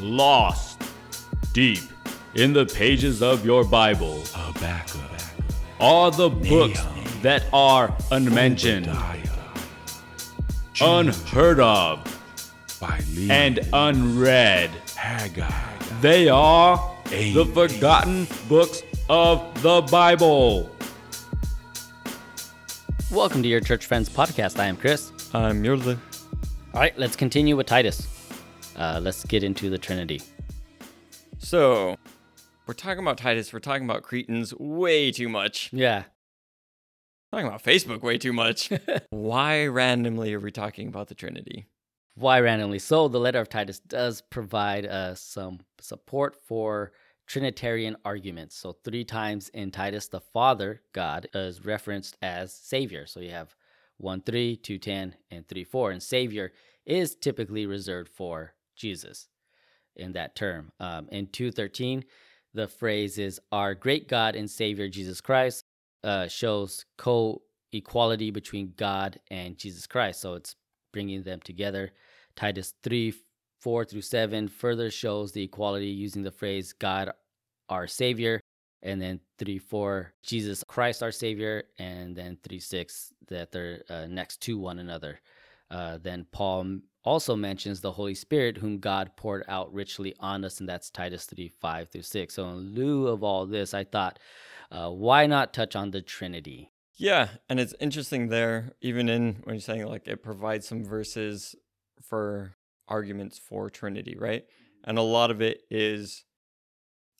lost 0.00 0.82
deep 1.52 1.82
in 2.34 2.52
the 2.52 2.64
pages 2.66 3.22
of 3.22 3.44
your 3.44 3.64
Bible 3.64 4.22
Habakkuk, 4.32 5.00
are 5.80 6.10
the 6.10 6.30
books 6.30 6.82
Nahum, 6.82 7.22
that 7.22 7.44
are 7.52 7.94
unmentioned, 8.10 8.88
unheard 10.80 11.60
of, 11.60 12.06
Philemon, 12.68 13.30
and 13.30 13.60
unread. 13.72 14.70
Haggai. 14.96 15.50
They 16.00 16.28
are 16.28 16.96
the 17.08 17.44
forgotten 17.52 18.26
books 18.48 18.82
of 19.08 19.62
the 19.62 19.82
Bible. 19.90 20.74
Welcome 23.10 23.42
to 23.42 23.48
your 23.48 23.60
Church 23.60 23.86
Friends 23.86 24.08
podcast. 24.08 24.60
I 24.60 24.66
am 24.66 24.76
Chris. 24.76 25.10
I'm 25.34 25.62
Yodler. 25.62 25.98
All 26.72 26.80
right, 26.80 26.96
let's 26.96 27.16
continue 27.16 27.56
with 27.56 27.66
Titus. 27.66 28.19
Uh, 28.80 28.98
let's 28.98 29.26
get 29.26 29.44
into 29.44 29.68
the 29.68 29.76
Trinity. 29.76 30.22
So, 31.36 31.98
we're 32.66 32.72
talking 32.72 33.02
about 33.02 33.18
Titus. 33.18 33.52
We're 33.52 33.58
talking 33.58 33.84
about 33.84 34.02
Cretans 34.02 34.54
way 34.58 35.12
too 35.12 35.28
much. 35.28 35.68
Yeah. 35.70 36.04
Talking 37.30 37.46
about 37.46 37.62
Facebook 37.62 38.00
way 38.00 38.16
too 38.16 38.32
much. 38.32 38.70
Why 39.10 39.66
randomly 39.66 40.32
are 40.32 40.40
we 40.40 40.50
talking 40.50 40.88
about 40.88 41.08
the 41.08 41.14
Trinity? 41.14 41.66
Why 42.14 42.40
randomly? 42.40 42.78
So, 42.78 43.06
the 43.08 43.20
letter 43.20 43.38
of 43.38 43.50
Titus 43.50 43.80
does 43.80 44.22
provide 44.22 44.86
uh, 44.86 45.14
some 45.14 45.60
support 45.78 46.38
for 46.42 46.92
Trinitarian 47.26 47.96
arguments. 48.06 48.56
So, 48.56 48.72
three 48.72 49.04
times 49.04 49.50
in 49.50 49.72
Titus, 49.72 50.08
the 50.08 50.20
Father, 50.20 50.80
God, 50.94 51.28
is 51.34 51.66
referenced 51.66 52.16
as 52.22 52.54
Savior. 52.54 53.04
So, 53.04 53.20
you 53.20 53.32
have 53.32 53.54
1 53.98 54.22
3, 54.22 54.56
2 54.56 54.78
10, 54.78 55.16
and 55.30 55.46
3 55.46 55.64
4. 55.64 55.90
And 55.90 56.02
Savior 56.02 56.52
is 56.86 57.14
typically 57.14 57.66
reserved 57.66 58.08
for 58.08 58.54
Jesus 58.80 59.28
in 59.96 60.12
that 60.12 60.34
term. 60.34 60.72
Um, 60.80 61.08
in 61.10 61.26
213, 61.28 62.04
the 62.54 62.66
phrase 62.66 63.18
is 63.18 63.40
Our 63.52 63.74
great 63.74 64.08
God 64.08 64.34
and 64.34 64.50
Savior 64.50 64.88
Jesus 64.88 65.20
Christ 65.20 65.64
uh, 66.02 66.26
shows 66.26 66.84
co 66.98 67.42
equality 67.72 68.30
between 68.30 68.72
God 68.76 69.20
and 69.30 69.56
Jesus 69.56 69.86
Christ. 69.86 70.20
So 70.20 70.34
it's 70.34 70.56
bringing 70.92 71.22
them 71.22 71.40
together. 71.44 71.92
Titus 72.36 72.74
3 72.82 73.14
4 73.60 73.84
through 73.84 74.00
7 74.00 74.48
further 74.48 74.90
shows 74.90 75.32
the 75.32 75.42
equality 75.42 75.88
using 75.88 76.22
the 76.22 76.30
phrase 76.30 76.72
God 76.72 77.10
our 77.68 77.86
Savior. 77.86 78.40
And 78.82 79.00
then 79.00 79.20
3 79.38 79.58
4, 79.58 80.14
Jesus 80.22 80.64
Christ 80.66 81.02
our 81.02 81.12
Savior. 81.12 81.64
And 81.78 82.16
then 82.16 82.38
3 82.48 82.58
6, 82.58 83.12
that 83.28 83.52
they're 83.52 83.82
uh, 83.90 84.06
next 84.06 84.40
to 84.42 84.58
one 84.58 84.78
another. 84.78 85.20
Uh, 85.70 85.98
then 86.02 86.26
Paul 86.32 86.78
also 87.04 87.34
mentions 87.36 87.80
the 87.80 87.92
Holy 87.92 88.14
Spirit, 88.14 88.58
whom 88.58 88.78
God 88.78 89.12
poured 89.16 89.44
out 89.48 89.72
richly 89.72 90.14
on 90.20 90.44
us, 90.44 90.60
and 90.60 90.68
that's 90.68 90.90
Titus 90.90 91.24
3 91.24 91.48
5 91.48 91.88
through 91.88 92.02
6. 92.02 92.34
So, 92.34 92.48
in 92.48 92.74
lieu 92.74 93.06
of 93.08 93.22
all 93.22 93.46
this, 93.46 93.72
I 93.74 93.84
thought, 93.84 94.18
uh, 94.70 94.90
why 94.90 95.26
not 95.26 95.52
touch 95.52 95.74
on 95.74 95.90
the 95.90 96.02
Trinity? 96.02 96.72
Yeah, 96.96 97.28
and 97.48 97.58
it's 97.58 97.74
interesting 97.80 98.28
there, 98.28 98.72
even 98.82 99.08
in 99.08 99.40
when 99.44 99.54
you're 99.54 99.60
saying 99.60 99.86
like 99.86 100.06
it 100.06 100.22
provides 100.22 100.68
some 100.68 100.84
verses 100.84 101.54
for 102.02 102.56
arguments 102.88 103.38
for 103.38 103.70
Trinity, 103.70 104.16
right? 104.18 104.44
And 104.84 104.98
a 104.98 105.02
lot 105.02 105.30
of 105.30 105.40
it 105.40 105.62
is 105.70 106.24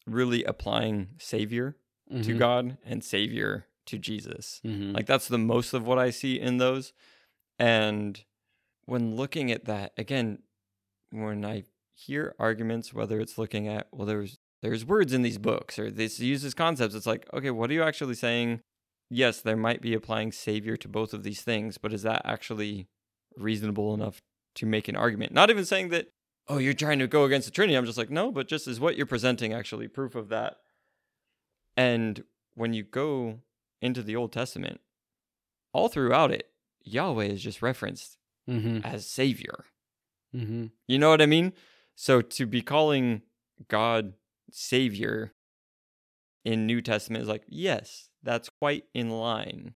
really 0.07 0.45
applying 0.45 1.11
Savior 1.19 1.77
to 2.11 2.17
Mhm. 2.35 2.39
God 2.39 2.79
and 2.85 3.05
Savior 3.05 3.67
to 3.87 3.99
Jesus. 3.99 4.61
Mhm. 4.65 4.95
Like 4.95 5.07
that's 5.07 5.29
the 5.29 5.39
most 5.39 5.73
of 5.73 5.87
what 5.87 5.99
I 5.99 6.11
see 6.11 6.39
in 6.41 6.59
those. 6.59 6.93
And 7.59 8.23
when 8.91 9.15
looking 9.15 9.53
at 9.53 9.67
that, 9.67 9.93
again, 9.97 10.41
when 11.13 11.45
I 11.45 11.63
hear 11.95 12.35
arguments, 12.41 12.93
whether 12.93 13.21
it's 13.21 13.39
looking 13.39 13.69
at, 13.69 13.87
well, 13.93 14.05
there's 14.05 14.39
there's 14.63 14.85
words 14.85 15.13
in 15.13 15.23
these 15.23 15.39
books 15.39 15.79
or 15.79 15.93
this 15.93 16.19
uses 16.19 16.55
concepts, 16.55 16.97
it's 16.97 17.07
like, 17.07 17.25
okay, 17.33 17.53
what 17.53 17.71
are 17.71 17.73
you 17.73 17.85
actually 17.85 18.17
saying? 18.17 18.61
Yes, 19.09 19.41
there 19.41 19.57
might 19.57 19.81
be 19.81 19.95
applying 19.95 20.33
savior 20.33 20.77
to 20.77 20.89
both 20.89 21.15
of 21.15 21.23
these 21.23 21.41
things, 21.43 21.79
but 21.79 21.93
is 21.93 22.03
that 22.03 22.23
actually 22.25 22.89
reasonable 23.37 23.95
enough 23.95 24.21
to 24.57 24.67
make 24.67 24.89
an 24.89 24.97
argument? 24.97 25.33
Not 25.33 25.51
even 25.51 25.65
saying 25.65 25.91
that, 25.91 26.09
oh, 26.49 26.59
you're 26.59 26.75
trying 26.75 26.99
to 26.99 27.07
go 27.07 27.25
against 27.25 27.47
the 27.47 27.53
Trinity. 27.53 27.77
I'm 27.77 27.87
just 27.87 27.97
like, 27.97 28.11
no, 28.11 28.33
but 28.33 28.49
just 28.49 28.67
is 28.67 28.81
what 28.81 28.97
you're 28.97 29.07
presenting 29.07 29.55
actually 29.55 29.87
proof 29.87 30.17
of 30.17 30.31
that. 30.31 30.57
And 31.77 32.25
when 32.55 32.75
you 32.75 32.83
go 32.83 33.39
into 33.81 34.03
the 34.03 34.17
Old 34.17 34.33
Testament, 34.33 34.81
all 35.73 35.89
throughout 35.89 36.33
it, 36.33 36.51
Yahweh 36.83 37.27
is 37.27 37.43
just 37.43 37.63
referenced 37.63 38.19
Mhm. 38.51 38.85
as 38.85 39.07
Savior. 39.07 39.65
Mhm. 40.35 40.73
You 40.87 40.99
know 40.99 41.11
what 41.11 41.23
I 41.23 41.27
mean? 41.27 41.53
So 41.95 42.21
to 42.21 42.47
be 42.47 42.63
calling 42.63 43.23
God 43.69 44.15
Savior 44.51 45.35
in 46.45 46.67
New 46.67 46.81
Testament 46.81 47.23
is 47.23 47.29
like, 47.29 47.45
yes, 47.47 48.11
that's 48.23 48.49
quite 48.49 48.85
in 48.95 49.11
line. 49.11 49.75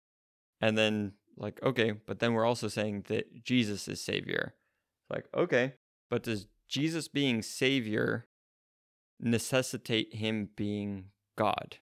And 0.60 0.78
then, 0.78 1.14
like, 1.36 1.62
okay, 1.62 1.92
but 1.92 2.20
then 2.20 2.34
we're 2.34 2.44
also 2.44 2.68
saying 2.68 3.02
that 3.08 3.44
Jesus 3.44 3.88
is 3.88 4.00
Savior. 4.00 4.54
Like, 5.10 5.26
okay, 5.34 5.74
but 6.08 6.22
does 6.22 6.46
Jesus 6.68 7.08
being 7.08 7.42
Savior 7.42 8.28
necessitate 9.18 10.14
him 10.14 10.50
being 10.56 11.10
God? 11.36 11.78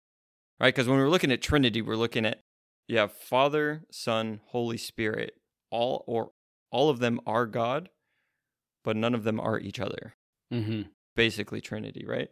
Right? 0.58 0.74
Because 0.74 0.88
when 0.88 0.98
we're 0.98 1.08
looking 1.08 1.32
at 1.32 1.42
Trinity, 1.42 1.82
we're 1.82 1.96
looking 1.96 2.26
at 2.26 2.42
you 2.86 2.98
have 2.98 3.12
Father, 3.12 3.84
Son, 3.90 4.40
Holy 4.46 4.76
Spirit. 4.76 5.34
All 5.70 6.02
or 6.08 6.32
all 6.70 6.90
of 6.90 6.98
them 6.98 7.20
are 7.26 7.46
God, 7.46 7.90
but 8.84 8.96
none 8.96 9.14
of 9.14 9.24
them 9.24 9.40
are 9.40 9.58
each 9.58 9.80
other. 9.80 10.14
Mhm. 10.52 10.90
Basically 11.14 11.60
Trinity, 11.60 12.04
right? 12.06 12.30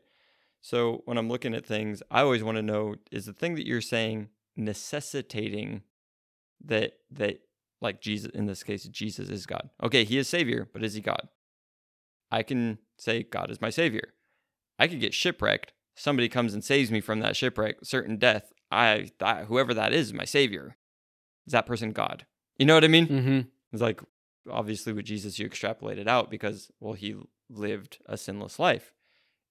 So 0.61 1.03
when 1.05 1.19
I'm 1.19 1.29
looking 1.29 1.55
at 1.55 1.65
things, 1.67 2.03
I 2.11 2.21
always 2.23 2.43
want 2.43 2.57
to 2.57 2.63
know 2.63 2.97
is 3.13 3.27
the 3.27 3.33
thing 3.33 3.55
that 3.55 3.67
you're 3.67 3.81
saying 3.81 4.29
necessitating 4.57 5.83
that 6.65 6.99
that 7.11 7.41
like 7.81 8.01
Jesus 8.01 8.31
in 8.33 8.47
this 8.47 8.65
case 8.65 8.85
Jesus 8.85 9.29
is 9.29 9.47
God. 9.47 9.71
Okay, 9.83 10.05
he 10.05 10.19
is 10.19 10.29
savior, 10.29 10.69
but 10.73 10.83
is 10.83 10.95
he 10.95 11.01
God? 11.01 11.29
I 12.31 12.43
can 12.43 12.79
say 12.99 13.23
God 13.23 13.51
is 13.51 13.61
my 13.61 13.71
savior. 13.71 14.15
I 14.79 14.89
could 14.89 15.01
get 15.01 15.15
shipwrecked. 15.15 15.73
Somebody 15.95 16.29
comes 16.29 16.55
and 16.55 16.65
saves 16.65 16.91
me 16.91 17.01
from 17.01 17.21
that 17.21 17.37
shipwreck, 17.37 17.77
certain 17.85 18.17
death. 18.19 18.53
I, 18.71 19.11
I 19.21 19.45
whoever 19.45 19.73
that 19.75 19.93
is, 19.93 20.13
my 20.13 20.25
savior. 20.25 20.77
Is 21.47 21.53
that 21.53 21.67
person 21.67 21.93
God? 21.93 22.27
You 22.59 22.67
know 22.67 22.75
what 22.75 22.85
I 22.85 22.89
mean? 22.89 23.07
Mhm. 23.07 23.47
It's 23.73 23.83
like 23.83 24.01
obviously 24.51 24.93
with 24.93 25.05
Jesus 25.07 25.39
you 25.39 25.47
extrapolate 25.47 25.99
it 25.99 26.09
out 26.09 26.31
because 26.31 26.71
well 26.81 26.95
he 26.95 27.17
lived 27.51 27.99
a 28.07 28.17
sinless 28.17 28.59
life 28.59 28.93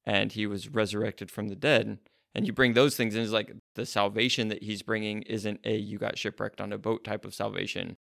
and 0.06 0.32
he 0.32 0.46
was 0.48 0.70
resurrected 0.70 1.30
from 1.32 1.48
the 1.50 1.56
dead. 1.56 2.00
And 2.36 2.46
you 2.46 2.54
bring 2.54 2.74
those 2.74 2.96
things 2.96 3.16
in 3.16 3.22
it's 3.24 3.32
like 3.32 3.52
the 3.74 3.86
salvation 3.86 4.50
that 4.50 4.62
he's 4.62 4.84
bringing 4.84 5.24
isn't 5.24 5.60
a 5.64 5.76
you 5.76 5.98
got 5.98 6.18
shipwrecked 6.20 6.62
on 6.62 6.72
a 6.72 6.78
boat 6.78 7.04
type 7.04 7.26
of 7.26 7.34
salvation 7.34 7.98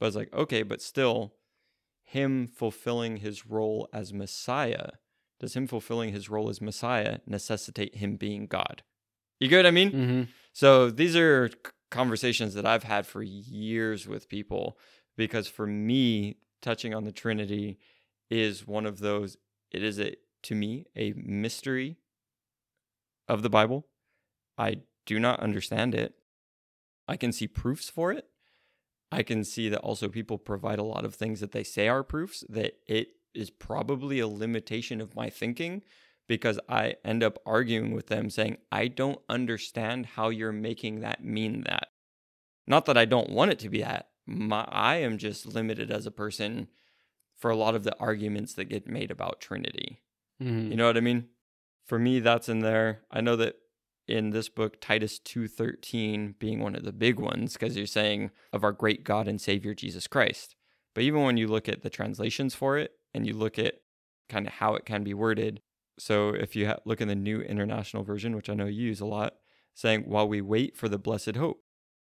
but 0.00 0.06
it's 0.06 0.16
like 0.16 0.32
okay 0.32 0.64
but 0.64 0.82
still 0.82 1.34
him 2.02 2.48
fulfilling 2.48 3.18
his 3.18 3.46
role 3.46 3.88
as 3.92 4.12
messiah 4.12 4.88
does 5.38 5.54
him 5.54 5.68
fulfilling 5.68 6.12
his 6.12 6.28
role 6.28 6.48
as 6.48 6.60
messiah 6.60 7.18
necessitate 7.26 7.96
him 7.96 8.16
being 8.16 8.46
god? 8.48 8.82
You 9.38 9.46
get 9.48 9.58
what 9.58 9.66
i 9.66 9.70
mean? 9.70 9.92
Mhm. 9.92 10.28
so 10.52 10.90
these 10.90 11.14
are 11.14 11.48
conversations 11.90 12.54
that 12.54 12.66
I've 12.66 12.82
had 12.82 13.06
for 13.06 13.22
years 13.22 14.06
with 14.08 14.28
people 14.28 14.76
because 15.18 15.48
for 15.48 15.66
me, 15.66 16.36
touching 16.62 16.94
on 16.94 17.04
the 17.04 17.12
Trinity 17.12 17.78
is 18.30 18.66
one 18.66 18.86
of 18.86 19.00
those, 19.00 19.36
it 19.70 19.82
is 19.82 20.00
a, 20.00 20.14
to 20.44 20.54
me, 20.54 20.86
a 20.96 21.12
mystery 21.16 21.98
of 23.28 23.42
the 23.42 23.50
Bible. 23.50 23.88
I 24.56 24.82
do 25.04 25.18
not 25.18 25.40
understand 25.40 25.94
it. 25.94 26.14
I 27.08 27.16
can 27.16 27.32
see 27.32 27.48
proofs 27.48 27.90
for 27.90 28.12
it. 28.12 28.26
I 29.10 29.22
can 29.22 29.42
see 29.42 29.68
that 29.68 29.80
also 29.80 30.08
people 30.08 30.38
provide 30.38 30.78
a 30.78 30.84
lot 30.84 31.04
of 31.04 31.14
things 31.14 31.40
that 31.40 31.52
they 31.52 31.64
say 31.64 31.88
are 31.88 32.04
proofs 32.04 32.44
that 32.48 32.74
it 32.86 33.08
is 33.34 33.50
probably 33.50 34.20
a 34.20 34.28
limitation 34.28 35.00
of 35.00 35.16
my 35.16 35.30
thinking 35.30 35.82
because 36.28 36.60
I 36.68 36.96
end 37.04 37.22
up 37.24 37.38
arguing 37.44 37.92
with 37.92 38.06
them 38.06 38.30
saying, 38.30 38.58
I 38.70 38.86
don't 38.88 39.20
understand 39.28 40.06
how 40.06 40.28
you're 40.28 40.52
making 40.52 41.00
that 41.00 41.24
mean 41.24 41.62
that. 41.62 41.88
Not 42.66 42.84
that 42.84 42.98
I 42.98 43.06
don't 43.06 43.30
want 43.30 43.50
it 43.50 43.58
to 43.60 43.70
be 43.70 43.80
that. 43.80 44.07
My, 44.28 44.64
I 44.68 44.96
am 44.96 45.16
just 45.16 45.46
limited 45.46 45.90
as 45.90 46.04
a 46.06 46.10
person 46.10 46.68
for 47.36 47.50
a 47.50 47.56
lot 47.56 47.74
of 47.74 47.82
the 47.84 47.96
arguments 47.98 48.52
that 48.54 48.66
get 48.66 48.86
made 48.86 49.10
about 49.10 49.40
Trinity. 49.40 50.02
Mhm. 50.42 50.70
You 50.70 50.76
know 50.76 50.86
what 50.86 50.96
I 50.96 51.00
mean? 51.00 51.28
For 51.86 51.98
me, 51.98 52.20
that's 52.20 52.48
in 52.48 52.58
there. 52.58 53.02
I 53.10 53.22
know 53.22 53.36
that 53.36 53.56
in 54.06 54.30
this 54.30 54.48
book, 54.48 54.80
Titus 54.80 55.18
2.13 55.18 56.34
being 56.38 56.60
one 56.60 56.74
of 56.74 56.84
the 56.84 56.92
big 56.92 57.18
ones, 57.18 57.54
because 57.54 57.76
you're 57.76 57.86
saying 57.86 58.30
of 58.52 58.64
our 58.64 58.72
great 58.72 59.02
God 59.04 59.28
and 59.28 59.40
Savior 59.40 59.74
Jesus 59.74 60.06
Christ. 60.06 60.56
But 60.94 61.04
even 61.04 61.22
when 61.22 61.36
you 61.36 61.46
look 61.48 61.68
at 61.68 61.82
the 61.82 61.90
translations 61.90 62.54
for 62.54 62.76
it 62.76 62.92
and 63.14 63.26
you 63.26 63.34
look 63.34 63.58
at 63.58 63.80
kind 64.28 64.46
of 64.46 64.54
how 64.54 64.74
it 64.74 64.84
can 64.84 65.04
be 65.04 65.14
worded, 65.14 65.60
so 65.98 66.30
if 66.30 66.54
you 66.54 66.66
ha- 66.68 66.78
look 66.84 67.00
in 67.00 67.08
the 67.08 67.14
New 67.14 67.40
International 67.40 68.02
Version, 68.02 68.36
which 68.36 68.50
I 68.50 68.54
know 68.54 68.66
you 68.66 68.86
use 68.86 69.00
a 69.00 69.06
lot, 69.06 69.36
saying, 69.74 70.02
while 70.02 70.28
we 70.28 70.40
wait 70.40 70.76
for 70.76 70.88
the 70.88 70.98
blessed 70.98 71.36
hope, 71.36 71.62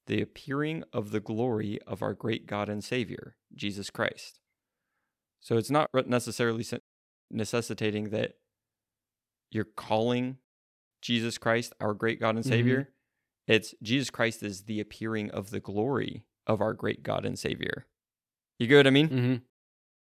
the 0.06 0.20
appearing 0.20 0.84
of 0.92 1.10
the 1.10 1.20
glory 1.20 1.80
of 1.86 2.02
our 2.02 2.14
great 2.14 2.46
God 2.46 2.68
and 2.68 2.82
Savior, 2.82 3.36
Jesus 3.54 3.90
Christ. 3.90 4.40
So 5.40 5.56
it's 5.56 5.70
not 5.70 5.90
necessarily 6.06 6.64
necessitating 7.30 8.10
that 8.10 8.32
you're 9.50 9.64
calling 9.64 10.38
Jesus 11.00 11.36
Christ 11.38 11.72
our 11.80 11.94
great 11.94 12.20
God 12.20 12.36
and 12.36 12.44
Mhm. 12.44 12.48
Savior, 12.48 12.92
it's 13.46 13.74
Jesus 13.82 14.10
Christ 14.10 14.42
is 14.42 14.64
the 14.64 14.80
appearing 14.80 15.30
of 15.30 15.50
the 15.50 15.60
glory 15.60 16.24
of 16.46 16.60
our 16.60 16.74
great 16.74 17.02
God 17.02 17.24
and 17.24 17.38
Savior. 17.38 17.86
You 18.58 18.66
get 18.66 18.76
what 18.76 18.86
I 18.86 18.90
mean? 18.90 19.08
hmm 19.08 19.34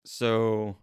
So 0.06 0.78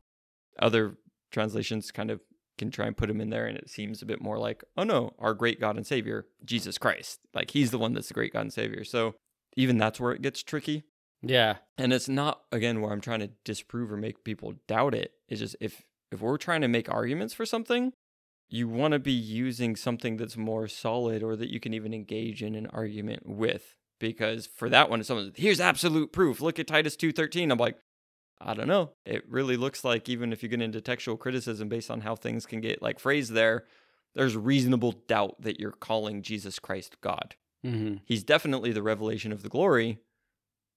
other 0.59 0.97
translations 1.31 1.91
kind 1.91 2.11
of 2.11 2.21
can 2.61 2.71
try 2.71 2.87
and 2.87 2.97
put 2.97 3.11
him 3.11 3.21
in 3.21 3.31
there 3.31 3.47
and 3.47 3.59
it 3.59 3.69
seems 3.69 4.01
a 4.01 4.07
bit 4.07 4.23
more 4.23 4.39
like, 4.39 4.63
oh 4.77 4.85
no, 4.85 5.15
our 5.19 5.35
great 5.35 5.59
God 5.59 5.77
and 5.77 5.87
Savior, 5.87 6.27
Jesus 6.45 6.79
Christ. 6.79 7.19
Like 7.35 7.51
he's 7.51 7.73
the 7.73 7.79
one 7.79 7.95
that's 7.95 8.09
the 8.09 8.15
great 8.15 8.33
God 8.33 8.43
and 8.43 8.53
Savior. 8.53 8.85
So 8.85 9.17
even 9.57 9.79
that's 9.79 9.99
where 9.99 10.13
it 10.13 10.23
gets 10.23 10.45
tricky. 10.45 10.85
Yeah. 11.23 11.57
And 11.77 11.93
it's 11.93 12.09
not 12.09 12.43
again 12.53 12.81
where 12.81 12.93
I'm 12.93 13.01
trying 13.01 13.21
to 13.21 13.31
disprove 13.45 13.91
or 13.91 13.97
make 13.97 14.23
people 14.23 14.55
doubt 14.69 14.95
it. 14.95 15.15
It's 15.29 15.41
just 15.41 15.57
if 15.61 15.83
if 16.13 16.21
we're 16.21 16.37
trying 16.37 16.61
to 16.61 16.69
make 16.69 16.89
arguments 16.89 17.35
for 17.35 17.47
something, 17.47 17.93
you 18.49 18.69
want 18.69 18.93
to 18.93 18.99
be 18.99 19.13
using 19.13 19.77
something 19.77 20.17
that's 20.17 20.37
more 20.37 20.69
solid 20.69 21.23
or 21.23 21.37
that 21.37 21.51
you 21.51 21.61
can 21.61 21.75
even 21.75 21.95
engage 21.95 22.43
in 22.43 22.55
an 22.55 22.67
argument 22.69 23.23
with. 23.27 23.75
Because 23.99 24.47
for 24.47 24.69
that 24.71 24.89
one, 24.89 25.01
if 25.01 25.07
someone 25.07 25.33
here's 25.37 25.61
absolute 25.61 26.13
proof. 26.13 26.41
Look 26.41 26.59
at 26.59 26.67
Titus 26.67 26.97
two 26.97 27.13
thirteen. 27.13 27.51
I'm 27.51 27.59
like, 27.59 27.77
I 28.41 28.55
don't 28.55 28.69
know. 28.69 28.93
It 29.05 29.29
really 29.29 29.57
looks 29.57 29.85
like 29.85 30.09
even 30.09 30.33
if 30.33 30.43
you 30.43 30.49
get 30.49 30.63
into 30.63 30.81
textual 30.81 31.17
criticism 31.17 31.69
based 31.69 31.91
on 31.91 32.01
how 32.01 32.17
things 32.17 32.47
can 32.47 32.61
get 32.61 32.81
like 32.81 32.99
phrased 32.99 33.33
there, 33.33 33.65
there's 34.15 34.37
reasonable 34.37 34.93
doubt 34.93 35.41
that 35.43 35.61
you're 35.61 35.71
calling 35.73 36.23
Jesus 36.23 36.59
Christ 36.59 37.01
God. 37.01 37.37
hmm 37.63 37.97
He's 38.05 38.25
definitely 38.25 38.73
the 38.73 38.83
revelation 38.83 39.33
of 39.33 39.43
the 39.43 39.49
glory, 39.49 39.99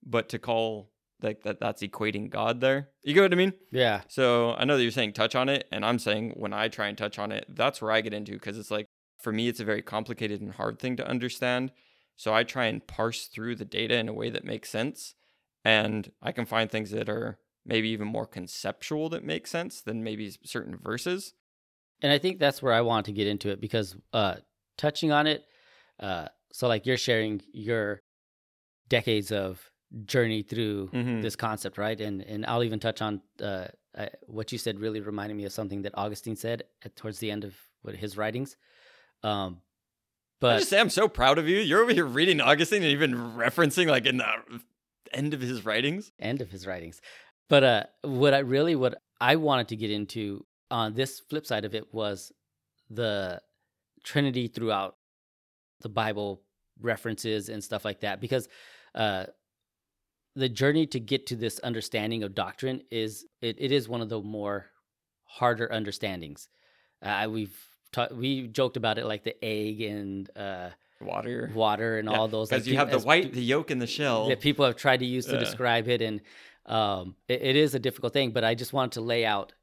but 0.06 0.30
to 0.30 0.40
call 0.40 0.92
like 1.22 1.44
that 1.44 1.60
that's 1.60 1.82
equating 1.82 2.30
God 2.30 2.60
there. 2.60 2.90
You 3.02 3.14
get 3.14 3.22
what 3.22 3.32
I 3.32 3.38
mean? 3.38 3.54
Yeah. 3.72 4.02
So 4.10 4.54
I 4.54 4.66
know 4.66 4.76
that 4.76 4.84
you're 4.84 4.92
saying 4.92 5.14
touch 5.14 5.36
on 5.36 5.48
it, 5.48 5.68
and 5.72 5.86
I'm 5.86 6.00
saying 6.00 6.34
when 6.36 6.52
I 6.54 6.68
try 6.68 6.88
and 6.88 6.98
touch 6.98 7.18
on 7.18 7.32
it, 7.32 7.46
that's 7.50 7.82
where 7.82 7.92
I 7.92 8.02
get 8.02 8.14
into 8.14 8.34
because 8.34 8.58
it's 8.58 8.72
like 8.72 8.88
for 9.20 9.32
me, 9.32 9.48
it's 9.48 9.62
a 9.62 9.66
very 9.66 9.82
complicated 9.82 10.42
and 10.42 10.52
hard 10.52 10.80
thing 10.80 10.98
to 10.98 11.08
understand. 11.08 11.72
So 12.18 12.34
I 12.34 12.44
try 12.44 12.66
and 12.66 12.86
parse 12.86 13.28
through 13.28 13.56
the 13.56 13.66
data 13.66 13.96
in 13.96 14.10
a 14.10 14.14
way 14.14 14.30
that 14.30 14.44
makes 14.44 14.70
sense, 14.70 15.16
and 15.64 16.12
I 16.22 16.34
can 16.34 16.46
find 16.46 16.70
things 16.70 16.92
that 16.92 17.08
are 17.10 17.40
maybe 17.66 17.90
even 17.90 18.08
more 18.08 18.26
conceptual 18.28 19.10
that 19.10 19.24
makes 19.24 19.50
sense 19.52 19.82
than 19.82 20.04
maybe 20.04 20.32
certain 20.44 20.78
verses. 20.78 21.34
and 22.02 22.12
I 22.12 22.18
think 22.18 22.38
that's 22.40 22.62
where 22.62 22.74
I 22.74 22.82
want 22.82 23.06
to 23.06 23.14
get 23.14 23.28
into 23.28 23.50
it 23.50 23.62
because 23.62 23.96
uh, 24.12 24.36
touching 24.78 25.12
on 25.14 25.26
it, 25.28 25.46
uh, 26.02 26.28
so 26.52 26.68
like 26.68 26.86
you're 26.86 26.98
sharing 26.98 27.42
your 27.54 28.02
decades 28.90 29.32
of 29.32 29.72
journey 30.06 30.42
through 30.44 30.90
Mhm. 30.92 31.22
this 31.22 31.36
concept, 31.38 31.78
right? 31.78 32.00
And 32.02 32.22
and 32.22 32.46
I'll 32.46 32.64
even 32.64 32.80
touch 32.80 33.02
on 33.02 33.22
uh, 33.42 33.68
uh, 33.96 34.08
what 34.28 34.52
you 34.52 34.58
said. 34.58 34.80
Really 34.80 35.00
reminded 35.00 35.36
me 35.38 35.46
of 35.46 35.54
something 35.54 35.84
that 35.84 35.94
Augustine 35.98 36.36
said 36.36 36.64
at, 36.84 36.96
towards 36.96 37.20
the 37.20 37.32
end 37.32 37.44
of 37.46 37.56
what 37.84 37.96
his 37.96 38.18
writings. 38.18 38.58
Um, 39.24 39.62
I 39.62 39.62
but 40.42 40.58
just 40.60 40.70
say 40.72 40.80
I'm 40.82 40.90
so 40.90 41.08
proud 41.08 41.38
of 41.38 41.48
you. 41.48 41.60
You're 41.60 41.82
over 41.84 41.94
here 41.94 42.06
reading 42.06 42.42
Augustine 42.42 42.84
and 42.84 42.92
even 42.92 43.14
referencing 43.14 43.88
like 43.88 44.06
in 44.06 44.18
the 44.18 44.26
end 45.14 45.34
of 45.34 45.40
his 45.42 45.64
writings. 45.64 46.12
end 46.20 46.42
of 46.42 46.50
his 46.52 46.68
writings. 46.68 47.00
But 47.50 47.64
uh, 47.64 47.84
what 48.04 48.34
I 48.34 48.40
really 48.40 48.76
what 48.76 48.96
I 49.20 49.36
wanted 49.36 49.68
to 49.70 49.76
get 49.76 49.92
into 49.92 50.46
on 50.72 50.94
this 50.94 51.20
flip 51.20 51.46
side 51.46 51.66
of 51.66 51.76
it 51.76 51.94
was 51.94 52.32
the 52.90 53.42
Trinity 54.04 54.48
throughout 54.48 54.96
the 55.82 55.90
Bible 55.90 56.42
references 56.82 57.50
and 57.50 57.64
stuff 57.64 57.86
like 57.86 58.02
that, 58.02 58.20
because 58.20 58.48
uh, 58.96 59.26
the 60.36 60.50
journey 60.50 60.88
to 60.88 61.00
get 61.00 61.28
to 61.28 61.36
this 61.36 61.60
understanding 61.60 62.24
of 62.24 62.34
doctrine 62.34 62.82
is 62.92 63.26
it, 63.42 63.56
it 63.60 63.72
is 63.72 63.88
one 63.88 64.02
of 64.02 64.10
the 64.10 64.20
more 64.22 64.66
harder 65.26 65.72
understandings. 65.72 66.48
Uh, 67.02 67.28
we've 67.30 67.56
ta- 67.92 68.08
we 68.12 68.48
joked 68.48 68.78
about 68.78 68.98
it 68.98 69.06
like 69.06 69.24
the 69.24 69.36
egg 69.44 69.82
and 69.82 70.30
uh, 70.38 70.70
Water. 71.02 71.52
water 71.54 71.98
and 72.00 72.08
all 72.08 72.28
those 72.30 72.50
Because 72.50 72.66
like, 72.66 72.72
you 72.72 72.78
have 72.78 72.90
the 72.90 73.00
white, 73.00 73.34
the 73.34 73.44
yolk, 73.44 73.72
and 73.72 73.82
the 73.82 73.88
shell. 73.88 74.30
that 74.30 74.40
people 74.40 74.66
have 74.66 74.76
tried 74.78 75.02
to 75.02 75.06
use 75.06 75.26
to 75.26 75.34
Yeah. 75.34 75.40
describe 75.40 75.88
it 75.90 76.02
and 76.02 76.22
um, 76.66 77.16
it, 77.28 77.42
it 77.42 77.56
is 77.56 77.76
a 77.76 77.80
difficult 77.80 78.14
thing 78.14 78.32
but 78.32 78.44
i 78.44 78.56
just 78.56 78.74
wanted 78.74 78.92
to 78.94 79.02
lay 79.02 79.26
out 79.26 79.54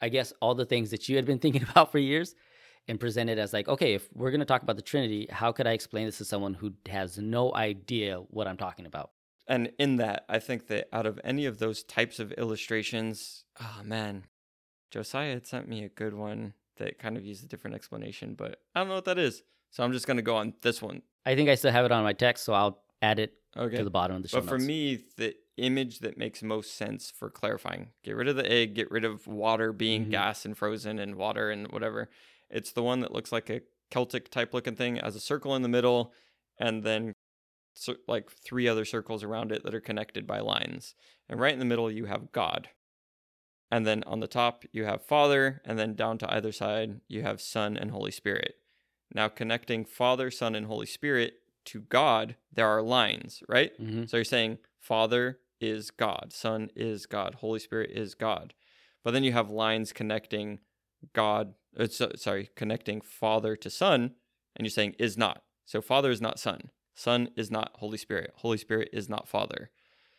i 0.00 0.08
guess 0.08 0.32
all 0.40 0.54
the 0.54 0.66
things 0.66 0.90
that 0.90 1.08
you 1.08 1.16
had 1.16 1.24
been 1.24 1.38
thinking 1.44 1.62
about 1.62 1.90
for 1.92 1.98
years 1.98 2.34
and 2.88 2.98
present 3.00 3.30
it 3.30 3.38
as 3.38 3.52
like 3.52 3.68
okay 3.68 3.94
if 3.94 4.08
we're 4.14 4.30
going 4.30 4.40
to 4.40 4.44
talk 4.46 4.62
about 4.62 4.76
the 4.76 4.82
trinity 4.82 5.26
how 5.30 5.52
could 5.52 5.66
i 5.66 5.72
explain 5.72 6.06
this 6.06 6.18
to 6.18 6.24
someone 6.24 6.54
who 6.54 6.72
has 6.88 7.16
no 7.18 7.54
idea 7.54 8.16
what 8.30 8.46
i'm 8.48 8.56
talking 8.56 8.86
about 8.86 9.10
And 9.48 9.72
in 9.78 9.96
that, 9.96 10.24
I 10.28 10.38
think 10.38 10.68
that 10.68 10.88
out 10.92 11.04
of 11.06 11.18
any 11.24 11.46
of 11.46 11.58
those 11.58 11.82
types 11.82 12.20
of 12.20 12.30
illustrations, 12.38 13.44
oh 13.60 13.80
man, 13.84 14.24
Josiah 14.90 15.34
had 15.34 15.46
sent 15.46 15.68
me 15.68 15.84
a 15.84 15.88
good 15.88 16.14
one 16.14 16.54
that 16.76 16.98
kind 16.98 17.16
of 17.16 17.24
used 17.26 17.44
a 17.44 17.48
different 17.48 17.74
explanation, 17.74 18.34
but 18.34 18.60
I 18.74 18.80
don't 18.80 18.88
know 18.88 18.94
what 18.94 19.04
that 19.06 19.18
is. 19.18 19.42
So 19.70 19.82
I'm 19.82 19.92
just 19.92 20.06
going 20.06 20.16
to 20.18 20.22
go 20.22 20.36
on 20.36 20.54
this 20.62 20.80
one. 20.80 21.02
i 21.26 21.34
think 21.34 21.48
i 21.48 21.54
still 21.56 21.72
have 21.72 21.84
it 21.84 21.92
on 21.92 22.02
my 22.04 22.12
text 22.12 22.44
so 22.44 22.52
i'll 22.52 22.78
add 23.02 23.18
it 23.18 23.34
Okay. 23.56 23.76
to 23.76 23.84
the 23.84 23.90
bottom 23.90 24.16
of 24.16 24.22
the 24.22 24.28
show 24.28 24.40
But 24.40 24.48
for 24.48 24.58
me, 24.58 25.04
the 25.16 25.36
image 25.58 25.98
that 25.98 26.16
makes 26.16 26.42
most 26.42 26.74
sense 26.74 27.10
for 27.10 27.28
clarifying 27.28 27.92
get 28.02 28.16
rid 28.16 28.28
of 28.28 28.36
the 28.36 28.50
egg, 28.50 28.74
get 28.74 28.90
rid 28.90 29.04
of 29.04 29.26
water 29.26 29.72
being 29.72 30.06
Mhm. 30.06 30.10
gas 30.10 30.46
and 30.46 30.56
frozen 30.56 30.98
and 30.98 31.16
water 31.16 31.50
and 31.50 31.70
whatever. 31.70 32.08
It's 32.48 32.72
the 32.72 32.82
one 32.82 33.00
that 33.00 33.12
looks 33.12 33.32
like 33.32 33.50
a 33.50 33.62
Celtic 33.90 34.30
type 34.30 34.54
looking 34.54 34.74
thing, 34.76 34.98
as 34.98 35.14
a 35.14 35.20
circle 35.20 35.54
in 35.54 35.60
the 35.60 35.68
middle, 35.68 36.14
and 36.58 36.82
then 36.82 37.12
like 38.06 38.30
three 38.30 38.68
other 38.68 38.84
circles 38.84 39.22
around 39.22 39.52
it 39.52 39.62
that 39.64 39.74
are 39.74 39.80
connected 39.80 40.26
by 40.26 40.40
lines. 40.40 40.94
And 41.28 41.40
right 41.40 41.52
in 41.52 41.58
the 41.58 41.64
middle, 41.66 41.90
you 41.90 42.06
have 42.06 42.32
God. 42.32 42.70
And 43.70 43.86
then 43.86 44.02
on 44.04 44.20
the 44.20 44.28
top, 44.28 44.64
you 44.72 44.84
have 44.84 45.04
Father, 45.04 45.62
and 45.64 45.78
then 45.78 45.94
down 45.94 46.18
to 46.18 46.32
either 46.32 46.52
side, 46.52 47.00
you 47.08 47.22
have 47.22 47.40
Son 47.40 47.76
and 47.76 47.90
Holy 47.90 48.10
Spirit. 48.10 48.56
Now, 49.14 49.28
connecting 49.28 49.84
Father, 49.84 50.30
Son, 50.30 50.54
and 50.54 50.66
Holy 50.66 50.86
Spirit 50.86 51.41
to 51.66 51.82
God, 51.82 52.36
there 52.52 52.66
are 52.68 52.82
lines, 52.82 53.42
right? 53.48 53.72
Mhm. 53.80 54.08
So 54.08 54.16
you're 54.16 54.24
saying 54.24 54.58
Father 54.78 55.40
is 55.60 55.90
God, 55.90 56.32
Son 56.32 56.70
is 56.74 57.06
God, 57.06 57.36
Holy 57.36 57.58
Spirit 57.58 57.90
is 57.90 58.14
God. 58.14 58.54
But 59.04 59.12
then 59.12 59.24
you 59.24 59.32
have 59.32 59.50
lines 59.50 59.92
connecting 59.92 60.60
God, 61.12 61.54
uh, 61.76 61.86
so, 61.88 62.12
sorry, 62.16 62.50
connecting 62.54 63.00
Father 63.00 63.56
to 63.56 63.70
Son, 63.70 64.14
and 64.56 64.64
you're 64.66 64.70
saying 64.70 64.94
is 64.98 65.16
not. 65.16 65.44
So 65.64 65.80
Father 65.80 66.10
is 66.10 66.20
not 66.20 66.38
Son, 66.38 66.70
Son 66.94 67.30
is 67.36 67.50
not 67.50 67.72
Holy 67.76 67.98
Spirit, 67.98 68.32
Holy 68.36 68.58
Spirit 68.58 68.88
is 68.92 69.08
not 69.08 69.28
Father. 69.28 69.70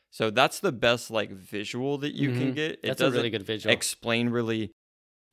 So 0.10 0.30
that's 0.30 0.60
the 0.60 0.72
best 0.72 1.10
like 1.12 1.32
visual 1.32 1.98
that 2.00 2.14
you 2.14 2.32
can 2.32 2.52
Mhm. 2.52 2.56
get. 2.56 2.72
It 2.74 2.82
that's 2.84 3.02
a 3.02 3.06
doesn't 3.06 3.18
really 3.18 3.30
good 3.30 3.44
visual 3.44 3.74
explain 3.74 4.30
really 4.30 4.72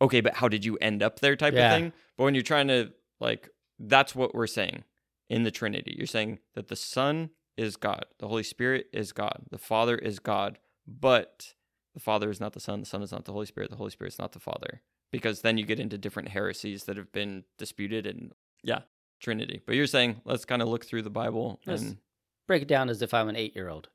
okay 0.02 0.20
but 0.22 0.34
how 0.34 0.48
did 0.48 0.64
you 0.64 0.76
end 0.78 1.02
up 1.02 1.20
there 1.20 1.36
type 1.36 1.52
Yeah. 1.52 1.64
of 1.74 1.80
thing 1.82 1.92
but 2.16 2.24
when 2.24 2.34
you're 2.34 2.42
trying 2.42 2.68
to 2.68 2.92
like 3.20 3.50
that's 3.78 4.14
what 4.14 4.34
we're 4.34 4.46
saying 4.46 4.84
in 5.30 5.44
the 5.44 5.50
trinity. 5.50 5.94
You're 5.96 6.06
saying 6.06 6.40
that 6.54 6.68
the 6.68 6.76
son 6.76 7.30
is 7.56 7.76
god 7.76 8.06
the 8.18 8.28
holy 8.28 8.42
spirit 8.42 8.86
is 8.92 9.12
god 9.12 9.42
the 9.50 9.58
father 9.58 9.96
is 9.96 10.18
god 10.18 10.58
but 10.86 11.54
the 11.94 12.00
father 12.00 12.30
is 12.30 12.40
not 12.40 12.52
the 12.52 12.60
son 12.60 12.80
the 12.80 12.86
son 12.86 13.02
is 13.02 13.12
not 13.12 13.24
the 13.24 13.32
holy 13.32 13.44
spirit 13.46 13.70
the 13.70 13.76
holy 13.76 13.90
spirit 13.90 14.12
is 14.12 14.18
not 14.18 14.32
the 14.32 14.40
father. 14.40 14.82
Because 15.12 15.40
then 15.40 15.58
you 15.58 15.66
get 15.66 15.80
into 15.80 15.98
different 15.98 16.28
heresies 16.28 16.84
that 16.84 16.96
have 16.96 17.10
been 17.10 17.44
disputed 17.58 18.06
and 18.06 18.32
yeah 18.62 18.80
trinity. 19.20 19.60
But 19.66 19.74
you're 19.74 19.86
saying 19.86 20.20
let's 20.24 20.44
kind 20.44 20.62
of 20.62 20.68
look 20.68 20.84
through 20.84 21.02
the 21.02 21.10
bible 21.10 21.60
and 21.66 21.98
break 22.46 22.62
it 22.62 22.68
down 22.68 22.88
as 22.88 23.02
if 23.02 23.12
I'm 23.12 23.28
an 23.28 23.36
eight 23.36 23.54
year 23.54 23.68
old, 23.68 23.88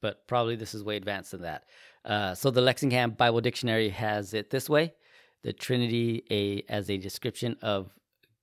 but 0.00 0.26
probably 0.26 0.56
this 0.56 0.74
is 0.74 0.82
way 0.82 0.96
advanced 0.96 1.32
than 1.32 1.42
that. 1.42 1.64
Uh, 2.04 2.34
so 2.34 2.50
the 2.50 2.60
Lexingham 2.60 3.16
Bible 3.16 3.40
Dictionary 3.40 3.88
has 3.90 4.32
it 4.32 4.50
this 4.50 4.70
way: 4.70 4.94
the 5.42 5.52
Trinity 5.52 6.24
a 6.30 6.64
as 6.72 6.88
a 6.88 6.96
description 6.96 7.56
of 7.60 7.92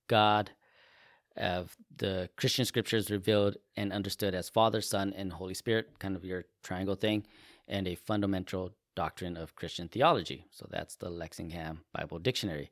God, 0.08 0.50
of 1.36 1.76
the 1.96 2.28
Christian 2.36 2.64
scriptures 2.64 3.10
revealed 3.10 3.56
and 3.76 3.92
understood 3.92 4.34
as 4.34 4.48
Father, 4.48 4.80
Son, 4.80 5.12
and 5.16 5.32
Holy 5.32 5.54
Spirit, 5.54 5.98
kind 5.98 6.16
of 6.16 6.24
your 6.24 6.44
triangle 6.62 6.94
thing, 6.94 7.24
and 7.68 7.86
a 7.86 7.94
fundamental 7.94 8.72
doctrine 8.94 9.36
of 9.36 9.56
Christian 9.56 9.88
theology. 9.88 10.44
So 10.50 10.66
that's 10.70 10.96
the 10.96 11.10
Lexingham 11.10 11.78
Bible 11.92 12.18
Dictionary. 12.18 12.70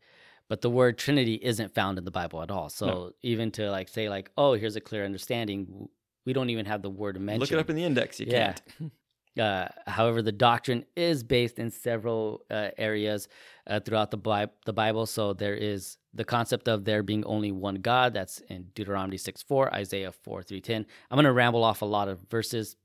But 0.48 0.60
the 0.62 0.70
word 0.70 0.98
Trinity 0.98 1.34
isn't 1.42 1.74
found 1.74 1.96
in 1.98 2.04
the 2.04 2.10
Bible 2.10 2.42
at 2.42 2.50
all. 2.50 2.68
So 2.68 3.14
even 3.22 3.50
to 3.52 3.70
like 3.70 3.88
say 3.88 4.08
like, 4.08 4.30
oh, 4.36 4.54
here's 4.54 4.76
a 4.76 4.80
clear 4.80 5.04
understanding, 5.04 5.88
we 6.26 6.32
don't 6.32 6.50
even 6.50 6.66
have 6.66 6.82
the 6.82 6.90
word 6.90 7.18
mentioned. 7.20 7.40
look 7.40 7.52
it 7.52 7.58
up 7.58 7.70
in 7.70 7.76
the 7.76 7.84
index 7.84 8.18
you 8.20 8.26
Yeah. 8.28 8.54
can't 8.78 8.92
Uh, 9.38 9.68
however, 9.86 10.22
the 10.22 10.32
doctrine 10.32 10.84
is 10.96 11.22
based 11.22 11.58
in 11.58 11.70
several 11.70 12.44
uh, 12.50 12.70
areas 12.76 13.28
uh, 13.66 13.78
throughout 13.80 14.10
the, 14.10 14.16
Bi- 14.16 14.48
the 14.66 14.72
Bible. 14.72 15.06
So 15.06 15.32
there 15.32 15.54
is 15.54 15.98
the 16.12 16.24
concept 16.24 16.68
of 16.68 16.84
there 16.84 17.02
being 17.02 17.24
only 17.24 17.52
one 17.52 17.76
God. 17.76 18.12
That's 18.12 18.40
in 18.48 18.64
Deuteronomy 18.74 19.16
6 19.16 19.42
4, 19.42 19.74
Isaiah 19.74 20.12
4 20.12 20.42
3 20.42 20.60
10. 20.60 20.86
I'm 21.10 21.16
going 21.16 21.24
to 21.24 21.32
ramble 21.32 21.62
off 21.62 21.82
a 21.82 21.86
lot 21.86 22.08
of 22.08 22.20
verses. 22.28 22.76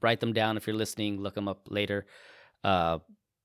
Write 0.00 0.20
them 0.20 0.32
down 0.32 0.56
if 0.56 0.66
you're 0.66 0.76
listening. 0.76 1.20
Look 1.20 1.34
them 1.34 1.48
up 1.48 1.68
later. 1.68 2.06
Uh, 2.64 2.98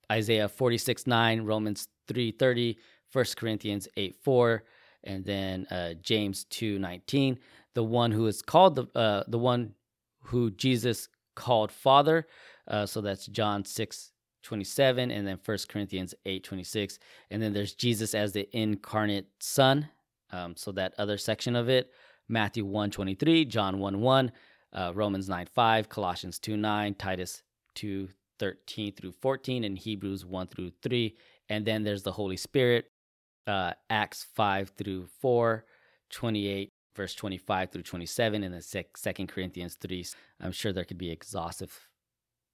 Isaiah 0.09 0.47
46 0.47 1.07
9, 1.07 1.41
Romans 1.41 1.87
3 2.07 2.31
30, 2.31 2.77
1 3.11 3.25
Corinthians 3.35 3.87
8 3.97 4.15
4, 4.23 4.63
and 5.03 5.25
then 5.25 5.65
uh, 5.71 5.93
James 6.01 6.45
2 6.45 6.79
19. 6.79 7.39
The 7.73 7.83
one 7.83 8.11
who 8.11 8.27
is 8.27 8.41
called 8.41 8.75
the 8.75 9.25
the 9.27 9.39
one 9.39 9.73
who 10.23 10.51
Jesus 10.51 11.09
called 11.35 11.71
Father. 11.71 12.27
Uh, 12.67 12.85
so 12.85 13.01
that's 13.01 13.25
John 13.27 13.65
6 13.65 14.11
27 14.43 15.09
and 15.09 15.27
then 15.27 15.39
1 15.43 15.57
Corinthians 15.67 16.13
8 16.25 16.43
26. 16.43 16.99
And 17.31 17.41
then 17.41 17.51
there's 17.53 17.73
Jesus 17.73 18.13
as 18.13 18.31
the 18.31 18.47
incarnate 18.55 19.27
Son. 19.39 19.89
Um, 20.31 20.55
so 20.55 20.71
that 20.73 20.93
other 20.97 21.17
section 21.17 21.55
of 21.55 21.69
it 21.69 21.91
Matthew 22.27 22.65
1 22.65 22.91
23, 22.91 23.45
John 23.45 23.79
1 23.79 24.01
1, 24.01 24.31
uh, 24.73 24.91
Romans 24.95 25.29
9 25.29 25.47
5, 25.53 25.89
Colossians 25.89 26.39
2 26.39 26.57
9, 26.57 26.95
Titus 26.95 27.43
2 27.75 28.09
13 28.39 28.93
through 28.93 29.11
14, 29.11 29.63
and 29.63 29.77
Hebrews 29.77 30.25
1 30.25 30.47
through 30.47 30.71
3. 30.81 31.15
And 31.49 31.65
then 31.65 31.83
there's 31.83 32.03
the 32.03 32.11
Holy 32.11 32.37
Spirit, 32.37 32.85
uh, 33.47 33.73
Acts 33.89 34.25
5 34.35 34.71
through 34.77 35.07
4, 35.21 35.65
28 36.09 36.73
verse 36.95 37.13
25 37.13 37.71
through 37.71 37.83
27 37.83 38.43
and 38.43 38.53
then 38.53 38.85
second 38.95 39.27
corinthians 39.27 39.75
3 39.75 40.05
i'm 40.41 40.51
sure 40.51 40.73
there 40.73 40.85
could 40.85 40.97
be 40.97 41.11
exhaustive 41.11 41.87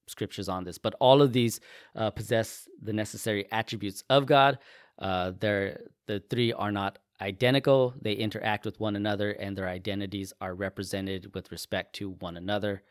scriptures 0.08 0.50
on 0.50 0.64
this 0.64 0.78
but 0.78 0.96
all 1.00 1.22
of 1.22 1.34
these 1.34 1.60
uh, 1.96 2.10
possess 2.10 2.68
the 2.82 2.94
necessary 2.94 3.48
attributes 3.52 4.04
of 4.10 4.26
god. 4.26 4.60
Uh, 5.00 5.32
they're, 5.40 5.82
the 6.06 6.20
three 6.30 6.54
are 6.54 6.72
not 6.72 7.00
identical. 7.22 7.94
They 8.02 8.14
interact 8.14 8.66
with 8.66 8.80
one 8.80 8.96
another 8.96 9.32
and 9.32 9.58
their 9.58 9.68
identities 9.68 10.32
are 10.42 10.54
represented 10.54 11.34
with 11.34 11.52
respect 11.52 11.94
to 11.96 12.12
one 12.20 12.38
another. 12.38 12.84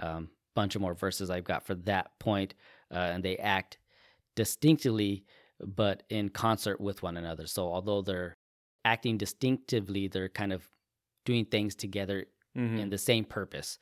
Um, 0.00 0.28
bunch 0.54 0.74
of 0.74 0.80
more 0.80 0.94
verses 0.94 1.28
i've 1.28 1.44
got 1.44 1.66
for 1.66 1.74
that 1.74 2.18
point 2.18 2.54
uh, 2.90 2.94
and 3.12 3.22
they 3.22 3.36
act 3.36 3.76
distinctly 4.36 5.24
but 5.60 6.02
in 6.10 6.28
concert 6.28 6.80
with 6.80 7.02
one 7.02 7.16
another. 7.16 7.46
So 7.46 7.72
although 7.72 8.02
they're 8.02 8.36
acting 8.84 9.18
distinctively 9.18 10.08
they're 10.08 10.28
kind 10.28 10.52
of 10.52 10.66
doing 11.26 11.44
things 11.44 11.74
together 11.74 12.24
mm-hmm. 12.56 12.78
in 12.78 12.88
the 12.88 12.96
same 12.96 13.24
purpose. 13.24 13.78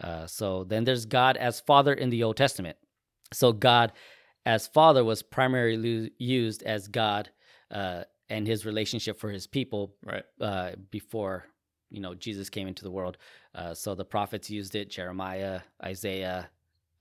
Uh, 0.00 0.26
so 0.26 0.64
then 0.64 0.82
there's 0.84 1.04
God 1.04 1.36
as 1.36 1.60
Father 1.60 1.92
in 1.92 2.10
the 2.10 2.24
Old 2.24 2.36
Testament. 2.36 2.76
So 3.32 3.52
God 3.52 3.92
as 4.46 4.66
Father 4.66 5.04
was 5.04 5.22
primarily 5.22 6.10
used 6.18 6.62
as 6.64 6.88
God 6.88 7.30
uh, 7.70 8.04
and 8.28 8.46
His 8.46 8.66
relationship 8.66 9.20
for 9.20 9.30
His 9.30 9.46
people, 9.46 9.94
right? 10.04 10.24
Uh, 10.40 10.72
before 10.90 11.44
you 11.90 12.00
know 12.00 12.14
Jesus 12.14 12.48
came 12.48 12.66
into 12.66 12.82
the 12.82 12.90
world. 12.90 13.18
Uh, 13.54 13.74
so 13.74 13.94
the 13.94 14.04
prophets 14.04 14.50
used 14.50 14.74
it. 14.74 14.90
Jeremiah, 14.90 15.60
Isaiah, 15.84 16.48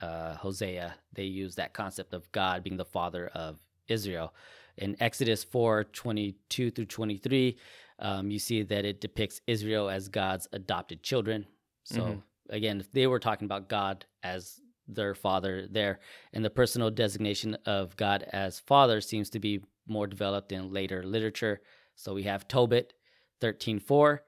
uh, 0.01 0.35
Hosea. 0.35 0.95
They 1.13 1.23
used 1.23 1.57
that 1.57 1.73
concept 1.73 2.13
of 2.13 2.31
God 2.31 2.63
being 2.63 2.77
the 2.77 2.85
Father 2.85 3.27
of 3.33 3.59
Israel. 3.87 4.33
In 4.77 4.95
Exodus 4.99 5.43
4 5.43 5.85
22 5.85 6.71
through 6.71 6.85
23, 6.85 7.57
um, 7.99 8.31
you 8.31 8.39
see 8.39 8.63
that 8.63 8.85
it 8.85 9.01
depicts 9.01 9.41
Israel 9.47 9.89
as 9.89 10.07
God's 10.07 10.47
adopted 10.53 11.03
children. 11.03 11.45
So, 11.83 12.01
mm-hmm. 12.01 12.19
again, 12.49 12.79
if 12.79 12.91
they 12.91 13.07
were 13.07 13.19
talking 13.19 13.45
about 13.45 13.69
God 13.69 14.05
as 14.23 14.59
their 14.87 15.13
father 15.13 15.67
there, 15.69 15.99
and 16.33 16.43
the 16.43 16.49
personal 16.49 16.89
designation 16.89 17.55
of 17.65 17.95
God 17.95 18.23
as 18.31 18.59
father 18.59 19.01
seems 19.01 19.29
to 19.31 19.39
be 19.39 19.61
more 19.87 20.07
developed 20.07 20.51
in 20.51 20.71
later 20.71 21.03
literature. 21.03 21.61
So, 21.95 22.13
we 22.13 22.23
have 22.23 22.47
Tobit 22.47 22.93
13:4, 23.41 24.19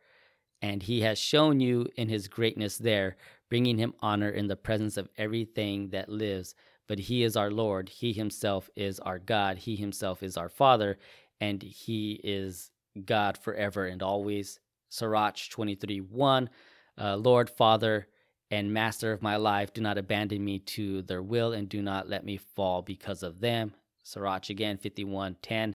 and 0.62 0.84
he 0.84 1.02
has 1.02 1.18
shown 1.18 1.60
you 1.60 1.88
in 1.96 2.10
his 2.10 2.28
greatness 2.28 2.78
there, 2.78 3.16
bringing 3.50 3.78
him 3.78 3.94
honor 4.00 4.30
in 4.30 4.48
the 4.48 4.56
presence 4.56 4.98
of 4.98 5.10
everything 5.18 5.90
that 5.90 6.10
lives. 6.10 6.56
But 6.88 7.00
he 7.00 7.24
is 7.24 7.38
our 7.38 7.52
Lord, 7.52 7.88
he 7.88 8.12
himself 8.12 8.70
is 8.76 9.00
our 9.00 9.20
God, 9.20 9.60
he 9.60 9.78
himself 9.78 10.22
is 10.22 10.36
our 10.36 10.50
Father, 10.50 10.98
and 11.40 11.64
he 11.64 12.20
is 12.24 12.72
God 13.06 13.38
forever 13.38 13.86
and 13.86 14.02
always. 14.02 14.60
Sirach 14.90 15.50
23 15.50 16.00
1. 16.00 16.50
Uh, 16.98 17.16
Lord, 17.16 17.50
Father, 17.50 18.08
and 18.52 18.74
Master 18.74 19.14
of 19.14 19.22
my 19.22 19.38
life, 19.38 19.74
do 19.74 19.82
not 19.82 19.98
abandon 19.98 20.44
me 20.44 20.60
to 20.60 21.02
their 21.04 21.24
will 21.24 21.54
and 21.54 21.70
do 21.70 21.82
not 21.82 22.10
let 22.10 22.26
me 22.26 22.38
fall 22.38 22.82
because 22.82 23.24
of 23.24 23.40
them. 23.40 23.74
Sirach 24.04 24.50
again 24.50 24.78
51 24.78 25.38
10. 25.42 25.74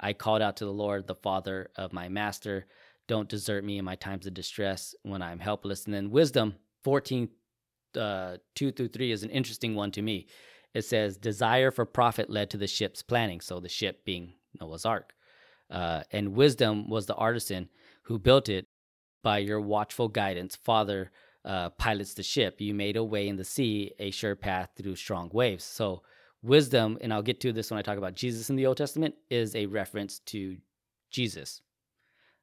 I 0.00 0.12
called 0.12 0.42
out 0.42 0.56
to 0.58 0.64
the 0.64 0.72
Lord, 0.72 1.06
the 1.06 1.14
Father 1.14 1.70
of 1.76 1.92
my 1.92 2.08
Master. 2.08 2.66
Don't 3.06 3.28
desert 3.28 3.64
me 3.64 3.78
in 3.78 3.84
my 3.84 3.96
times 3.96 4.26
of 4.26 4.34
distress 4.34 4.94
when 5.02 5.22
I'm 5.22 5.38
helpless. 5.38 5.86
And 5.86 5.94
then 5.94 6.10
Wisdom 6.10 6.54
14 6.84 7.28
uh, 7.96 8.36
2 8.54 8.72
through 8.72 8.88
3 8.88 9.10
is 9.10 9.22
an 9.22 9.30
interesting 9.30 9.74
one 9.74 9.90
to 9.92 10.02
me. 10.02 10.26
It 10.74 10.82
says, 10.82 11.16
Desire 11.16 11.70
for 11.70 11.86
profit 11.86 12.28
led 12.28 12.50
to 12.50 12.58
the 12.58 12.66
ship's 12.66 13.02
planning. 13.02 13.40
So 13.40 13.60
the 13.60 13.68
ship 13.68 14.04
being 14.04 14.34
Noah's 14.60 14.84
Ark. 14.84 15.14
Uh, 15.70 16.02
and 16.12 16.34
wisdom 16.34 16.88
was 16.88 17.06
the 17.06 17.14
artisan 17.14 17.68
who 18.02 18.18
built 18.18 18.48
it. 18.48 18.66
By 19.22 19.38
your 19.38 19.60
watchful 19.60 20.08
guidance, 20.08 20.54
Father 20.54 21.10
uh, 21.44 21.70
pilots 21.70 22.14
the 22.14 22.22
ship. 22.22 22.60
You 22.60 22.74
made 22.74 22.96
a 22.96 23.04
way 23.04 23.28
in 23.28 23.36
the 23.36 23.44
sea, 23.44 23.92
a 23.98 24.10
sure 24.10 24.36
path 24.36 24.70
through 24.76 24.96
strong 24.96 25.30
waves. 25.32 25.64
So, 25.64 26.02
wisdom, 26.42 26.98
and 27.00 27.12
I'll 27.12 27.22
get 27.22 27.40
to 27.40 27.52
this 27.52 27.70
when 27.70 27.78
I 27.78 27.82
talk 27.82 27.98
about 27.98 28.14
Jesus 28.14 28.50
in 28.50 28.56
the 28.56 28.66
Old 28.66 28.76
Testament, 28.76 29.14
is 29.30 29.56
a 29.56 29.66
reference 29.66 30.20
to 30.26 30.56
Jesus. 31.10 31.62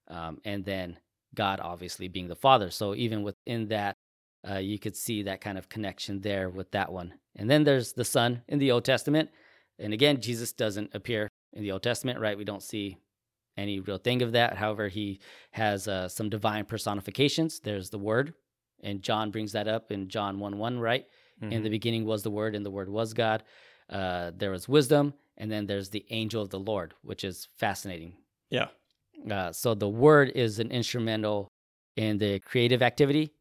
Um, 0.08 0.40
and 0.44 0.66
then 0.66 0.98
God, 1.34 1.60
obviously, 1.62 2.08
being 2.08 2.28
the 2.28 2.36
Father. 2.36 2.70
So, 2.72 2.96
even 2.96 3.24
within 3.24 3.70
that, 3.70 3.96
uh, 4.48 4.58
you 4.58 4.80
could 4.80 4.96
see 4.96 5.24
that 5.24 5.42
kind 5.42 5.58
of 5.58 5.70
connection 5.70 6.22
there 6.22 6.50
with 6.50 6.72
that 6.72 6.92
one. 6.92 7.14
And 7.36 7.50
then 7.50 7.64
there's 7.64 7.94
the 7.94 8.06
Son 8.06 8.42
in 8.48 8.60
the 8.60 8.72
Old 8.72 8.86
Testament. 8.86 9.30
And 9.80 9.94
again, 9.94 10.22
Jesus 10.22 10.52
doesn't 10.52 10.94
appear 10.94 11.30
in 11.54 11.62
the 11.64 11.72
Old 11.72 11.84
Testament, 11.84 12.20
right? 12.20 12.38
We 12.38 12.44
don't 12.44 12.64
see 12.64 12.98
any 13.58 13.80
real 13.80 13.98
thing 13.98 14.22
of 14.22 14.34
that. 14.34 14.58
However, 14.58 14.88
he 14.88 15.20
has 15.52 15.88
uh, 15.88 16.08
some 16.08 16.30
divine 16.30 16.66
personifications. 16.66 17.60
There's 17.60 17.90
the 17.90 17.98
Word, 17.98 18.34
and 18.84 19.02
John 19.02 19.32
brings 19.32 19.54
that 19.54 19.68
up 19.68 19.92
in 19.92 20.10
John 20.10 20.40
1 20.40 20.58
1, 20.58 20.80
right? 20.80 21.06
Mm-hmm. 21.42 21.52
In 21.52 21.64
the 21.64 21.70
beginning 21.70 22.06
was 22.06 22.24
the 22.24 22.32
Word, 22.32 22.56
and 22.56 22.66
the 22.66 22.72
Word 22.72 22.90
was 22.90 23.14
God. 23.14 23.44
Uh, 23.90 24.32
there 24.36 24.52
was 24.52 24.68
wisdom, 24.68 25.14
and 25.38 25.52
then 25.52 25.66
there's 25.66 25.90
the 25.90 26.06
angel 26.10 26.42
of 26.42 26.50
the 26.50 26.60
Lord, 26.60 26.94
which 27.02 27.24
is 27.24 27.48
fascinating. 27.58 28.14
Yeah. 28.50 28.68
Uh, 29.30 29.52
so 29.52 29.74
the 29.74 29.90
Word 29.90 30.32
is 30.36 30.60
an 30.60 30.72
instrumental 30.72 31.50
in 31.96 32.18
the 32.18 32.40
creative 32.40 32.82
activity. 32.82 33.32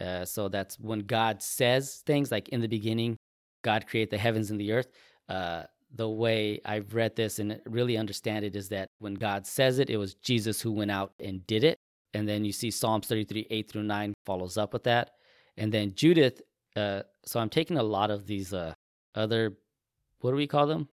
Uh, 0.00 0.24
so 0.24 0.48
that's 0.48 0.78
when 0.78 1.00
God 1.00 1.42
says 1.42 2.02
things 2.06 2.30
like 2.32 2.48
in 2.48 2.60
the 2.60 2.68
beginning, 2.68 3.16
God 3.62 3.86
created 3.86 4.10
the 4.10 4.18
heavens 4.18 4.50
and 4.50 4.60
the 4.60 4.72
earth. 4.72 4.88
The 5.94 6.08
way 6.08 6.60
I've 6.64 6.94
read 6.94 7.14
this 7.14 7.38
and 7.38 7.60
really 7.66 7.96
understand 7.96 8.44
it 8.44 8.56
is 8.56 8.68
that 8.70 8.88
when 8.98 9.14
God 9.14 9.46
says 9.46 9.78
it, 9.78 9.90
it 9.90 9.96
was 9.96 10.14
Jesus 10.14 10.60
who 10.60 10.72
went 10.72 10.90
out 10.90 11.12
and 11.20 11.46
did 11.46 11.64
it. 11.64 11.78
And 12.12 12.28
then 12.28 12.44
you 12.44 12.52
see 12.52 12.70
Psalms 12.70 13.06
33, 13.06 13.46
8 13.50 13.70
through 13.70 13.82
9 13.84 14.14
follows 14.26 14.56
up 14.56 14.72
with 14.72 14.84
that. 14.84 15.10
And 15.56 15.72
then 15.72 15.94
Judith, 15.94 16.42
uh, 16.76 17.02
so 17.24 17.40
I'm 17.40 17.48
taking 17.48 17.76
a 17.76 17.82
lot 17.82 18.10
of 18.10 18.26
these 18.26 18.52
uh, 18.52 18.74
other, 19.14 19.56
what 20.20 20.30
do 20.30 20.36
we 20.36 20.46
call 20.46 20.66
them? 20.66 20.88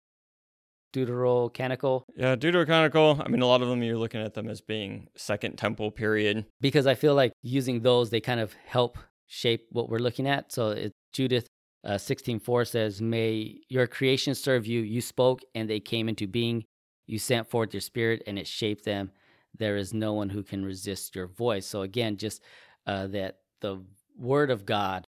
Deuterocanonical. 0.92 2.02
Yeah, 2.16 2.36
Deuterocanonical. 2.36 3.22
I 3.24 3.28
mean, 3.28 3.40
a 3.40 3.46
lot 3.46 3.62
of 3.62 3.68
them 3.68 3.82
you're 3.82 3.96
looking 3.96 4.20
at 4.20 4.34
them 4.34 4.48
as 4.48 4.60
being 4.60 5.08
Second 5.16 5.56
Temple 5.56 5.90
period. 5.90 6.44
Because 6.60 6.86
I 6.86 6.94
feel 6.94 7.14
like 7.14 7.32
using 7.42 7.80
those, 7.80 8.10
they 8.10 8.20
kind 8.20 8.40
of 8.40 8.52
help 8.66 8.98
shape 9.26 9.66
what 9.70 9.88
we're 9.88 9.98
looking 9.98 10.28
at. 10.28 10.52
So 10.52 10.70
it's 10.70 10.94
Judith 11.12 11.46
uh, 11.84 11.94
16.4 11.94 12.66
says, 12.66 13.00
May 13.00 13.60
your 13.68 13.86
creation 13.86 14.34
serve 14.34 14.66
you. 14.66 14.80
You 14.80 15.00
spoke 15.00 15.42
and 15.54 15.68
they 15.68 15.80
came 15.80 16.08
into 16.08 16.26
being. 16.26 16.64
You 17.06 17.18
sent 17.18 17.50
forth 17.50 17.74
your 17.74 17.80
spirit 17.80 18.22
and 18.26 18.38
it 18.38 18.46
shaped 18.46 18.84
them. 18.84 19.10
There 19.58 19.76
is 19.76 19.92
no 19.92 20.12
one 20.12 20.30
who 20.30 20.42
can 20.42 20.64
resist 20.64 21.14
your 21.14 21.26
voice. 21.26 21.66
So 21.66 21.82
again, 21.82 22.16
just 22.16 22.42
uh, 22.86 23.08
that 23.08 23.38
the 23.60 23.82
word 24.16 24.50
of 24.50 24.64
God 24.64 25.06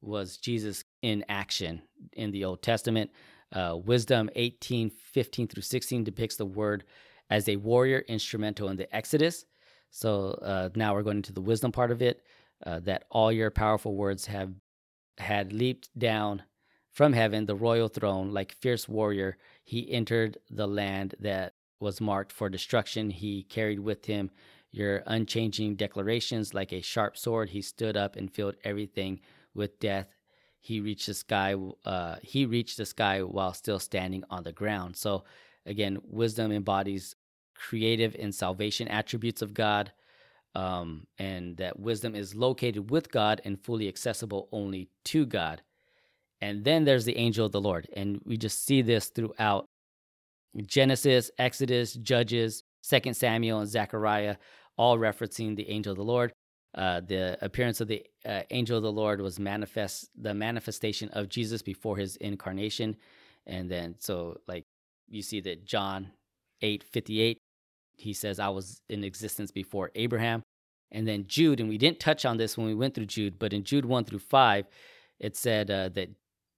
was 0.00 0.36
Jesus 0.36 0.84
in 1.00 1.24
action 1.28 1.82
in 2.12 2.30
the 2.30 2.44
Old 2.44 2.62
Testament. 2.62 3.10
Uh, 3.52 3.76
Wisdom 3.82 4.30
18, 4.34 4.90
15 4.90 5.48
through 5.48 5.62
16 5.62 6.04
depicts 6.04 6.36
the 6.36 6.46
word 6.46 6.84
as 7.30 7.48
a 7.48 7.56
warrior 7.56 8.04
instrumental 8.08 8.68
in 8.68 8.76
the 8.76 8.94
Exodus. 8.94 9.44
So 9.90 10.38
uh, 10.42 10.68
now 10.74 10.94
we're 10.94 11.02
going 11.02 11.18
into 11.18 11.32
the 11.32 11.40
wisdom 11.40 11.72
part 11.72 11.90
of 11.90 12.02
it. 12.02 12.22
Uh, 12.64 12.78
that 12.80 13.04
all 13.10 13.32
your 13.32 13.50
powerful 13.50 13.96
words 13.96 14.26
have 14.26 14.52
had 15.18 15.52
leaped 15.52 15.88
down 15.98 16.42
from 16.92 17.14
heaven, 17.14 17.46
the 17.46 17.54
royal 17.54 17.88
throne, 17.88 18.32
like 18.32 18.52
fierce 18.60 18.88
warrior, 18.88 19.38
he 19.64 19.90
entered 19.90 20.36
the 20.50 20.68
land 20.68 21.14
that 21.18 21.54
was 21.80 22.00
marked 22.00 22.30
for 22.30 22.50
destruction. 22.50 23.10
He 23.10 23.42
carried 23.44 23.80
with 23.80 24.04
him 24.04 24.30
your 24.70 25.02
unchanging 25.06 25.76
declarations 25.76 26.54
like 26.54 26.72
a 26.72 26.82
sharp 26.82 27.16
sword. 27.16 27.50
He 27.50 27.62
stood 27.62 27.96
up 27.96 28.16
and 28.16 28.32
filled 28.32 28.56
everything 28.62 29.20
with 29.54 29.80
death. 29.80 30.08
He 30.60 30.80
reached 30.80 31.06
the 31.06 31.14
sky. 31.14 31.56
Uh, 31.84 32.16
he 32.22 32.46
reached 32.46 32.76
the 32.76 32.86
sky 32.86 33.22
while 33.22 33.54
still 33.54 33.78
standing 33.78 34.24
on 34.30 34.44
the 34.44 34.52
ground. 34.52 34.96
So, 34.96 35.24
again, 35.66 35.98
wisdom 36.04 36.52
embodies 36.52 37.16
creative 37.54 38.14
and 38.18 38.34
salvation 38.34 38.88
attributes 38.88 39.42
of 39.42 39.54
God 39.54 39.92
um, 40.54 41.06
and 41.18 41.56
that 41.56 41.78
wisdom 41.78 42.14
is 42.14 42.34
located 42.34 42.90
with 42.90 43.10
God 43.10 43.40
and 43.44 43.62
fully 43.62 43.88
accessible 43.88 44.48
only 44.52 44.88
to 45.04 45.26
God. 45.26 45.62
And 46.40 46.64
then 46.64 46.84
there's 46.84 47.04
the 47.04 47.16
angel 47.16 47.46
of 47.46 47.52
the 47.52 47.60
Lord. 47.60 47.88
And 47.94 48.20
we 48.24 48.36
just 48.36 48.64
see 48.64 48.82
this 48.82 49.08
throughout 49.08 49.66
Genesis, 50.66 51.30
Exodus, 51.38 51.94
Judges, 51.94 52.62
Second 52.82 53.14
Samuel, 53.14 53.60
and 53.60 53.68
Zechariah, 53.68 54.36
all 54.76 54.98
referencing 54.98 55.56
the 55.56 55.68
angel 55.70 55.92
of 55.92 55.98
the 55.98 56.04
Lord. 56.04 56.32
Uh, 56.74 57.00
the 57.00 57.38
appearance 57.42 57.80
of 57.80 57.88
the 57.88 58.04
uh, 58.26 58.42
angel 58.50 58.76
of 58.78 58.82
the 58.82 58.92
Lord 58.92 59.20
was 59.20 59.38
manifest, 59.38 60.08
the 60.20 60.34
manifestation 60.34 61.08
of 61.10 61.28
Jesus 61.28 61.62
before 61.62 61.96
his 61.96 62.16
incarnation. 62.16 62.96
And 63.46 63.70
then 63.70 63.96
so 63.98 64.38
like 64.48 64.64
you 65.08 65.22
see 65.22 65.40
that 65.42 65.64
John 65.64 66.12
8 66.62 66.82
58, 66.82 67.38
he 68.02 68.12
says, 68.12 68.38
I 68.38 68.48
was 68.48 68.82
in 68.88 69.04
existence 69.04 69.50
before 69.50 69.90
Abraham. 69.94 70.42
And 70.90 71.08
then 71.08 71.24
Jude, 71.26 71.60
and 71.60 71.68
we 71.68 71.78
didn't 71.78 72.00
touch 72.00 72.24
on 72.24 72.36
this 72.36 72.58
when 72.58 72.66
we 72.66 72.74
went 72.74 72.94
through 72.94 73.06
Jude, 73.06 73.38
but 73.38 73.52
in 73.52 73.64
Jude 73.64 73.86
1 73.86 74.04
through 74.04 74.18
5, 74.18 74.66
it 75.20 75.36
said 75.36 75.70
uh, 75.70 75.88
that 75.90 76.10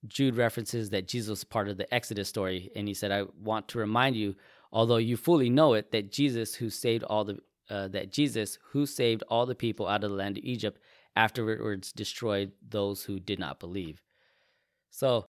Jude 0.06 0.36
references 0.36 0.90
that 0.90 1.06
Jesus 1.06 1.30
was 1.30 1.44
part 1.44 1.68
of 1.68 1.76
the 1.76 1.92
Exodus 1.94 2.28
story. 2.28 2.70
And 2.74 2.88
he 2.88 2.94
said, 2.94 3.12
I 3.12 3.24
want 3.40 3.68
to 3.68 3.78
remind 3.78 4.16
you, 4.16 4.34
although 4.72 4.96
you 4.96 5.16
fully 5.16 5.50
know 5.50 5.74
it, 5.74 5.92
that 5.92 6.10
Jesus, 6.10 6.54
who 6.54 6.70
saved 6.70 7.04
all 7.04 7.24
the 7.24 7.38
uh, 7.70 7.88
that 7.88 8.12
Jesus, 8.12 8.58
who 8.72 8.84
saved 8.84 9.22
all 9.30 9.46
the 9.46 9.54
people 9.54 9.88
out 9.88 10.04
of 10.04 10.10
the 10.10 10.16
land 10.16 10.36
of 10.36 10.44
Egypt, 10.44 10.78
afterwards 11.16 11.92
destroyed 11.92 12.52
those 12.68 13.04
who 13.04 13.18
did 13.18 13.38
not 13.38 13.58
believe. 13.58 14.02
So 14.90 15.24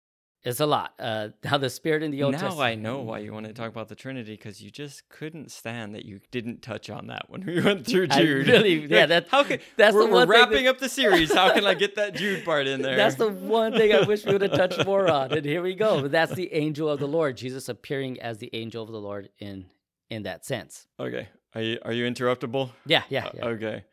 it's 0.45 0.59
a 0.59 0.65
lot. 0.65 0.93
Uh, 0.99 1.29
how 1.43 1.57
the 1.57 1.69
Spirit 1.69 2.03
in 2.03 2.11
the 2.11 2.23
Old 2.23 2.33
now 2.33 2.39
Testament. 2.39 2.61
I 2.67 2.75
know 2.75 2.99
why 3.01 3.19
you 3.19 3.31
want 3.33 3.45
to 3.47 3.53
talk 3.53 3.69
about 3.69 3.87
the 3.87 3.95
Trinity 3.95 4.33
because 4.33 4.61
you 4.61 4.69
just 4.71 5.07
couldn't 5.09 5.51
stand 5.51 5.95
that 5.95 6.05
you 6.05 6.19
didn't 6.31 6.61
touch 6.61 6.89
on 6.89 7.07
that 7.07 7.29
when 7.29 7.45
we 7.45 7.61
went 7.61 7.85
through 7.85 8.07
I 8.11 8.21
Jude. 8.21 8.47
really- 8.47 8.85
yeah, 8.89 9.05
that- 9.05 9.27
how 9.29 9.43
can 9.43 9.59
that's 9.77 9.95
the 9.95 10.03
we're, 10.03 10.09
we're 10.09 10.11
one 10.11 10.27
thing 10.27 10.33
that- 10.33 10.49
wrapping 10.49 10.67
up 10.67 10.79
the 10.79 10.89
series. 10.89 11.33
How 11.33 11.53
can 11.53 11.65
I 11.65 11.73
get 11.75 11.95
that 11.95 12.15
Jude 12.15 12.43
part 12.43 12.67
in 12.67 12.81
there? 12.81 12.95
That's 12.97 13.15
the 13.15 13.29
one 13.29 13.73
thing 13.73 13.93
I 13.93 14.01
wish 14.01 14.25
we 14.25 14.33
would 14.33 14.41
have 14.41 14.51
touched 14.53 14.85
more 14.85 15.09
on. 15.09 15.31
And 15.31 15.45
here 15.45 15.61
we 15.61 15.75
go. 15.75 16.01
But 16.01 16.11
that's 16.11 16.33
the 16.33 16.51
angel 16.53 16.89
of 16.89 16.99
the 16.99 17.07
Lord, 17.07 17.37
Jesus 17.37 17.69
appearing 17.69 18.19
as 18.21 18.37
the 18.39 18.49
angel 18.53 18.83
of 18.83 18.91
the 18.91 18.99
Lord 18.99 19.29
in 19.39 19.65
in 20.09 20.23
that 20.23 20.45
sense. 20.45 20.85
okay. 20.99 21.29
Are 21.55 21.61
you 21.61 21.77
are 21.85 21.93
you 21.93 22.05
interruptible? 22.09 22.71
Yeah, 22.85 23.03
yeah, 23.09 23.27
Uh. 23.41 23.47
Okay. 23.49 23.85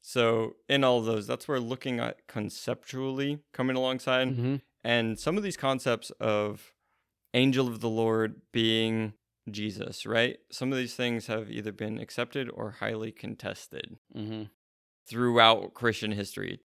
So 0.00 0.54
in 0.68 0.84
all 0.84 1.00
of 1.00 1.04
those, 1.04 1.26
that's 1.26 1.48
where 1.48 1.58
looking 1.60 1.98
at 2.00 2.26
conceptually 2.28 3.40
coming 3.52 3.76
alongside, 3.76 4.28
Mhm. 4.28 4.60
And 4.88 5.18
some 5.18 5.36
of 5.36 5.42
these 5.42 5.56
concepts 5.58 6.10
of 6.18 6.72
angel 7.34 7.68
of 7.68 7.80
the 7.80 7.90
Lord 7.90 8.40
being 8.52 9.12
Jesus, 9.50 10.06
right? 10.06 10.38
Some 10.50 10.72
of 10.72 10.78
these 10.78 10.94
things 10.94 11.26
have 11.26 11.50
either 11.50 11.72
been 11.72 11.98
accepted 11.98 12.48
or 12.48 12.70
highly 12.80 13.12
contested. 13.12 13.98
Mhm. 14.16 14.50
throughout 15.08 15.72
Christian 15.72 16.12
history. 16.12 16.60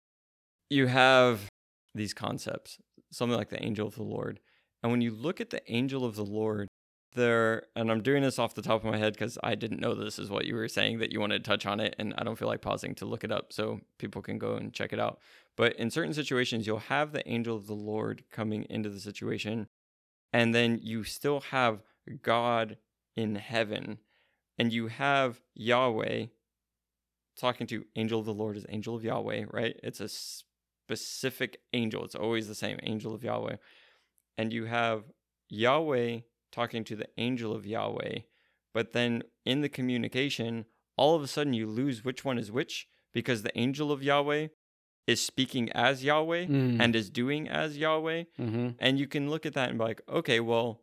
You 0.70 0.86
have 0.86 1.48
these 1.92 2.14
concepts, 2.14 2.78
something 3.10 3.36
like 3.36 3.48
the 3.50 3.60
angel 3.60 3.88
of 3.88 3.96
the 3.96 4.04
Lord. 4.04 4.38
And 4.80 4.92
when 4.92 5.00
you 5.00 5.10
look 5.10 5.40
at 5.40 5.50
the 5.50 5.62
angel 5.72 6.04
of 6.04 6.14
the 6.14 6.24
Lord, 6.24 6.68
there, 7.14 7.64
and 7.74 7.90
I'm 7.90 8.02
doing 8.02 8.22
this 8.22 8.38
off 8.38 8.54
the 8.54 8.62
top 8.62 8.84
of 8.84 8.90
my 8.90 8.98
head 8.98 9.14
because 9.14 9.38
I 9.42 9.54
didn't 9.54 9.80
know 9.80 9.94
this 9.94 10.18
is 10.18 10.30
what 10.30 10.44
you 10.44 10.54
were 10.54 10.68
saying 10.68 10.98
that 10.98 11.12
you 11.12 11.20
wanted 11.20 11.44
to 11.44 11.48
touch 11.48 11.66
on 11.66 11.80
it, 11.80 11.96
and 11.98 12.14
I 12.18 12.24
don't 12.24 12.38
feel 12.38 12.48
like 12.48 12.60
pausing 12.60 12.94
to 12.96 13.06
look 13.06 13.24
it 13.24 13.32
up 13.32 13.52
so 13.52 13.80
people 13.98 14.22
can 14.22 14.38
go 14.38 14.54
and 14.54 14.72
check 14.72 14.92
it 14.92 15.00
out. 15.00 15.18
But 15.56 15.74
in 15.76 15.90
certain 15.90 16.14
situations, 16.14 16.66
you'll 16.66 16.78
have 16.78 17.12
the 17.12 17.28
angel 17.28 17.56
of 17.56 17.66
the 17.66 17.74
Lord 17.74 18.24
coming 18.30 18.66
into 18.70 18.90
the 18.90 19.00
situation, 19.00 19.68
and 20.32 20.54
then 20.54 20.80
you 20.82 21.04
still 21.04 21.40
have 21.40 21.82
God 22.22 22.76
in 23.16 23.36
heaven, 23.36 23.98
and 24.58 24.72
you 24.72 24.88
have 24.88 25.40
Yahweh 25.54 26.26
talking 27.38 27.66
to 27.68 27.84
angel 27.96 28.20
of 28.20 28.26
the 28.26 28.34
Lord 28.34 28.56
is 28.56 28.66
angel 28.68 28.96
of 28.96 29.04
Yahweh, 29.04 29.44
right? 29.50 29.78
It's 29.82 30.00
a 30.00 30.08
specific 30.08 31.60
angel. 31.72 32.04
It's 32.04 32.14
always 32.14 32.48
the 32.48 32.54
same 32.54 32.78
angel 32.82 33.14
of 33.14 33.22
Yahweh. 33.22 33.56
And 34.36 34.52
you 34.52 34.64
have 34.64 35.04
Yahweh 35.48 36.20
talking 36.52 36.84
to 36.84 36.96
the 36.96 37.08
angel 37.16 37.52
of 37.54 37.66
Yahweh, 37.66 38.20
but 38.74 38.92
then 38.92 39.22
in 39.44 39.60
the 39.60 39.68
communication, 39.68 40.64
all 40.96 41.14
of 41.14 41.22
a 41.22 41.26
sudden 41.26 41.52
you 41.52 41.66
lose 41.66 42.04
which 42.04 42.24
one 42.24 42.38
is 42.38 42.50
which 42.50 42.86
because 43.12 43.42
the 43.42 43.56
angel 43.58 43.90
of 43.92 44.02
Yahweh 44.02 44.48
is 45.06 45.24
speaking 45.24 45.70
as 45.72 46.04
Yahweh 46.04 46.46
Mm. 46.46 46.80
and 46.80 46.94
is 46.94 47.08
doing 47.10 47.48
as 47.48 47.78
Yahweh. 47.78 48.24
Mhm. 48.38 48.76
And 48.78 48.98
you 48.98 49.06
can 49.06 49.30
look 49.30 49.46
at 49.46 49.54
that 49.54 49.70
and 49.70 49.78
be 49.78 49.84
like, 49.84 50.02
okay, 50.08 50.38
well, 50.40 50.82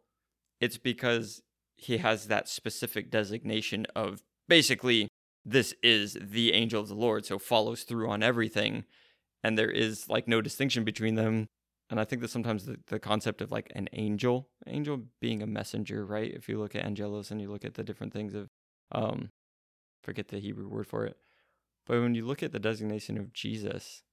it's 0.60 0.78
because 0.78 1.42
he 1.76 1.98
has 1.98 2.28
that 2.28 2.48
specific 2.50 3.12
designation 3.12 3.86
of 3.96 4.24
basically 4.48 5.08
this 5.44 5.76
is 5.84 6.18
the 6.20 6.54
angel 6.54 6.82
of 6.82 6.88
the 6.88 6.96
Lord, 6.96 7.26
so 7.26 7.38
follows 7.38 7.84
through 7.84 8.10
on 8.10 8.24
everything. 8.24 8.86
And 9.44 9.60
there 9.60 9.70
is 9.70 10.10
like 10.10 10.28
no 10.28 10.42
distinction 10.42 10.84
between 10.84 11.14
them. 11.16 11.46
And 11.90 12.00
I 12.00 12.04
think 12.04 12.22
that 12.22 12.32
sometimes 12.32 12.66
the, 12.66 12.78
the 12.88 13.00
concept 13.00 13.42
of 13.42 13.52
like 13.52 13.72
an 13.76 13.88
angel, 13.94 14.50
angel 14.66 15.04
being 15.22 15.44
a 15.44 15.48
messenger, 15.48 16.06
right? 16.06 16.32
If 16.34 16.50
you 16.50 16.60
look 16.60 16.76
at 16.76 16.84
angelos 16.84 17.30
and 17.32 17.40
you 17.40 17.50
look 17.52 17.64
at 17.64 17.76
the 17.76 17.84
different 17.84 18.14
things 18.14 18.34
of 18.34 18.50
um 18.92 19.30
forget 20.04 20.30
the 20.30 20.40
Hebrew 20.40 20.68
word 20.68 20.88
for 20.88 21.06
it. 21.06 21.18
But 21.86 22.02
when 22.02 22.16
you 22.16 22.26
look 22.26 22.42
at 22.42 22.52
the 22.52 22.60
designation 22.60 23.18
of 23.18 23.34
Jesus, 23.34 24.04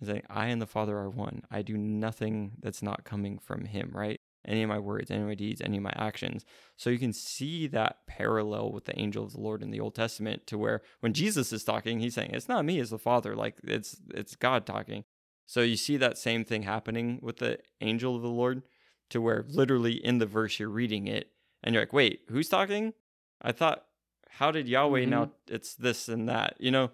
like 0.00 0.24
I 0.30 0.46
and 0.46 0.62
the 0.62 0.66
Father 0.66 0.96
are 0.96 1.10
one. 1.10 1.42
I 1.50 1.62
do 1.62 1.76
nothing 1.76 2.52
that's 2.60 2.82
not 2.82 3.04
coming 3.04 3.38
from 3.38 3.64
him, 3.64 3.90
right? 3.92 4.20
Any 4.46 4.62
of 4.62 4.68
my 4.68 4.78
words, 4.78 5.10
any 5.10 5.22
of 5.22 5.26
my 5.26 5.34
deeds, 5.34 5.60
any 5.60 5.78
of 5.78 5.82
my 5.82 5.92
actions. 5.96 6.44
So 6.76 6.90
you 6.90 6.98
can 6.98 7.12
see 7.12 7.66
that 7.68 8.06
parallel 8.06 8.72
with 8.72 8.84
the 8.84 8.98
angel 8.98 9.24
of 9.24 9.32
the 9.32 9.40
Lord 9.40 9.62
in 9.62 9.70
the 9.70 9.80
Old 9.80 9.94
Testament 9.94 10.46
to 10.46 10.56
where 10.56 10.80
when 11.00 11.12
Jesus 11.12 11.52
is 11.52 11.64
talking, 11.64 12.00
he's 12.00 12.14
saying, 12.14 12.30
It's 12.32 12.48
not 12.48 12.64
me, 12.64 12.78
it's 12.78 12.90
the 12.90 12.98
Father. 12.98 13.34
Like 13.34 13.56
it's 13.64 14.00
it's 14.14 14.36
God 14.36 14.64
talking. 14.64 15.04
So 15.48 15.62
you 15.62 15.78
see 15.78 15.96
that 15.96 16.18
same 16.18 16.44
thing 16.44 16.64
happening 16.64 17.20
with 17.22 17.38
the 17.38 17.58
angel 17.80 18.14
of 18.14 18.20
the 18.20 18.28
Lord, 18.28 18.64
to 19.08 19.22
where 19.22 19.46
literally 19.48 19.94
in 19.94 20.18
the 20.18 20.26
verse 20.26 20.60
you're 20.60 20.68
reading 20.68 21.06
it 21.06 21.30
and 21.62 21.74
you're 21.74 21.82
like, 21.82 21.94
wait, 21.94 22.20
who's 22.28 22.50
talking? 22.50 22.92
I 23.40 23.52
thought, 23.52 23.84
how 24.28 24.50
did 24.50 24.68
Yahweh 24.68 25.06
now 25.06 25.30
it's 25.48 25.74
this 25.74 26.06
and 26.10 26.28
that, 26.28 26.56
you 26.60 26.70
know? 26.70 26.90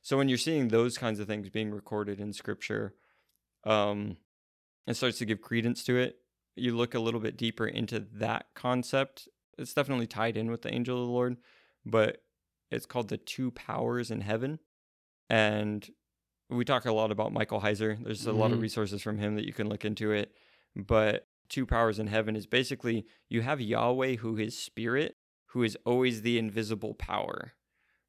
So 0.00 0.16
when 0.16 0.30
you're 0.30 0.38
seeing 0.38 0.68
those 0.68 0.96
kinds 0.96 1.20
of 1.20 1.26
things 1.26 1.50
being 1.50 1.70
recorded 1.70 2.18
in 2.18 2.32
scripture, 2.32 2.94
um, 3.64 4.16
it 4.86 4.94
starts 4.94 5.18
to 5.18 5.26
give 5.26 5.42
credence 5.42 5.84
to 5.84 5.98
it. 5.98 6.16
You 6.56 6.74
look 6.74 6.94
a 6.94 7.00
little 7.00 7.20
bit 7.20 7.36
deeper 7.36 7.66
into 7.66 8.06
that 8.14 8.46
concept. 8.54 9.28
It's 9.58 9.74
definitely 9.74 10.06
tied 10.06 10.38
in 10.38 10.50
with 10.50 10.62
the 10.62 10.72
angel 10.72 10.98
of 10.98 11.06
the 11.06 11.12
Lord, 11.12 11.36
but 11.84 12.22
it's 12.70 12.86
called 12.86 13.10
the 13.10 13.18
two 13.18 13.50
powers 13.50 14.10
in 14.10 14.22
heaven. 14.22 14.60
And 15.28 15.86
we 16.50 16.64
talk 16.64 16.84
a 16.86 16.92
lot 16.92 17.10
about 17.10 17.32
Michael 17.32 17.60
Heiser. 17.60 18.02
There's 18.02 18.26
a 18.26 18.32
lot 18.32 18.52
of 18.52 18.58
Mhm. 18.58 18.62
resources 18.62 19.02
from 19.02 19.18
him 19.18 19.36
that 19.36 19.44
you 19.46 19.52
can 19.52 19.68
look 19.68 19.84
into 19.84 20.12
it. 20.12 20.34
But 20.74 21.26
two 21.48 21.66
powers 21.66 21.98
in 21.98 22.06
heaven 22.06 22.36
is 22.36 22.46
basically 22.46 23.06
you 23.28 23.42
have 23.42 23.60
Yahweh, 23.60 24.16
who 24.16 24.36
is 24.38 24.58
spirit, 24.58 25.16
who 25.48 25.62
is 25.62 25.76
always 25.84 26.22
the 26.22 26.38
invisible 26.38 26.94
power. 26.94 27.54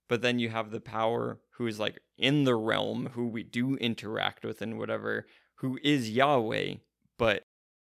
But 0.08 0.22
then 0.22 0.40
you 0.40 0.50
have 0.50 0.72
the 0.72 0.82
power 0.82 1.40
who 1.52 1.68
is 1.68 1.80
like 1.80 2.00
in 2.18 2.44
the 2.44 2.56
realm, 2.56 3.08
who 3.14 3.28
we 3.28 3.44
do 3.44 3.76
interact 3.76 4.44
with 4.44 4.62
and 4.62 4.78
whatever, 4.78 5.28
who 5.56 5.80
is 5.84 6.10
Yahweh. 6.10 6.76
But 7.18 7.44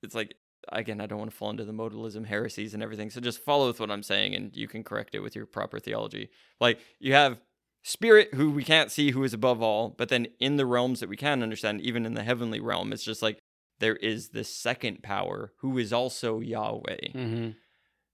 it's 0.02 0.14
like, 0.14 0.34
again, 0.70 1.00
I 1.00 1.06
don't 1.06 1.18
want 1.18 1.30
to 1.30 1.36
fall 1.36 1.50
into 1.50 1.64
the 1.64 1.72
modalism 1.72 2.26
heresies 2.26 2.74
and 2.74 2.82
everything. 2.82 3.10
So 3.10 3.20
just 3.20 3.40
follow 3.40 3.68
with 3.68 3.80
what 3.80 3.90
I'm 3.90 4.02
saying 4.02 4.34
and 4.34 4.54
you 4.56 4.68
can 4.68 4.82
correct 4.84 5.14
it 5.14 5.20
with 5.20 5.36
your 5.36 5.46
proper 5.46 5.78
theology. 5.78 6.28
Like 6.60 6.80
you 6.98 7.12
have 7.14 7.40
spirit 7.88 8.34
who 8.34 8.50
we 8.50 8.62
can't 8.62 8.90
see 8.92 9.10
who 9.12 9.24
is 9.24 9.32
above 9.32 9.62
all 9.62 9.88
but 9.96 10.08
then 10.10 10.26
in 10.38 10.56
the 10.56 10.66
realms 10.66 11.00
that 11.00 11.08
we 11.08 11.16
can 11.16 11.42
understand 11.42 11.80
even 11.80 12.04
in 12.04 12.14
the 12.14 12.22
heavenly 12.22 12.60
realm 12.60 12.92
it's 12.92 13.02
just 13.04 13.22
like 13.22 13.38
there 13.80 13.96
is 13.96 14.30
this 14.30 14.54
second 14.54 15.02
power 15.02 15.52
who 15.60 15.78
is 15.78 15.92
also 15.92 16.40
yahweh 16.40 17.12
Mhm. 17.14 17.54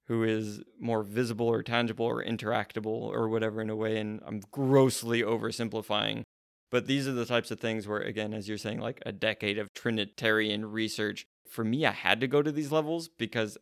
who 0.06 0.22
is 0.22 0.62
more 0.78 1.02
visible 1.02 1.46
or 1.46 1.62
tangible 1.62 2.06
or 2.06 2.22
interactable 2.24 2.86
or 2.86 3.28
whatever 3.28 3.60
in 3.60 3.68
a 3.70 3.76
way 3.76 3.98
and 3.98 4.20
i'm 4.26 4.40
grossly 4.52 5.22
oversimplifying 5.22 6.22
but 6.70 6.86
these 6.86 7.08
are 7.08 7.12
the 7.12 7.26
types 7.26 7.50
of 7.50 7.58
things 7.60 7.88
where 7.88 8.00
again 8.00 8.32
as 8.32 8.48
you're 8.48 8.58
saying 8.58 8.78
like 8.80 9.02
a 9.04 9.12
decade 9.12 9.58
of 9.58 9.68
trinitarian 9.74 10.66
research 10.70 11.24
for 11.48 11.64
me 11.64 11.84
i 11.84 11.90
had 11.90 12.20
to 12.20 12.28
go 12.28 12.42
to 12.42 12.52
these 12.52 12.70
levels 12.70 13.08
because 13.08 13.58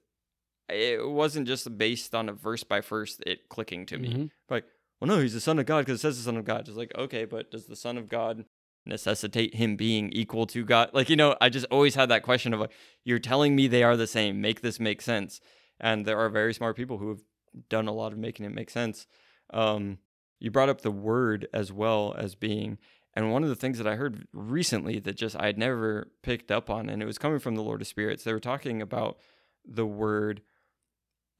it 0.68 1.06
wasn't 1.08 1.46
just 1.46 1.76
based 1.78 2.14
on 2.14 2.28
a 2.28 2.32
verse 2.32 2.64
by 2.64 2.80
verse 2.80 3.18
it 3.26 3.48
clicking 3.48 3.86
to 3.86 3.98
me 3.98 4.08
Mhm. 4.14 4.30
like 4.50 4.64
well, 5.02 5.16
no, 5.16 5.20
he's 5.20 5.34
the 5.34 5.40
son 5.40 5.58
of 5.58 5.66
God 5.66 5.80
because 5.80 5.98
it 5.98 6.02
says 6.02 6.16
the 6.16 6.22
son 6.22 6.36
of 6.36 6.44
God. 6.44 6.64
Just 6.64 6.78
like, 6.78 6.92
okay, 6.96 7.24
but 7.24 7.50
does 7.50 7.66
the 7.66 7.74
son 7.74 7.98
of 7.98 8.08
God 8.08 8.44
necessitate 8.86 9.56
him 9.56 9.74
being 9.74 10.12
equal 10.12 10.46
to 10.46 10.64
God? 10.64 10.90
Like, 10.92 11.10
you 11.10 11.16
know, 11.16 11.36
I 11.40 11.48
just 11.48 11.66
always 11.72 11.96
had 11.96 12.08
that 12.10 12.22
question 12.22 12.54
of 12.54 12.60
like, 12.60 12.70
you're 13.02 13.18
telling 13.18 13.56
me 13.56 13.66
they 13.66 13.82
are 13.82 13.96
the 13.96 14.06
same. 14.06 14.40
Make 14.40 14.60
this 14.60 14.78
make 14.78 15.02
sense. 15.02 15.40
And 15.80 16.06
there 16.06 16.20
are 16.20 16.28
very 16.28 16.54
smart 16.54 16.76
people 16.76 16.98
who 16.98 17.08
have 17.08 17.22
done 17.68 17.88
a 17.88 17.92
lot 17.92 18.12
of 18.12 18.18
making 18.18 18.46
it 18.46 18.54
make 18.54 18.70
sense. 18.70 19.08
Um, 19.52 19.98
you 20.38 20.52
brought 20.52 20.68
up 20.68 20.82
the 20.82 20.92
word 20.92 21.48
as 21.52 21.72
well 21.72 22.14
as 22.16 22.36
being, 22.36 22.78
and 23.12 23.32
one 23.32 23.42
of 23.42 23.48
the 23.48 23.56
things 23.56 23.78
that 23.78 23.88
I 23.88 23.96
heard 23.96 24.28
recently 24.32 25.00
that 25.00 25.16
just 25.16 25.34
I 25.34 25.46
had 25.46 25.58
never 25.58 26.12
picked 26.22 26.52
up 26.52 26.70
on, 26.70 26.88
and 26.88 27.02
it 27.02 27.06
was 27.06 27.18
coming 27.18 27.40
from 27.40 27.56
the 27.56 27.62
Lord 27.62 27.80
of 27.80 27.88
Spirits. 27.88 28.22
They 28.22 28.32
were 28.32 28.38
talking 28.38 28.80
about 28.80 29.18
the 29.64 29.84
word 29.84 30.42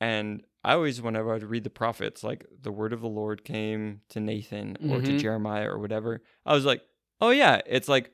and 0.03 0.45
I 0.65 0.73
always, 0.75 1.01
whenever 1.01 1.33
I'd 1.35 1.43
read 1.45 1.65
the 1.65 1.71
prophets, 1.71 2.23
like 2.25 2.45
the 2.61 2.73
word 2.73 2.93
of 2.93 3.01
the 3.01 3.09
Lord 3.09 3.45
came 3.45 4.01
to 4.11 4.21
Nathan 4.21 4.77
or 4.91 5.01
to 5.01 5.12
Mhm. 5.12 5.21
Jeremiah 5.21 5.69
or 5.71 5.79
whatever, 5.79 6.23
I 6.47 6.55
was 6.55 6.65
like, 6.65 6.83
oh 7.21 7.31
yeah, 7.31 7.61
it's 7.67 7.88
like 7.88 8.12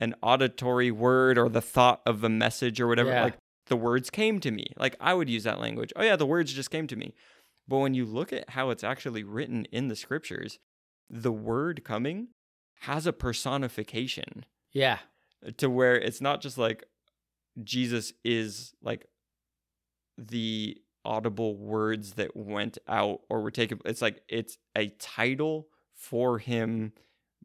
an 0.00 0.14
auditory 0.22 0.90
word 0.90 1.38
or 1.38 1.48
the 1.48 1.60
thought 1.62 2.02
of 2.06 2.20
the 2.20 2.28
message 2.28 2.80
or 2.80 2.86
whatever. 2.86 3.10
Yeah. 3.10 3.24
Like 3.24 3.38
the 3.66 3.76
words 3.76 4.10
came 4.10 4.40
to 4.40 4.50
me. 4.50 4.66
Like 4.76 4.96
I 5.00 5.14
would 5.14 5.28
use 5.30 5.44
that 5.44 5.58
language. 5.60 5.92
Oh 5.96 6.02
yeah, 6.02 6.16
the 6.16 6.26
words 6.26 6.52
just 6.52 6.70
came 6.70 6.86
to 6.88 6.96
me. 6.96 7.14
But 7.68 7.78
when 7.78 7.94
you 7.94 8.04
look 8.04 8.32
at 8.32 8.50
how 8.50 8.70
it's 8.70 8.84
actually 8.84 9.24
written 9.24 9.64
in 9.72 9.88
the 9.88 9.96
scriptures, 9.96 10.58
the 11.10 11.32
word 11.32 11.82
coming 11.84 12.28
has 12.80 13.06
a 13.06 13.12
personification 13.12 14.44
Yeah. 14.72 14.98
to 15.56 15.68
where 15.70 15.96
it's 15.96 16.20
not 16.20 16.40
just 16.42 16.58
like 16.58 16.84
Jesus 17.64 18.12
is 18.24 18.74
like 18.82 19.06
the 20.18 20.80
audible 21.06 21.56
words 21.56 22.12
that 22.14 22.36
went 22.36 22.76
out 22.88 23.20
or 23.30 23.40
were 23.40 23.50
taken. 23.50 23.80
It's 23.84 24.02
like 24.02 24.22
it's 24.28 24.58
a 24.76 24.88
title 24.98 25.68
for 25.94 26.38
him, 26.38 26.92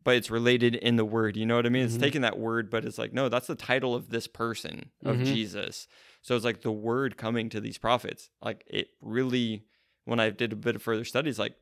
but 0.03 0.15
it's 0.15 0.31
related 0.31 0.75
in 0.75 0.95
the 0.95 1.05
word. 1.05 1.37
You 1.37 1.45
know 1.45 1.55
what 1.55 1.65
I 1.65 1.69
mean? 1.69 1.85
It's 1.85 1.95
Mhm. 1.97 2.01
taking 2.01 2.21
that 2.21 2.39
word, 2.39 2.69
but 2.69 2.83
it's 2.83 2.97
like, 2.97 3.13
no, 3.13 3.29
that's 3.29 3.47
the 3.47 3.55
title 3.55 3.93
of 3.95 4.09
this 4.09 4.27
person, 4.27 4.89
of 5.05 5.17
Mhm. 5.17 5.25
Jesus. 5.25 5.87
So 6.21 6.35
it's 6.35 6.43
like 6.45 6.61
the 6.61 6.71
word 6.71 7.17
coming 7.17 7.49
to 7.49 7.61
these 7.61 7.77
prophets. 7.77 8.29
Like 8.41 8.63
it 8.67 8.89
really, 8.99 9.65
when 10.05 10.19
I 10.19 10.31
did 10.31 10.51
a 10.51 10.55
bit 10.55 10.75
of 10.75 10.81
further 10.81 11.05
studies, 11.05 11.37
like, 11.39 11.55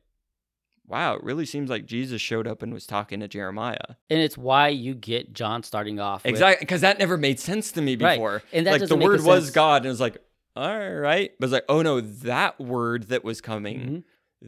wow, 0.86 1.14
it 1.14 1.22
really 1.22 1.46
seems 1.46 1.70
like 1.70 1.86
Jesus 1.86 2.20
showed 2.20 2.48
up 2.48 2.62
and 2.62 2.72
was 2.72 2.86
talking 2.86 3.20
to 3.20 3.28
Jeremiah. 3.28 3.94
And 4.08 4.18
it's 4.20 4.36
why 4.36 4.68
you 4.68 4.94
get 4.94 5.32
John 5.32 5.62
starting 5.62 6.00
off 6.00 6.24
with, 6.24 6.30
Exactly, 6.30 6.64
because 6.64 6.80
that 6.80 6.98
never 6.98 7.16
made 7.16 7.38
sense 7.38 7.70
to 7.72 7.82
me 7.82 7.94
Right. 7.94 8.14
before. 8.16 8.42
And 8.52 8.66
that 8.66 8.80
like 8.80 8.88
the 8.88 8.96
word 8.96 9.22
was. 9.22 9.50
God, 9.52 9.82
and 9.82 9.86
it 9.86 9.90
was 9.90 10.00
like, 10.00 10.16
all 10.56 10.90
right, 10.90 11.32
but 11.38 11.46
it's 11.46 11.52
like, 11.52 11.64
oh 11.68 11.82
no, 11.82 12.00
that 12.00 12.60
word 12.60 13.04
that 13.04 13.24
was 13.24 13.40
coming, 13.40 13.80
Mhm. 13.80 14.04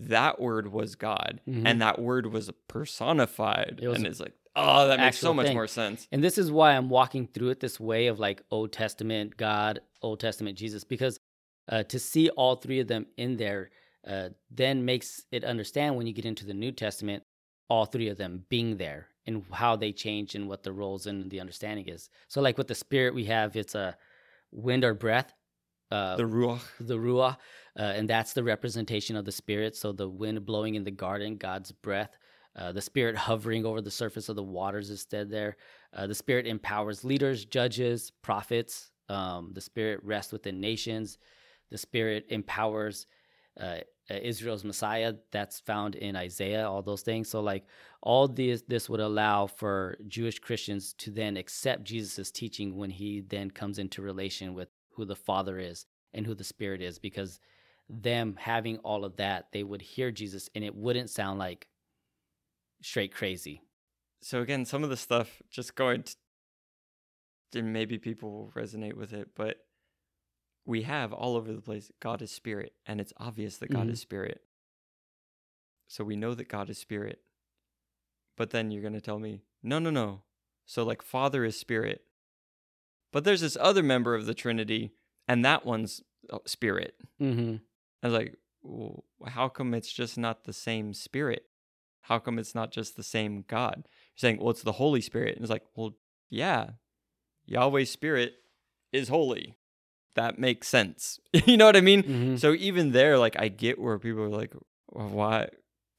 that 0.09 0.41
word 0.41 0.73
was 0.73 0.95
God, 0.95 1.41
Mhm. 1.47 1.63
and 1.67 1.81
that 1.83 1.99
word 2.01 2.27
was 2.33 2.51
personified, 2.69 3.81
It 3.83 3.89
was 3.89 3.99
and 3.99 4.07
it's 4.07 4.21
like, 4.21 4.35
oh, 4.57 4.89
that 4.89 5.01
makes 5.01 5.19
so 5.19 5.33
much 5.35 5.47
thing. 5.47 5.55
more 5.55 5.67
sense. 5.67 6.07
And 6.13 6.23
this 6.23 6.39
is 6.39 6.51
why 6.51 6.77
I'm 6.77 6.89
walking 6.89 7.27
through 7.27 7.51
it 7.51 7.61
this 7.61 7.79
way 7.81 8.07
of 8.07 8.19
like 8.19 8.43
Old 8.51 8.73
Testament 8.73 9.37
God, 9.37 9.81
Old 10.03 10.21
Testament 10.21 10.59
Jesus, 10.59 10.85
because 10.85 11.19
uh, 11.69 11.83
to 11.85 11.99
see 11.99 12.29
all 12.31 12.57
three 12.57 12.81
of 12.81 12.89
them 12.89 13.07
in 13.17 13.37
there 13.37 13.71
uh, 14.05 14.31
then 14.51 14.85
makes 14.85 15.25
it 15.31 15.45
understand 15.45 15.95
when 15.97 16.09
you 16.09 16.13
get 16.13 16.25
into 16.25 16.45
the 16.45 16.53
New 16.55 16.73
Testament, 16.73 17.23
all 17.71 17.85
three 17.85 18.09
of 18.09 18.19
them 18.19 18.45
being 18.49 18.77
there 18.77 19.07
and 19.27 19.45
how 19.53 19.77
they 19.77 19.93
change 19.93 20.35
and 20.35 20.49
what 20.49 20.65
the 20.65 20.73
roles 20.73 21.07
and 21.07 21.31
the 21.31 21.39
understanding 21.41 21.87
is. 21.89 22.11
So, 22.27 22.41
like 22.41 22.59
with 22.59 22.67
the 22.67 22.75
Spirit, 22.75 23.15
we 23.15 23.27
have 23.27 23.55
it's 23.55 23.77
a 23.77 23.97
wind 24.51 24.83
or 24.83 24.93
breath. 24.93 25.33
Uh, 25.93 26.17
The 26.17 26.29
ruach, 26.39 26.65
the 26.81 26.99
ruah, 27.07 27.37
uh, 27.79 27.97
and 27.99 28.07
that's 28.09 28.33
the 28.33 28.43
representation 28.55 29.15
of 29.17 29.25
the 29.25 29.37
spirit. 29.43 29.73
So 29.77 29.93
the 29.93 30.09
wind 30.09 30.39
blowing 30.51 30.75
in 30.79 30.85
the 30.85 30.97
garden, 31.07 31.37
God's 31.49 31.73
breath, 31.87 32.13
uh, 32.59 32.73
the 32.73 32.81
spirit 32.91 33.17
hovering 33.17 33.65
over 33.65 33.81
the 33.83 33.91
surface 34.03 34.29
of 34.31 34.37
the 34.37 34.43
waters 34.59 34.91
instead 34.91 35.31
there. 35.31 35.57
Uh, 35.97 36.07
the 36.07 36.15
spirit 36.15 36.47
empowers 36.47 37.05
leaders, 37.05 37.39
judges, 37.45 38.13
prophets. 38.23 38.91
Um, 39.09 39.53
the 39.53 39.61
spirit 39.61 40.01
rests 40.03 40.33
within 40.33 40.61
nations. 40.61 41.19
The 41.71 41.79
spirit 41.79 42.27
empowers 42.29 43.07
uh, 43.61 43.81
uh, 44.11 44.21
Israel's 44.33 44.65
Messiah. 44.65 45.15
That's 45.31 45.61
found 45.61 45.95
in 45.95 46.17
Isaiah. 46.17 46.69
All 46.71 46.83
those 46.83 47.03
things. 47.03 47.29
So 47.29 47.41
like 47.53 47.65
all 48.03 48.29
these, 48.29 48.63
this 48.63 48.89
would 48.91 49.01
allow 49.01 49.47
for 49.47 49.99
Jewish 50.09 50.39
Christians 50.39 50.95
to 51.03 51.11
then 51.11 51.37
accept 51.37 51.85
Jesus' 51.85 52.31
teaching 52.31 52.77
when 52.77 52.91
he 52.91 53.11
then 53.21 53.51
comes 53.51 53.79
into 53.79 54.03
relation 54.03 54.55
with 54.55 54.69
who 54.95 55.05
the 55.05 55.17
Father 55.17 55.59
is 55.59 55.87
and 56.15 56.27
who 56.27 56.35
the 56.35 56.45
Spirit 56.45 56.81
is, 56.83 56.99
because 56.99 57.41
them 57.89 58.37
having 58.39 58.79
all 58.79 59.05
of 59.05 59.17
that, 59.17 59.49
they 59.53 59.63
would 59.63 59.83
hear 59.83 60.11
Jesus 60.11 60.49
and 60.55 60.65
it 60.65 60.75
wouldn't 60.75 61.11
sound 61.11 61.39
like 61.39 61.69
straight 62.83 63.15
crazy. 63.15 63.63
so 64.21 64.41
again, 64.41 64.65
some 64.65 64.85
of 64.85 64.91
the 64.91 64.97
stuff 64.97 65.43
just 65.51 65.75
going 65.75 66.03
to, 66.05 67.59
and 67.59 67.73
maybe 67.73 67.99
people 67.99 68.31
will 68.31 68.53
resonate 68.55 68.95
with 68.95 69.13
it, 69.13 69.31
but 69.35 69.57
we 70.65 70.83
have 70.83 71.13
all 71.13 71.37
over 71.37 71.53
the 71.53 71.61
place 71.61 71.91
God 72.01 72.23
is 72.23 72.31
spirit, 72.31 72.73
and 72.87 73.01
it's 73.01 73.13
obvious 73.17 73.57
that 73.59 73.71
God 73.71 73.89
Mhm. 73.89 73.93
is 73.93 74.01
spirit. 74.01 74.47
So 75.89 76.05
we 76.05 76.17
know 76.17 76.35
that 76.35 76.49
God 76.49 76.71
is 76.71 76.79
spirit. 76.79 77.25
But 78.37 78.51
then 78.51 78.71
you're 78.71 78.81
going 78.81 78.95
to 78.95 79.01
tell 79.01 79.19
me, 79.19 79.43
no, 79.63 79.79
no, 79.79 79.91
no. 79.91 80.23
So, 80.65 80.85
like, 80.85 81.03
Father 81.03 81.45
is 81.45 81.59
spirit. 81.59 82.07
But 83.13 83.25
there's 83.25 83.41
this 83.43 83.57
other 83.61 83.83
member 83.83 84.15
of 84.15 84.27
the 84.27 84.35
Trinity, 84.35 84.93
and 85.29 85.45
that 85.45 85.65
one's 85.67 86.03
uh, 86.31 86.39
spirit. 86.47 86.95
Mm-hmm. 87.21 87.57
I 88.03 88.07
was 88.07 88.15
like, 88.15 88.37
well, 88.63 89.05
how 89.27 89.49
come 89.49 89.75
it's 89.75 89.93
just 89.93 90.17
not 90.19 90.45
the 90.45 90.53
same 90.53 90.95
spirit? 90.95 91.45
How 92.03 92.19
come 92.19 92.39
it's 92.39 92.55
not 92.55 92.73
just 92.73 92.97
the 92.97 93.03
same 93.03 93.45
God? 93.47 93.75
You're 93.85 93.91
saying, 94.17 94.39
well, 94.39 94.51
it's 94.51 94.63
the 94.63 94.73
Holy 94.73 95.01
Spirit. 95.01 95.37
And 95.37 95.43
it's 95.45 95.51
like, 95.51 95.65
well, 95.77 95.95
yeah, 96.31 96.71
Yahweh's 97.47 97.91
Spirit 97.91 98.35
is 98.93 99.09
holy. 99.09 99.57
That 100.15 100.39
makes 100.39 100.69
sense. 100.69 101.21
you 101.47 101.57
know 101.57 101.67
what 101.67 101.77
I 101.77 101.81
mean? 101.81 102.03
Mhm. 102.03 102.39
So 102.41 102.55
even 102.55 102.93
there, 102.93 103.19
like, 103.19 103.37
I 103.39 103.49
get 103.49 103.79
where 103.79 103.99
people 103.99 104.23
are 104.23 104.29
like, 104.29 104.53
well, 104.91 105.09
why? 105.09 105.49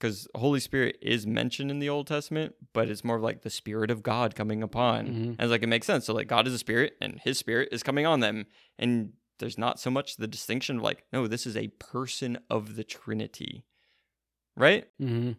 Because 0.04 0.28
Holy 0.36 0.60
Spirit 0.60 0.98
is 1.02 1.26
mentioned 1.26 1.72
in 1.72 1.80
the 1.80 1.88
Old 1.88 2.08
Testament, 2.08 2.56
but 2.74 2.89
it's 2.89 3.06
more 3.06 3.16
of 3.16 3.22
like 3.22 3.44
the 3.44 3.50
Spirit 3.50 3.89
of 3.89 4.04
God 4.04 4.36
coming 4.36 4.62
upon. 4.62 5.08
Mhm. 5.08 5.24
And 5.24 5.39
it's 5.39 5.50
like, 5.50 5.63
it 5.63 5.68
makes 5.68 5.88
sense. 5.88 6.04
So, 6.04 6.13
like, 6.13 6.28
God 6.28 6.46
is 6.46 6.54
a 6.54 6.58
spirit 6.58 6.98
and 7.00 7.22
his 7.22 7.38
spirit 7.38 7.70
is 7.72 7.84
coming 7.84 8.06
on 8.06 8.20
them. 8.20 8.46
And 8.78 9.13
there's 9.39 9.58
not 9.58 9.80
so 9.80 9.89
much 9.89 10.18
the 10.18 10.28
distinction 10.28 10.76
of 10.76 10.84
like, 10.84 11.06
no, 11.13 11.26
this 11.26 11.48
is 11.48 11.56
a 11.56 11.70
person 11.80 12.38
of 12.50 12.76
the 12.76 12.84
Trinity. 12.84 13.63
Right? 14.58 14.89
Mm-hmm. 15.02 15.32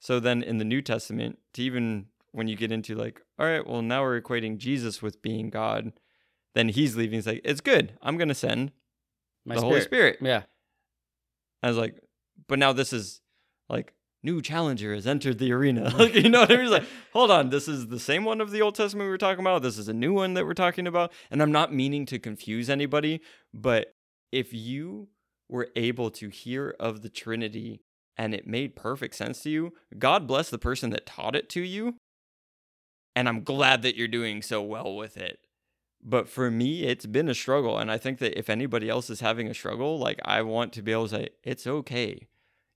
So 0.00 0.18
then 0.18 0.42
in 0.42 0.58
the 0.58 0.64
New 0.64 0.82
Testament, 0.82 1.38
to 1.54 1.62
even 1.62 2.06
when 2.32 2.48
you 2.48 2.56
get 2.56 2.72
into 2.72 2.96
like, 2.96 3.22
all 3.38 3.46
right, 3.46 3.64
well, 3.64 3.82
now 3.82 4.02
we're 4.02 4.20
equating 4.20 4.58
Jesus 4.58 5.00
with 5.00 5.22
being 5.22 5.48
God, 5.48 5.92
then 6.56 6.70
he's 6.70 6.96
leaving. 6.96 7.18
He's 7.18 7.28
like, 7.28 7.42
it's 7.44 7.60
good. 7.60 7.96
I'm 8.02 8.16
going 8.16 8.26
to 8.26 8.34
send 8.34 8.72
My 9.44 9.54
the 9.54 9.60
spirit. 9.60 9.70
Holy 9.70 9.80
Spirit. 9.82 10.18
Yeah. 10.20 10.42
I 11.62 11.68
was 11.68 11.76
like, 11.76 12.00
but 12.48 12.58
now 12.58 12.72
this 12.72 12.92
is 12.92 13.20
like 13.72 13.94
new 14.22 14.40
challenger 14.40 14.94
has 14.94 15.06
entered 15.06 15.38
the 15.38 15.52
arena. 15.52 15.86
Mm-hmm. 15.86 15.98
like, 15.98 16.14
you 16.22 16.28
know 16.28 16.40
what 16.40 16.52
I 16.52 16.56
mean? 16.56 16.66
It's 16.66 16.72
like, 16.72 16.84
hold 17.12 17.30
on, 17.30 17.50
this 17.50 17.68
is 17.68 17.88
the 17.88 17.98
same 17.98 18.24
one 18.24 18.40
of 18.40 18.50
the 18.50 18.62
Old 18.62 18.74
Testament 18.74 19.06
we 19.06 19.10
were 19.10 19.18
talking 19.18 19.42
about. 19.42 19.62
This 19.62 19.78
is 19.78 19.88
a 19.88 19.94
new 19.94 20.12
one 20.12 20.34
that 20.34 20.46
we're 20.46 20.54
talking 20.54 20.86
about. 20.86 21.12
And 21.30 21.42
I'm 21.42 21.52
not 21.52 21.74
meaning 21.74 22.06
to 22.06 22.18
confuse 22.18 22.70
anybody, 22.70 23.20
but 23.52 23.94
if 24.30 24.52
you 24.52 25.08
were 25.48 25.68
able 25.76 26.10
to 26.10 26.28
hear 26.28 26.74
of 26.78 27.02
the 27.02 27.08
Trinity 27.08 27.82
and 28.16 28.34
it 28.34 28.46
made 28.46 28.76
perfect 28.76 29.14
sense 29.14 29.42
to 29.42 29.50
you, 29.50 29.72
God 29.98 30.26
bless 30.26 30.50
the 30.50 30.58
person 30.58 30.90
that 30.90 31.06
taught 31.06 31.36
it 31.36 31.48
to 31.50 31.60
you. 31.60 31.96
And 33.14 33.28
I'm 33.28 33.42
glad 33.42 33.82
that 33.82 33.96
you're 33.96 34.08
doing 34.08 34.40
so 34.40 34.62
well 34.62 34.94
with 34.96 35.16
it. 35.16 35.40
But 36.02 36.28
for 36.28 36.50
me, 36.50 36.84
it's 36.84 37.06
been 37.06 37.28
a 37.28 37.34
struggle. 37.34 37.78
And 37.78 37.90
I 37.90 37.98
think 37.98 38.18
that 38.18 38.36
if 38.38 38.50
anybody 38.50 38.88
else 38.88 39.10
is 39.10 39.20
having 39.20 39.48
a 39.48 39.54
struggle, 39.54 39.98
like 39.98 40.18
I 40.24 40.42
want 40.42 40.72
to 40.72 40.82
be 40.82 40.92
able 40.92 41.08
to 41.08 41.16
say, 41.16 41.28
it's 41.44 41.66
okay. 41.66 42.26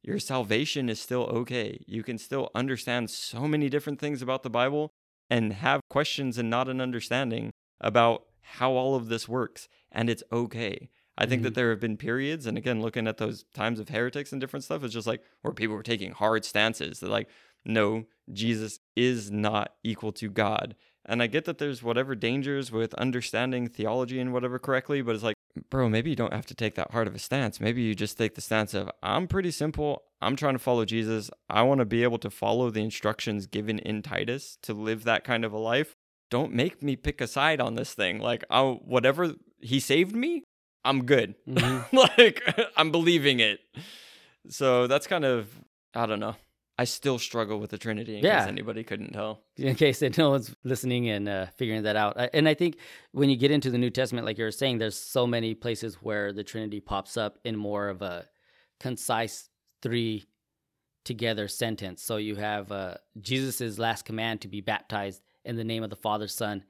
Your 0.07 0.21
salvation 0.21 0.89
is 0.89 1.01
still 1.01 1.25
okay. 1.25 1.83
You 1.87 2.05
can 2.05 2.17
still 2.17 2.49
understand 2.55 3.11
so 3.11 3.49
many 3.49 3.69
different 3.69 3.99
things 3.99 4.23
about 4.23 4.45
the 4.45 4.51
Bible 4.51 4.93
and 5.29 5.53
have 5.53 5.81
questions 5.91 6.39
and 6.39 6.49
not 6.49 6.69
an 6.69 6.81
understanding 6.81 7.51
about 7.81 8.23
how 8.41 8.71
all 8.71 8.95
of 8.95 9.09
this 9.09 9.29
works. 9.29 9.69
And 9.91 10.09
it's 10.09 10.23
okay. 10.33 10.89
I 11.19 11.27
think 11.27 11.41
Mhm. 11.41 11.45
that 11.45 11.55
there 11.55 11.71
have 11.71 11.81
been 11.81 11.97
periods, 11.97 12.47
and 12.47 12.57
again, 12.57 12.81
looking 12.83 13.09
at 13.09 13.17
those 13.17 13.45
times 13.53 13.81
of 13.81 13.89
heretics 13.89 14.31
and 14.33 14.41
different 14.41 14.65
stuff, 14.65 14.85
it's 14.85 14.95
just 14.95 15.07
like 15.07 15.25
where 15.43 15.53
people 15.53 15.75
were 15.75 15.83
taking 15.83 16.13
hard 16.13 16.45
stances. 16.45 17.01
They're 17.01 17.11
like, 17.11 17.29
no, 17.65 18.05
Jesus 18.33 18.79
is 18.95 19.31
not 19.31 19.75
equal 19.83 20.13
to 20.13 20.31
God. 20.31 20.77
And 21.05 21.23
I 21.23 21.27
get 21.27 21.47
that 21.47 21.59
there's 21.59 21.83
whatever 21.83 22.15
dangers 22.15 22.71
with 22.71 22.93
understanding 22.95 23.67
theology 23.69 24.21
and 24.21 24.33
whatever 24.33 24.59
correctly, 24.59 25.03
but 25.03 25.15
it's 25.15 25.25
like, 25.25 25.36
bro, 25.71 25.89
maybe 25.89 26.11
you 26.11 26.17
don't 26.17 26.33
have 26.33 26.47
to 26.47 26.55
take 26.55 26.75
that 26.77 26.91
hard 26.91 27.07
of 27.07 27.15
a 27.15 27.19
stance. 27.19 27.61
Maybe 27.61 27.83
you 27.83 27.95
just 27.95 28.17
take 28.19 28.35
the 28.35 28.41
stance 28.41 28.75
of, 28.75 28.91
I'm 29.03 29.27
pretty 29.27 29.51
simple. 29.51 30.03
I'm 30.21 30.37
trying 30.37 30.55
to 30.55 30.59
follow 30.59 30.85
Jesus. 30.85 31.31
I 31.51 31.63
want 31.63 31.81
to 31.81 31.85
be 31.85 32.03
able 32.03 32.19
to 32.19 32.31
follow 32.31 32.71
the 32.71 32.83
instructions 32.83 33.47
given 33.47 33.79
in 33.79 34.03
Titus 34.03 34.59
to 34.63 34.73
live 34.75 35.05
that 35.05 35.25
kind 35.25 35.45
of 35.45 35.53
a 35.53 35.59
life. 35.59 35.95
Don't 36.31 36.53
make 36.53 36.83
me 36.83 36.97
pick 36.97 37.21
a 37.21 37.27
side 37.27 37.61
on 37.61 37.75
this 37.75 37.95
thing. 37.95 38.19
Like, 38.19 38.45
I, 38.51 38.63
whatever 38.63 39.35
he 39.61 39.79
saved 39.81 40.15
me, 40.15 40.43
I'm 40.85 41.05
good. 41.05 41.35
Mhm. 41.49 41.85
like, 42.17 42.43
I'm 42.77 42.91
believing 42.91 43.41
it. 43.41 43.61
So 44.49 44.87
that's 44.87 45.07
kind 45.07 45.25
of, 45.25 45.49
I 45.95 46.07
don't 46.07 46.21
know. 46.21 46.37
I 46.79 46.85
still 46.85 47.19
struggle 47.19 47.59
with 47.59 47.71
the 47.71 47.79
Trinity 47.79 48.19
in 48.19 48.25
Yeah. 48.25 48.41
case 48.41 48.49
anybody 48.49 48.85
couldn't 48.85 49.13
tell. 49.13 49.43
in 49.57 49.75
case 49.77 50.01
that 50.01 50.19
no 50.23 50.31
one's 50.31 50.55
listening 50.63 51.09
and 51.09 51.29
uh, 51.29 51.47
figuring 51.57 51.85
that 51.85 51.97
out. 51.97 52.19
I- 52.21 52.31
And 52.35 52.47
I 52.49 52.55
think 52.55 52.77
when 53.13 53.31
you 53.31 53.37
get 53.37 53.51
into 53.51 53.71
the 53.71 53.79
New 53.79 53.91
Testament, 53.91 54.27
like 54.27 54.37
you 54.39 54.45
were 54.45 54.51
saying, 54.51 54.79
there's 54.79 54.99
so 54.99 55.27
many 55.27 55.55
places 55.55 55.95
where 56.03 56.33
the 56.33 56.45
Trinity 56.45 56.81
pops 56.81 57.17
up 57.17 57.39
in 57.45 57.57
more 57.57 57.89
of 57.89 58.03
a 58.03 58.27
concise 58.79 59.49
three 59.83 60.27
together 61.05 61.49
sentence. 61.49 62.03
So 62.03 62.17
you 62.17 62.35
have 62.37 62.71
uh, 62.73 62.95
Jesus' 63.21 63.79
last 63.79 64.05
command 64.05 64.41
to 64.43 64.49
be 64.49 64.61
baptized 64.61 65.23
in 65.45 65.57
the 65.57 65.65
name 65.65 65.83
of 65.83 65.91
the 65.91 65.97
Father, 65.97 66.29
Son, 66.29 66.65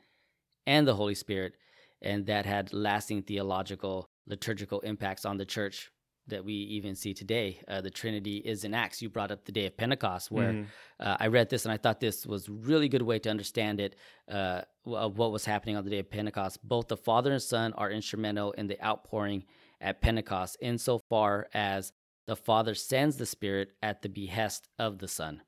and 0.67 0.87
the 0.87 0.95
Holy 0.95 1.15
Spirit. 1.15 1.55
And 2.03 2.27
that 2.27 2.45
had 2.47 2.73
lasting 2.73 3.23
theological, 3.23 4.11
liturgical 4.27 4.81
impacts 4.81 5.25
on 5.25 5.39
the 5.39 5.47
church 5.47 5.91
that 6.29 6.45
we 6.45 6.53
even 6.55 6.95
see 6.95 7.15
today. 7.15 7.61
Uh, 7.69 7.81
the 7.81 7.91
Trinity 7.91 8.39
is 8.39 8.65
in 8.65 8.75
Acts. 8.75 9.01
You 9.01 9.09
brought 9.09 9.31
up 9.31 9.45
the 9.45 9.53
day 9.53 9.67
of 9.67 9.77
Pentecost, 9.77 10.31
where 10.31 10.53
Mhm. 10.55 10.67
uh, 11.01 11.17
I 11.21 11.27
read 11.29 11.51
this 11.51 11.65
and 11.65 11.73
I 11.73 11.77
thought 11.77 12.01
this 12.01 12.27
was 12.27 12.49
really 12.49 12.89
good 12.89 13.03
way 13.03 13.19
to 13.21 13.31
understand 13.31 13.81
it 13.81 13.97
uh, 14.29 14.63
of 14.87 15.19
what 15.19 15.31
was 15.33 15.45
happening 15.45 15.77
on 15.77 15.85
the 15.85 15.91
day 15.91 15.99
of 16.01 16.11
Pentecost. 16.11 16.59
Both 16.67 16.89
the 16.89 16.97
Father 16.97 17.33
and 17.33 17.43
Son 17.43 17.73
are 17.75 17.91
instrumental 17.91 18.53
in 18.53 18.67
the 18.67 18.83
outpouring 18.85 19.45
at 19.81 20.01
Pentecost, 20.01 20.57
insofar 20.61 21.49
as 21.55 21.93
the 22.27 22.37
Father 22.37 22.75
sends 22.75 23.17
the 23.19 23.27
Spirit 23.27 23.73
at 23.83 24.03
the 24.03 24.09
behest 24.09 24.69
of 24.79 24.99
the 24.99 25.09
Son. 25.09 25.43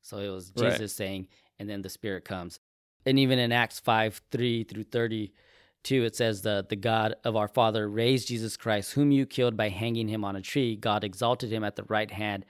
So 0.00 0.18
it 0.18 0.28
was 0.30 0.52
Right. 0.56 0.70
Jesus 0.72 0.94
saying, 0.94 1.28
and 1.58 1.68
then 1.68 1.82
the 1.82 1.88
Spirit 1.90 2.24
comes. 2.24 2.60
And 3.04 3.18
even 3.18 3.38
in 3.38 3.52
Acts 3.52 3.78
5 3.80 4.22
3 4.30 4.64
through 4.64 4.84
30, 4.84 5.32
2, 5.84 6.04
it 6.04 6.16
says, 6.16 6.42
the, 6.42 6.66
the 6.68 6.76
God 6.76 7.14
of 7.24 7.36
our 7.36 7.48
Father 7.48 7.88
raised 7.88 8.28
Jesus 8.28 8.56
Christ, 8.56 8.92
whom 8.92 9.10
you 9.10 9.26
killed 9.26 9.56
by 9.56 9.68
hanging 9.68 10.08
him 10.08 10.24
on 10.24 10.36
a 10.36 10.42
tree. 10.42 10.76
God 10.76 11.04
exalted 11.04 11.52
him 11.52 11.62
at 11.62 11.76
the 11.76 11.84
right 11.84 12.10
hand 12.10 12.44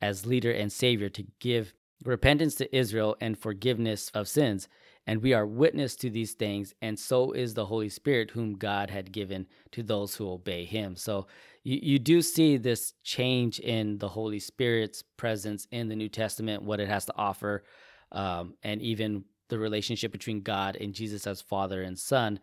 as 0.00 0.26
leader 0.26 0.50
and 0.50 0.70
savior 0.70 1.08
to 1.08 1.24
give 1.38 1.72
repentance 2.04 2.56
to 2.56 2.76
Israel 2.76 3.16
and 3.20 3.38
forgiveness 3.38 4.10
of 4.14 4.28
sins. 4.28 4.68
And 5.06 5.22
we 5.22 5.32
are 5.32 5.46
witness 5.46 5.96
to 5.96 6.10
these 6.10 6.32
things, 6.34 6.74
and 6.80 6.96
so 6.96 7.32
is 7.32 7.54
the 7.54 7.66
Holy 7.66 7.88
Spirit, 7.88 8.30
whom 8.30 8.54
God 8.54 8.90
had 8.90 9.10
given 9.10 9.46
to 9.72 9.82
those 9.82 10.14
who 10.14 10.30
obey 10.30 10.64
him. 10.64 10.94
So 10.94 11.26
you, 11.64 11.78
you 11.82 11.98
do 11.98 12.22
see 12.22 12.56
this 12.56 12.94
change 13.02 13.58
in 13.58 13.98
the 13.98 14.08
Holy 14.08 14.38
Spirit's 14.38 15.02
presence 15.16 15.66
in 15.72 15.88
the 15.88 15.96
New 15.96 16.08
Testament, 16.08 16.62
what 16.62 16.78
it 16.78 16.88
has 16.88 17.04
to 17.06 17.14
offer, 17.16 17.64
um, 18.12 18.54
and 18.62 18.80
even 18.80 19.24
the 19.48 19.58
relationship 19.58 20.12
between 20.12 20.40
God 20.40 20.76
and 20.76 20.94
Jesus 20.94 21.26
as 21.26 21.40
Father 21.40 21.82
and 21.82 21.98
Son 21.98 22.38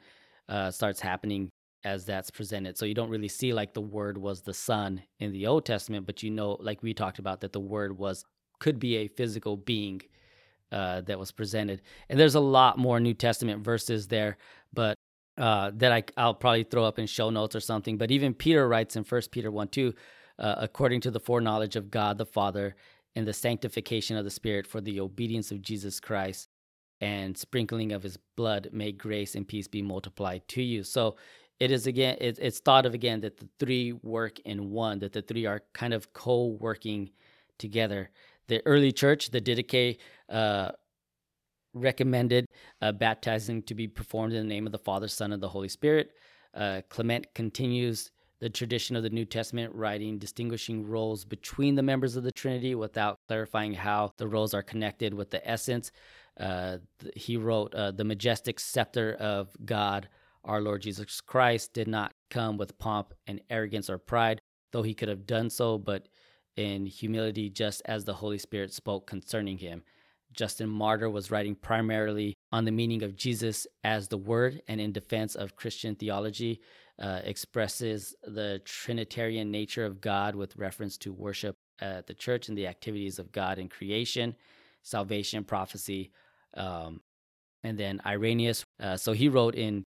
uh, 0.49 0.71
starts 0.71 0.99
happening 0.99 1.49
as 1.83 2.05
that's 2.05 2.29
presented. 2.29 2.77
So 2.77 2.85
you 2.85 2.93
don't 2.93 3.09
really 3.09 3.27
see 3.27 3.53
like 3.53 3.73
the 3.73 3.81
word 3.81 4.17
was 4.17 4.41
the 4.41 4.53
Son 4.53 5.01
in 5.19 5.31
the 5.31 5.47
Old 5.47 5.65
Testament, 5.65 6.05
but 6.05 6.23
you 6.23 6.29
know, 6.29 6.57
like 6.59 6.83
we 6.83 6.93
talked 6.93 7.19
about, 7.19 7.41
that 7.41 7.53
the 7.53 7.59
word 7.59 7.97
was 7.97 8.25
could 8.59 8.79
be 8.79 8.97
a 8.97 9.07
physical 9.07 9.55
being 9.55 10.01
uh, 10.71 11.01
that 11.01 11.17
was 11.17 11.31
presented. 11.31 11.81
And 12.09 12.19
there's 12.19 12.35
a 12.35 12.41
lot 12.41 12.77
more 12.77 12.99
New 12.99 13.13
Testament 13.13 13.63
verses 13.63 14.07
there, 14.07 14.38
but 14.73 14.97
uh, 15.38 15.71
that 15.75 15.93
I, 15.93 16.03
I'll 16.17 16.33
probably 16.33 16.63
throw 16.63 16.83
up 16.83 16.99
in 16.99 17.07
show 17.07 17.29
notes 17.29 17.55
or 17.55 17.62
something. 17.62 17.97
But 17.97 18.12
even 18.12 18.33
Peter 18.33 18.67
writes 18.67 18.97
in 18.97 19.05
First 19.05 19.31
Peter 19.31 19.49
1 19.49 19.69
2, 19.69 19.93
uh, 20.39 20.55
according 20.57 21.01
to 21.01 21.12
the 21.12 21.19
foreknowledge 21.19 21.77
of 21.77 21.89
God 21.89 22.17
the 22.17 22.25
Father 22.25 22.75
and 23.15 23.25
the 23.25 23.33
sanctification 23.33 24.17
of 24.17 24.25
the 24.25 24.29
Spirit 24.29 24.67
for 24.67 24.81
the 24.81 24.99
obedience 24.99 25.51
of 25.51 25.62
Jesus 25.62 26.01
Christ 26.01 26.49
and 27.01 27.38
sprinkling 27.38 27.91
of 27.91 28.03
his 28.03 28.17
blood, 28.35 28.69
may 28.71 28.91
grace 28.91 29.35
and 29.35 29.47
peace 29.47 29.67
be 29.67 29.81
multiplied 29.81 30.47
to 30.49 30.62
you. 30.62 30.83
So 30.83 31.15
it 31.59 31.71
is 31.71 31.88
again, 31.88 32.17
it, 32.19 32.39
it's 32.41 32.59
thought 32.59 32.85
of 32.85 32.93
again 32.93 33.21
that 33.21 33.38
the 33.38 33.47
three 33.59 33.93
work 33.93 34.39
in 34.41 34.71
one, 34.71 34.99
that 34.99 35.13
the 35.13 35.21
three 35.21 35.45
are 35.45 35.62
kind 35.73 35.93
of 35.93 36.13
co 36.13 36.57
working 36.59 37.12
together. 37.57 38.09
The 38.47 38.62
early 38.65 38.91
church, 38.91 39.29
the 39.29 39.41
Didache, 39.41 39.97
uh, 40.29 40.71
recommended 41.73 42.45
uh, 42.81 42.91
baptizing 42.91 43.62
to 43.63 43.75
be 43.75 43.88
performed 43.88 44.33
in 44.33 44.47
the 44.47 44.53
name 44.53 44.65
of 44.65 44.71
the 44.71 44.79
Father, 44.79 45.07
Son, 45.07 45.33
and 45.33 45.41
the 45.41 45.49
Holy 45.49 45.69
Spirit. 45.69 46.12
Uh, 46.53 46.81
Clement 46.89 47.27
continues 47.35 48.12
the 48.39 48.49
tradition 48.49 48.95
of 48.95 49.03
the 49.03 49.09
New 49.09 49.25
Testament, 49.25 49.73
writing 49.75 50.17
distinguishing 50.17 50.88
roles 50.88 51.25
between 51.25 51.75
the 51.75 51.83
members 51.83 52.15
of 52.15 52.23
the 52.23 52.31
Trinity 52.31 52.73
without 52.73 53.19
clarifying 53.27 53.73
how 53.73 54.12
the 54.17 54.27
roles 54.27 54.53
are 54.53 54.63
connected 54.63 55.13
with 55.13 55.29
the 55.29 55.47
essence. 55.47 55.91
Uh, 56.39 56.78
he 57.15 57.38
wrote, 57.38 57.73
uh, 57.75 57.91
The 57.91 58.04
majestic 58.04 58.60
scepter 58.60 59.13
of 59.19 59.49
God, 59.65 60.08
our 60.43 60.62
Lord 60.62 60.82
Jesus 60.82 61.21
Christ, 61.21 61.73
did 61.73 61.88
not 61.88 62.13
come 62.30 62.58
with 62.58 62.80
pomp 62.80 63.13
and 63.28 63.41
arrogance 63.49 63.89
or 63.89 63.97
pride, 63.97 64.39
though 64.71 64.84
he 64.84 64.93
could 64.93 65.10
have 65.10 65.25
done 65.28 65.49
so, 65.49 65.78
but 65.78 66.08
in 66.56 66.86
humility, 66.86 67.49
just 67.49 67.82
as 67.86 68.06
the 68.06 68.13
Holy 68.13 68.38
Spirit 68.38 68.73
spoke 68.73 69.08
concerning 69.08 69.58
him. 69.58 69.84
Justin 70.34 70.69
Martyr 70.69 71.10
was 71.10 71.32
writing 71.32 71.56
primarily 71.56 72.36
on 72.52 72.65
the 72.65 72.71
meaning 72.71 73.04
of 73.04 73.15
Jesus 73.15 73.65
as 73.84 74.08
the 74.08 74.17
Word 74.17 74.62
and 74.67 74.80
in 74.80 74.91
defense 74.91 75.36
of 75.36 75.56
Christian 75.56 75.95
theology, 75.95 76.62
uh, 77.02 77.21
expresses 77.23 78.13
the 78.23 78.62
Trinitarian 78.65 79.52
nature 79.52 79.86
of 79.86 80.02
God 80.02 80.36
with 80.36 80.58
reference 80.58 80.97
to 80.99 81.13
worship 81.13 81.56
at 81.80 82.08
the 82.08 82.13
church 82.13 82.49
and 82.49 82.58
the 82.58 82.67
activities 82.67 83.19
of 83.19 83.32
God 83.32 83.58
in 83.58 83.69
creation, 83.69 84.36
salvation, 84.84 85.43
prophecy. 85.43 86.12
Um, 86.55 87.01
and 87.63 87.77
then 87.77 88.01
Irenaeus, 88.05 88.63
uh, 88.81 88.97
so 88.97 89.13
he 89.13 89.29
wrote 89.29 89.55
in 89.55 89.83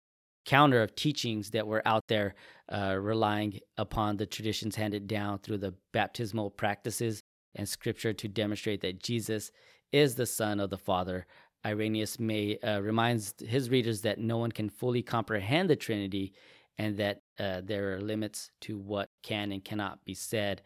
counter 0.46 0.82
of 0.82 0.96
teachings 0.96 1.52
that 1.52 1.68
were 1.68 1.88
out 1.88 2.08
there 2.08 2.34
uh, 2.72 2.96
relying 3.00 3.60
upon 3.78 4.18
the 4.18 4.26
traditions 4.26 4.76
handed 4.76 5.08
down 5.08 5.40
through 5.40 5.58
the 5.58 5.74
baptismal 5.94 6.50
practices 6.50 7.22
and 7.56 7.68
scripture 7.68 8.14
to 8.14 8.28
demonstrate 8.28 8.82
that 8.82 9.02
Jesus 9.04 9.52
is 9.92 10.16
the 10.16 10.26
Son 10.26 10.60
of 10.60 10.70
the 10.70 10.78
Father. 10.78 11.26
Irenaeus 11.66 12.20
may 12.20 12.58
uh, 12.60 12.80
reminds 12.80 13.34
his 13.46 13.70
readers 13.70 14.02
that 14.02 14.20
no 14.20 14.38
one 14.38 14.52
can 14.52 14.70
fully 14.70 15.02
comprehend 15.02 15.70
the 15.70 15.76
Trinity, 15.76 16.34
and 16.78 16.98
that 16.98 17.22
uh, 17.40 17.62
there 17.64 17.94
are 17.94 18.02
limits 18.02 18.52
to 18.62 18.78
what 18.78 19.10
can 19.22 19.52
and 19.52 19.64
cannot 19.64 20.04
be 20.06 20.14
said. 20.14 20.62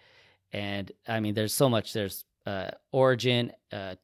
And 0.51 0.91
I 1.07 1.19
mean, 1.19 1.33
there's 1.33 1.53
so 1.53 1.67
much. 1.67 1.93
There's 1.93 2.23
uh, 2.45 2.69
Origen 2.91 3.51
uh, 3.71 3.95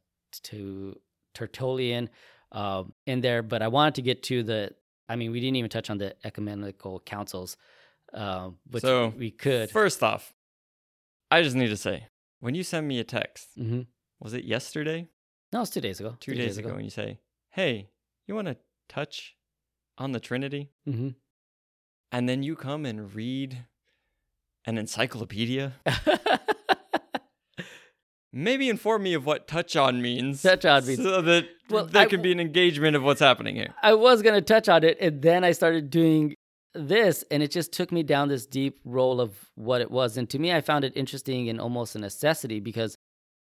to 0.44 1.00
Tertullian 1.34 2.10
um, 2.52 2.94
in 3.06 3.22
there, 3.22 3.42
but 3.44 3.62
I 3.62 3.68
wanted 3.68 3.96
to 3.96 4.02
get 4.02 4.24
to 4.24 4.44
the. 4.44 4.72
I 5.08 5.16
mean, 5.16 5.32
we 5.32 5.40
didn't 5.40 5.56
even 5.56 5.70
touch 5.70 5.90
on 5.90 5.98
the 5.98 6.16
ecumenical 6.24 7.00
councils, 7.00 7.58
uh, 8.14 8.50
which 8.70 8.84
So, 8.84 9.14
we 9.18 9.32
could. 9.32 9.72
First 9.72 10.04
off, 10.04 10.34
I 11.32 11.42
just 11.42 11.56
need 11.56 11.70
to 11.70 11.78
say, 11.78 12.08
when 12.40 12.54
you 12.56 12.64
send 12.64 12.88
me 12.88 13.00
a 13.00 13.04
text, 13.04 13.50
hmm 13.56 13.82
was 14.20 14.34
it 14.34 14.44
yesterday? 14.44 15.08
No, 15.54 15.62
it's 15.62 15.72
two 15.72 15.82
days 15.82 16.00
ago. 16.00 16.16
Two 16.20 16.34
Three 16.34 16.42
days 16.44 16.58
ago, 16.58 16.70
and 16.70 16.84
you 16.84 16.90
say, 16.92 17.20
"Hey, 17.50 17.90
you 18.28 18.36
want 18.36 18.48
to 18.48 18.58
touch 18.88 19.36
on 19.98 20.12
the 20.12 20.20
Trinity?" 20.20 20.70
hmm 20.86 21.10
And 22.12 22.28
then 22.30 22.44
you 22.44 22.56
come 22.56 22.86
and 22.86 23.14
read 23.14 23.66
an 24.66 24.78
encyclopedia. 24.78 25.74
Maybe 28.32 28.70
inform 28.70 29.04
me 29.04 29.14
of 29.14 29.26
what 29.26 29.48
touch 29.48 29.76
on 29.76 30.02
means. 30.02 30.42
Touch 30.44 30.66
on 30.66 30.86
means- 30.86 31.02
So 31.02 31.22
that 31.22 31.48
Well, 31.70 31.86
there 31.86 32.04
I 32.04 32.06
can 32.06 32.22
be 32.22 32.32
an 32.32 32.40
engagement 32.40 32.96
of 32.96 33.04
what's 33.04 33.20
happening 33.20 33.56
here. 33.56 33.74
I 33.82 33.94
was 33.94 34.22
gonna 34.22 34.42
touch 34.42 34.70
on 34.70 34.84
it, 34.84 34.98
and 35.00 35.22
then 35.22 35.44
I 35.44 35.52
started 35.52 35.90
doing 35.90 36.36
this, 36.74 37.24
and 37.32 37.42
it 37.42 37.50
just 37.52 37.72
took 37.72 37.92
me 37.92 38.04
down 38.04 38.28
this 38.30 38.46
deep 38.46 38.80
role 38.86 39.20
of 39.20 39.50
what 39.56 39.82
it 39.82 39.90
was. 39.90 40.18
And 40.18 40.30
to 40.30 40.40
me, 40.40 40.54
I 40.54 40.62
found 40.62 40.86
it 40.86 40.94
interesting 40.96 41.50
and 41.50 41.60
almost 41.60 41.96
a 41.96 42.00
necessity 42.00 42.60
because 42.60 42.96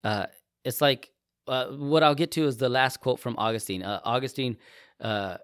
uh, 0.03 0.27
it's 0.63 0.81
like 0.81 1.11
uh, 1.47 1.67
what 1.71 2.03
I'll 2.03 2.15
get 2.15 2.31
to 2.31 2.45
is 2.45 2.57
the 2.57 2.69
last 2.69 2.97
quote 3.01 3.19
from 3.19 3.35
Augustine. 3.37 3.83
Uh, 3.83 3.99
Augustine, 4.05 4.57
uh, 5.01 5.37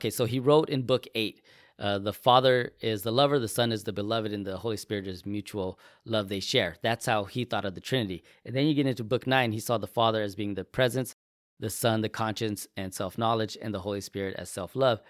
okay, 0.00 0.10
so 0.10 0.24
he 0.26 0.38
wrote 0.40 0.68
in 0.68 0.82
Book 0.82 1.06
Eight. 1.14 1.40
Uh, 1.78 1.98
the 1.98 2.12
Father 2.12 2.72
is 2.80 3.02
the 3.02 3.10
lover, 3.10 3.38
the 3.38 3.48
Son 3.48 3.72
is 3.72 3.84
the 3.84 3.92
beloved, 3.92 4.32
and 4.32 4.46
the 4.46 4.58
Holy 4.58 4.76
Spirit 4.76 5.08
is 5.08 5.26
mutual 5.26 5.78
love 6.04 6.28
they 6.28 6.40
share. 6.40 6.76
That's 6.82 7.06
how 7.06 7.24
he 7.24 7.44
thought 7.44 7.64
of 7.64 7.74
the 7.74 7.80
Trinity. 7.80 8.22
And 8.44 8.54
then 8.54 8.66
you 8.66 8.74
get 8.74 8.86
into 8.86 9.02
Book 9.02 9.26
Nine, 9.26 9.52
he 9.52 9.60
saw 9.60 9.78
the 9.78 9.86
Father 9.86 10.22
as 10.22 10.36
being 10.36 10.54
the 10.54 10.64
presence, 10.64 11.16
the 11.58 11.70
Son, 11.70 12.00
the 12.00 12.08
conscience 12.08 12.68
and 12.76 12.94
self 12.94 13.18
knowledge, 13.18 13.58
and 13.60 13.74
the 13.74 13.80
Holy 13.80 14.00
Spirit 14.00 14.36
as 14.38 14.48
self 14.50 14.76
love. 14.76 15.00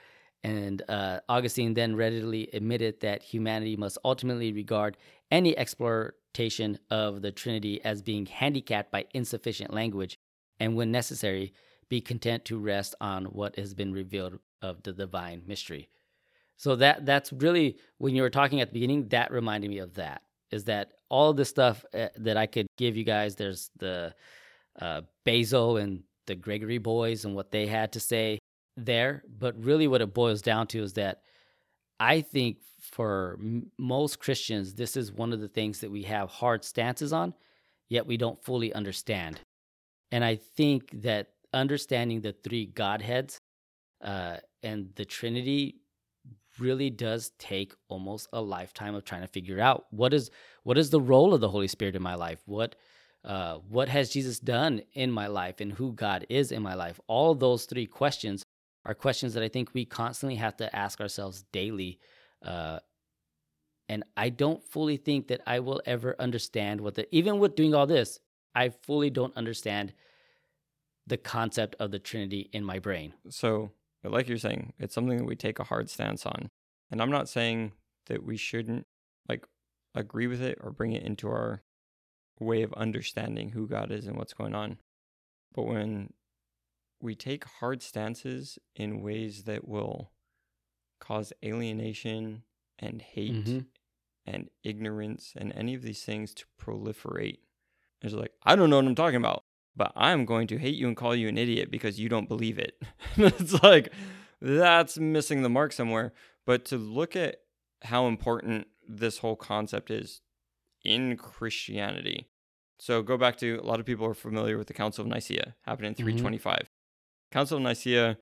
And 0.42 0.82
uh, 0.88 1.20
Augustine 1.28 1.74
then 1.74 1.96
readily 1.96 2.48
admitted 2.52 3.00
that 3.00 3.22
humanity 3.22 3.76
must 3.76 3.98
ultimately 4.04 4.52
regard 4.52 4.96
any 5.30 5.56
exploitation 5.56 6.78
of 6.90 7.22
the 7.22 7.32
Trinity 7.32 7.82
as 7.84 8.02
being 8.02 8.26
handicapped 8.26 8.90
by 8.90 9.06
insufficient 9.12 9.72
language, 9.72 10.18
and 10.60 10.76
when 10.76 10.90
necessary, 10.90 11.52
be 11.88 12.00
content 12.00 12.44
to 12.46 12.58
rest 12.58 12.94
on 13.00 13.26
what 13.26 13.56
has 13.56 13.74
been 13.74 13.92
revealed 13.92 14.38
of 14.62 14.82
the 14.82 14.92
divine 14.92 15.42
mystery. 15.46 15.88
So 16.64 16.76
that 16.76 17.04
that's 17.04 17.30
really 17.30 17.76
when 17.98 18.14
you 18.14 18.22
were 18.22 18.30
talking 18.30 18.62
at 18.62 18.70
the 18.70 18.72
beginning, 18.72 19.08
that 19.08 19.30
reminded 19.30 19.68
me 19.68 19.80
of 19.80 19.92
that. 19.96 20.22
Is 20.50 20.64
that 20.64 20.92
all 21.10 21.34
the 21.34 21.44
stuff 21.44 21.84
uh, 21.92 22.08
that 22.16 22.38
I 22.38 22.46
could 22.46 22.66
give 22.78 22.96
you 22.96 23.04
guys? 23.04 23.36
There's 23.36 23.70
the 23.76 24.14
uh, 24.80 25.02
Basil 25.26 25.76
and 25.76 26.04
the 26.26 26.34
Gregory 26.34 26.78
boys 26.78 27.26
and 27.26 27.34
what 27.34 27.50
they 27.50 27.66
had 27.66 27.92
to 27.92 28.00
say 28.00 28.38
there, 28.78 29.24
but 29.38 29.62
really 29.62 29.86
what 29.86 30.00
it 30.00 30.14
boils 30.14 30.40
down 30.40 30.66
to 30.68 30.82
is 30.82 30.94
that 30.94 31.20
I 32.00 32.22
think 32.22 32.56
for 32.80 33.36
m- 33.38 33.70
most 33.76 34.18
Christians, 34.18 34.72
this 34.72 34.96
is 34.96 35.12
one 35.12 35.34
of 35.34 35.42
the 35.42 35.48
things 35.48 35.80
that 35.80 35.90
we 35.90 36.04
have 36.04 36.30
hard 36.30 36.64
stances 36.64 37.12
on, 37.12 37.34
yet 37.90 38.06
we 38.06 38.16
don't 38.16 38.42
fully 38.42 38.72
understand. 38.72 39.38
And 40.10 40.24
I 40.24 40.36
think 40.36 41.02
that 41.02 41.26
understanding 41.52 42.22
the 42.22 42.32
three 42.32 42.64
Godheads 42.64 43.38
uh, 44.02 44.38
and 44.62 44.88
the 44.96 45.04
Trinity 45.04 45.82
really 46.58 46.90
does 46.90 47.32
take 47.38 47.74
almost 47.88 48.28
a 48.32 48.40
lifetime 48.40 48.94
of 48.94 49.04
trying 49.04 49.22
to 49.22 49.28
figure 49.28 49.60
out 49.60 49.86
what 49.90 50.14
is 50.14 50.30
what 50.62 50.78
is 50.78 50.90
the 50.90 51.00
role 51.00 51.34
of 51.34 51.40
the 51.40 51.48
Holy 51.48 51.68
Spirit 51.68 51.96
in 51.96 52.02
my 52.02 52.14
life. 52.14 52.42
What 52.46 52.76
uh, 53.24 53.58
what 53.68 53.88
has 53.88 54.10
Jesus 54.10 54.38
done 54.38 54.82
in 54.92 55.10
my 55.10 55.26
life 55.26 55.60
and 55.60 55.72
who 55.72 55.92
God 55.92 56.26
is 56.28 56.52
in 56.52 56.62
my 56.62 56.74
life? 56.74 57.00
All 57.06 57.34
those 57.34 57.64
three 57.64 57.86
questions 57.86 58.44
are 58.84 58.94
questions 58.94 59.34
that 59.34 59.42
I 59.42 59.48
think 59.48 59.70
we 59.72 59.84
constantly 59.84 60.36
have 60.36 60.56
to 60.58 60.74
ask 60.76 61.00
ourselves 61.00 61.44
daily. 61.50 61.98
Uh, 62.44 62.80
and 63.88 64.04
I 64.16 64.28
don't 64.28 64.62
fully 64.62 64.96
think 64.96 65.28
that 65.28 65.40
I 65.46 65.60
will 65.60 65.80
ever 65.86 66.16
understand 66.18 66.80
what 66.80 66.94
the, 66.94 67.14
even 67.14 67.38
with 67.38 67.56
doing 67.56 67.74
all 67.74 67.86
this, 67.86 68.20
I 68.54 68.68
fully 68.68 69.10
don't 69.10 69.36
understand 69.36 69.94
the 71.06 71.16
concept 71.16 71.76
of 71.78 71.90
the 71.90 71.98
Trinity 71.98 72.50
in 72.52 72.64
my 72.64 72.78
brain. 72.78 73.14
So, 73.28 73.72
like 74.12 74.28
you're 74.28 74.38
saying, 74.38 74.72
it's 74.78 74.94
something 74.94 75.18
that 75.18 75.24
we 75.24 75.36
take 75.36 75.58
a 75.58 75.64
hard 75.64 75.88
stance 75.90 76.26
on. 76.26 76.50
And 76.90 77.00
I'm 77.00 77.10
not 77.10 77.28
saying 77.28 77.72
that 78.06 78.24
we 78.24 78.36
shouldn't 78.36 78.86
like 79.28 79.46
agree 79.94 80.26
with 80.26 80.42
it 80.42 80.58
or 80.60 80.70
bring 80.70 80.92
it 80.92 81.02
into 81.02 81.28
our 81.28 81.62
way 82.40 82.62
of 82.62 82.72
understanding 82.74 83.50
who 83.50 83.66
God 83.66 83.90
is 83.90 84.06
and 84.06 84.16
what's 84.16 84.34
going 84.34 84.54
on. 84.54 84.78
But 85.52 85.62
when 85.62 86.12
we 87.00 87.14
take 87.14 87.44
hard 87.44 87.82
stances 87.82 88.58
in 88.74 89.02
ways 89.02 89.44
that 89.44 89.68
will 89.68 90.10
cause 91.00 91.32
alienation 91.44 92.42
and 92.78 93.02
hate 93.02 93.32
Mhm. 93.32 93.66
and 94.26 94.50
ignorance 94.62 95.34
and 95.36 95.52
any 95.52 95.74
of 95.74 95.82
these 95.82 96.04
things 96.04 96.32
to 96.34 96.46
proliferate. 96.58 97.40
It's 98.00 98.14
like, 98.14 98.32
I 98.42 98.56
don't 98.56 98.70
know 98.70 98.76
what 98.76 98.86
I'm 98.86 98.94
talking 98.94 99.16
about, 99.16 99.44
but 99.76 99.92
I'm 99.96 100.24
going 100.24 100.46
to 100.48 100.58
hate 100.58 100.76
you 100.76 100.86
and 100.88 100.96
call 100.96 101.14
you 101.14 101.28
an 101.28 101.38
idiot 101.38 101.70
because 101.70 101.98
you 101.98 102.08
don't 102.08 102.28
believe 102.28 102.58
it. 102.58 102.80
it's 103.16 103.62
like, 103.62 103.92
that's 104.40 104.98
missing 104.98 105.42
the 105.42 105.48
mark 105.48 105.72
somewhere. 105.72 106.12
But 106.46 106.64
to 106.66 106.76
look 106.76 107.16
at 107.16 107.36
how 107.82 108.06
important 108.06 108.66
this 108.88 109.18
whole 109.18 109.36
concept 109.36 109.90
is 109.90 110.20
in 110.84 111.16
Christianity. 111.16 112.28
So 112.78 113.02
go 113.02 113.16
back 113.16 113.36
to 113.38 113.56
a 113.56 113.64
lot 113.64 113.80
of 113.80 113.86
people 113.86 114.06
are 114.06 114.14
familiar 114.14 114.58
with 114.58 114.66
the 114.66 114.74
Council 114.74 115.02
of 115.02 115.08
Nicaea, 115.10 115.54
happened 115.62 115.86
in 115.86 115.94
325. 115.94 116.68
Council 117.32 117.56
of 117.56 117.62
Nicaea, 117.62 118.18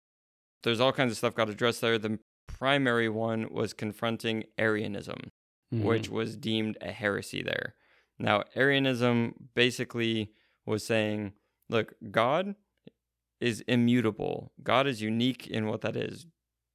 there's 0.63 0.81
all 0.81 0.93
kinds 0.93 1.11
of 1.11 1.19
stuff 1.19 1.35
got 1.35 1.49
addressed 1.51 1.81
there. 1.81 1.99
The 1.99 2.19
primary 2.47 3.09
one 3.09 3.53
was 3.53 3.73
confronting 3.73 4.45
Arianism, 4.59 5.31
Mhm. 5.75 5.83
which 5.85 6.09
was 6.09 6.37
deemed 6.37 6.77
a 6.81 6.93
heresy 6.93 7.43
there. 7.43 7.75
Now, 8.19 8.45
Arianism 8.55 9.49
basically 9.55 10.33
was 10.67 10.85
saying, 10.87 11.33
look, 11.73 11.95
God 12.11 12.55
is 13.41 13.63
immutable. 13.67 14.53
God 14.63 14.87
is 14.87 15.03
unique 15.03 15.47
in 15.47 15.67
what 15.67 15.81
that 15.81 15.97
is. 15.97 16.27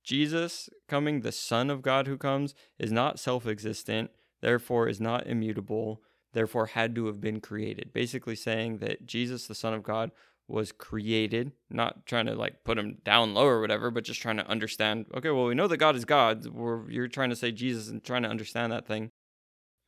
Jesus 0.04 0.70
coming, 0.88 1.22
the 1.22 1.32
Son 1.32 1.70
of 1.70 1.82
God 1.82 2.08
who 2.08 2.18
comes, 2.18 2.54
is 2.80 2.92
not 2.92 3.20
self 3.20 3.46
existent, 3.46 4.12
therefore 4.42 4.88
is 4.88 5.00
not 5.00 5.28
immutable, 5.28 6.02
therefore 6.34 6.68
had 6.68 6.96
to 6.96 7.06
have 7.08 7.22
been 7.22 7.40
created. 7.40 7.94
Basically 7.94 8.36
saying 8.36 8.80
that 8.80 9.06
Jesus, 9.06 9.48
the 9.48 9.56
Son 9.56 9.74
of 9.74 9.84
God, 9.84 10.12
was 10.48 10.72
created, 10.72 11.52
not 11.70 12.06
trying 12.06 12.26
to 12.26 12.36
like 12.36 12.64
put 12.64 12.78
him 12.78 12.98
down 13.04 13.34
low 13.34 13.46
or 13.46 13.60
whatever, 13.60 13.92
but 13.92 14.06
just 14.06 14.22
trying 14.22 14.38
to 14.38 14.48
understand, 14.48 15.06
okay, 15.14 15.30
well, 15.30 15.46
we 15.46 15.56
know 15.56 15.68
that 15.68 15.78
God 15.78 15.96
is 15.96 16.06
God. 16.06 16.48
We're, 16.48 16.90
you're 16.90 17.10
trying 17.10 17.30
to 17.32 17.36
say 17.36 17.52
Jesus 17.52 17.90
and 17.90 18.02
trying 18.04 18.24
to 18.24 18.30
understand 18.30 18.72
that 18.72 18.88
thing. 18.88 19.12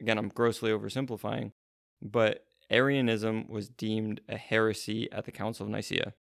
Again, 0.01 0.17
I'm 0.17 0.29
grossly 0.29 0.71
oversimplifying, 0.71 1.53
but 2.01 2.45
Arianism 2.69 3.47
was 3.47 3.69
deemed 3.69 4.21
a 4.29 4.37
heresy 4.37 5.11
at 5.11 5.25
the 5.25 5.31
Council 5.31 5.65
of 5.65 5.71
Nicaea. 5.71 6.13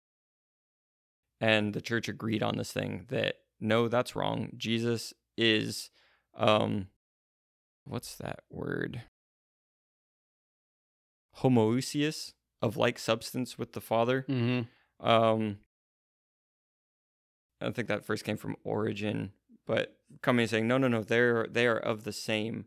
And 1.41 1.73
the 1.73 1.81
church 1.81 2.09
agreed 2.09 2.43
on 2.43 2.57
this 2.57 2.73
thing 2.73 3.07
that 3.09 3.37
no, 3.61 3.89
that's 3.89 4.17
wrong. 4.17 4.51
Jesus 4.57 5.13
is 5.37 5.91
um 6.37 6.89
what's 7.85 8.17
that 8.17 8.41
word? 8.51 9.03
Homoousios 11.39 12.33
of 12.61 12.77
like 12.77 12.99
substance 12.99 13.59
with 13.59 13.73
the 13.73 13.81
Father. 13.81 14.25
Mhm. 14.29 14.67
Um, 15.01 15.59
I 17.61 17.71
think 17.71 17.89
that 17.89 18.05
first 18.05 18.25
came 18.25 18.37
from 18.37 18.57
Origen, 18.65 19.33
but 19.67 19.97
coming 20.23 20.43
and 20.43 20.51
saying, 20.51 20.69
no, 20.69 20.79
no, 20.79 20.89
no, 20.89 21.03
they're 21.03 21.47
they 21.49 21.67
are 21.67 21.79
of 21.79 22.05
the 22.05 22.13
same. 22.13 22.67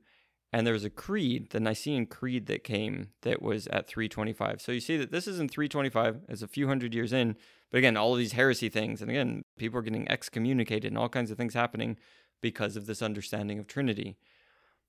And 0.53 0.67
there 0.67 0.73
was 0.73 0.83
a 0.83 0.89
creed, 0.89 1.51
the 1.51 1.61
Nicene 1.61 2.05
Creed 2.05 2.47
that 2.47 2.63
came 2.63 3.09
that 3.21 3.41
was 3.41 3.67
at 3.67 3.87
325. 3.87 4.61
So 4.61 4.73
you 4.73 4.81
see 4.81 4.97
that 4.97 5.11
this 5.11 5.27
is 5.27 5.39
in 5.39 5.47
325, 5.47 6.21
it's 6.27 6.41
a 6.41 6.47
few 6.47 6.67
hundred 6.67 6.93
years 6.93 7.13
in. 7.13 7.37
But 7.69 7.77
again, 7.77 7.95
all 7.95 8.11
of 8.11 8.19
these 8.19 8.33
heresy 8.33 8.67
things, 8.67 9.01
and 9.01 9.09
again, 9.09 9.43
people 9.57 9.79
are 9.79 9.83
getting 9.83 10.11
excommunicated 10.11 10.91
and 10.91 10.97
all 10.97 11.07
kinds 11.07 11.31
of 11.31 11.37
things 11.37 11.53
happening 11.53 11.97
because 12.41 12.75
of 12.75 12.85
this 12.85 13.01
understanding 13.01 13.59
of 13.59 13.67
Trinity. 13.67 14.17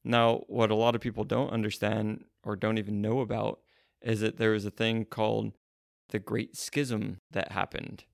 Now, 0.03 0.43
what 0.49 0.73
a 0.73 0.75
lot 0.75 0.97
of 0.97 1.01
people 1.01 1.23
don't 1.23 1.53
understand 1.53 2.25
or 2.43 2.57
don't 2.57 2.79
even 2.79 3.01
know 3.01 3.21
about 3.21 3.61
is 4.01 4.21
that 4.21 4.39
there 4.39 4.51
was 4.51 4.65
a 4.65 4.71
thing 4.71 5.05
called 5.05 5.53
the 6.09 6.19
Great 6.19 6.57
Schism 6.57 7.21
that 7.31 7.53
happened. 7.53 8.05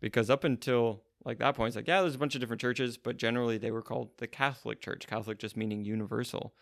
Because 0.00 0.30
up 0.30 0.42
until 0.42 1.04
like 1.24 1.38
that 1.38 1.54
point, 1.54 1.68
it's 1.68 1.76
like, 1.76 1.86
yeah, 1.86 2.00
there's 2.00 2.14
a 2.14 2.18
bunch 2.18 2.34
of 2.34 2.40
different 2.40 2.60
churches, 2.60 2.96
but 2.96 3.16
generally 3.16 3.58
they 3.58 3.70
were 3.70 3.82
called 3.82 4.10
the 4.18 4.26
Catholic 4.26 4.80
Church, 4.80 5.06
Catholic 5.06 5.38
just 5.38 5.56
meaning 5.56 5.84
universal. 5.84 6.54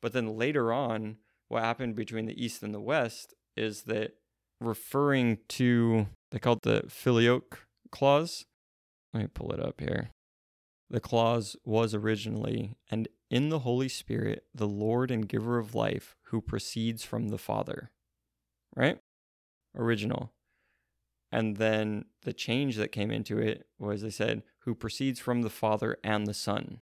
But 0.00 0.12
then 0.12 0.36
later 0.36 0.72
on, 0.72 1.16
what 1.48 1.62
happened 1.62 1.94
between 1.94 2.26
the 2.26 2.42
East 2.42 2.62
and 2.62 2.74
the 2.74 2.80
West 2.80 3.34
is 3.56 3.82
that 3.82 4.14
referring 4.60 5.38
to, 5.48 6.06
they 6.30 6.38
called 6.38 6.60
the 6.62 6.84
Filioque 6.88 7.60
Clause. 7.90 8.44
Let 9.12 9.22
me 9.22 9.28
pull 9.32 9.52
it 9.52 9.60
up 9.60 9.80
here. 9.80 10.10
The 10.90 11.00
clause 11.00 11.56
was 11.64 11.94
originally, 11.94 12.76
and 12.90 13.08
in 13.30 13.50
the 13.50 13.60
Holy 13.60 13.88
Spirit, 13.88 14.44
the 14.54 14.68
Lord 14.68 15.10
and 15.10 15.28
giver 15.28 15.58
of 15.58 15.74
life, 15.74 16.16
who 16.24 16.40
proceeds 16.40 17.04
from 17.04 17.28
the 17.28 17.38
Father. 17.38 17.90
Right? 18.74 18.98
Original. 19.76 20.32
And 21.30 21.56
then 21.58 22.06
the 22.22 22.32
change 22.32 22.76
that 22.76 22.92
came 22.92 23.10
into 23.10 23.38
it 23.38 23.66
was 23.78 24.00
they 24.00 24.10
said, 24.10 24.42
who 24.60 24.74
proceeds 24.74 25.20
from 25.20 25.42
the 25.42 25.50
Father 25.50 25.98
and 26.02 26.26
the 26.26 26.34
Son. 26.34 26.80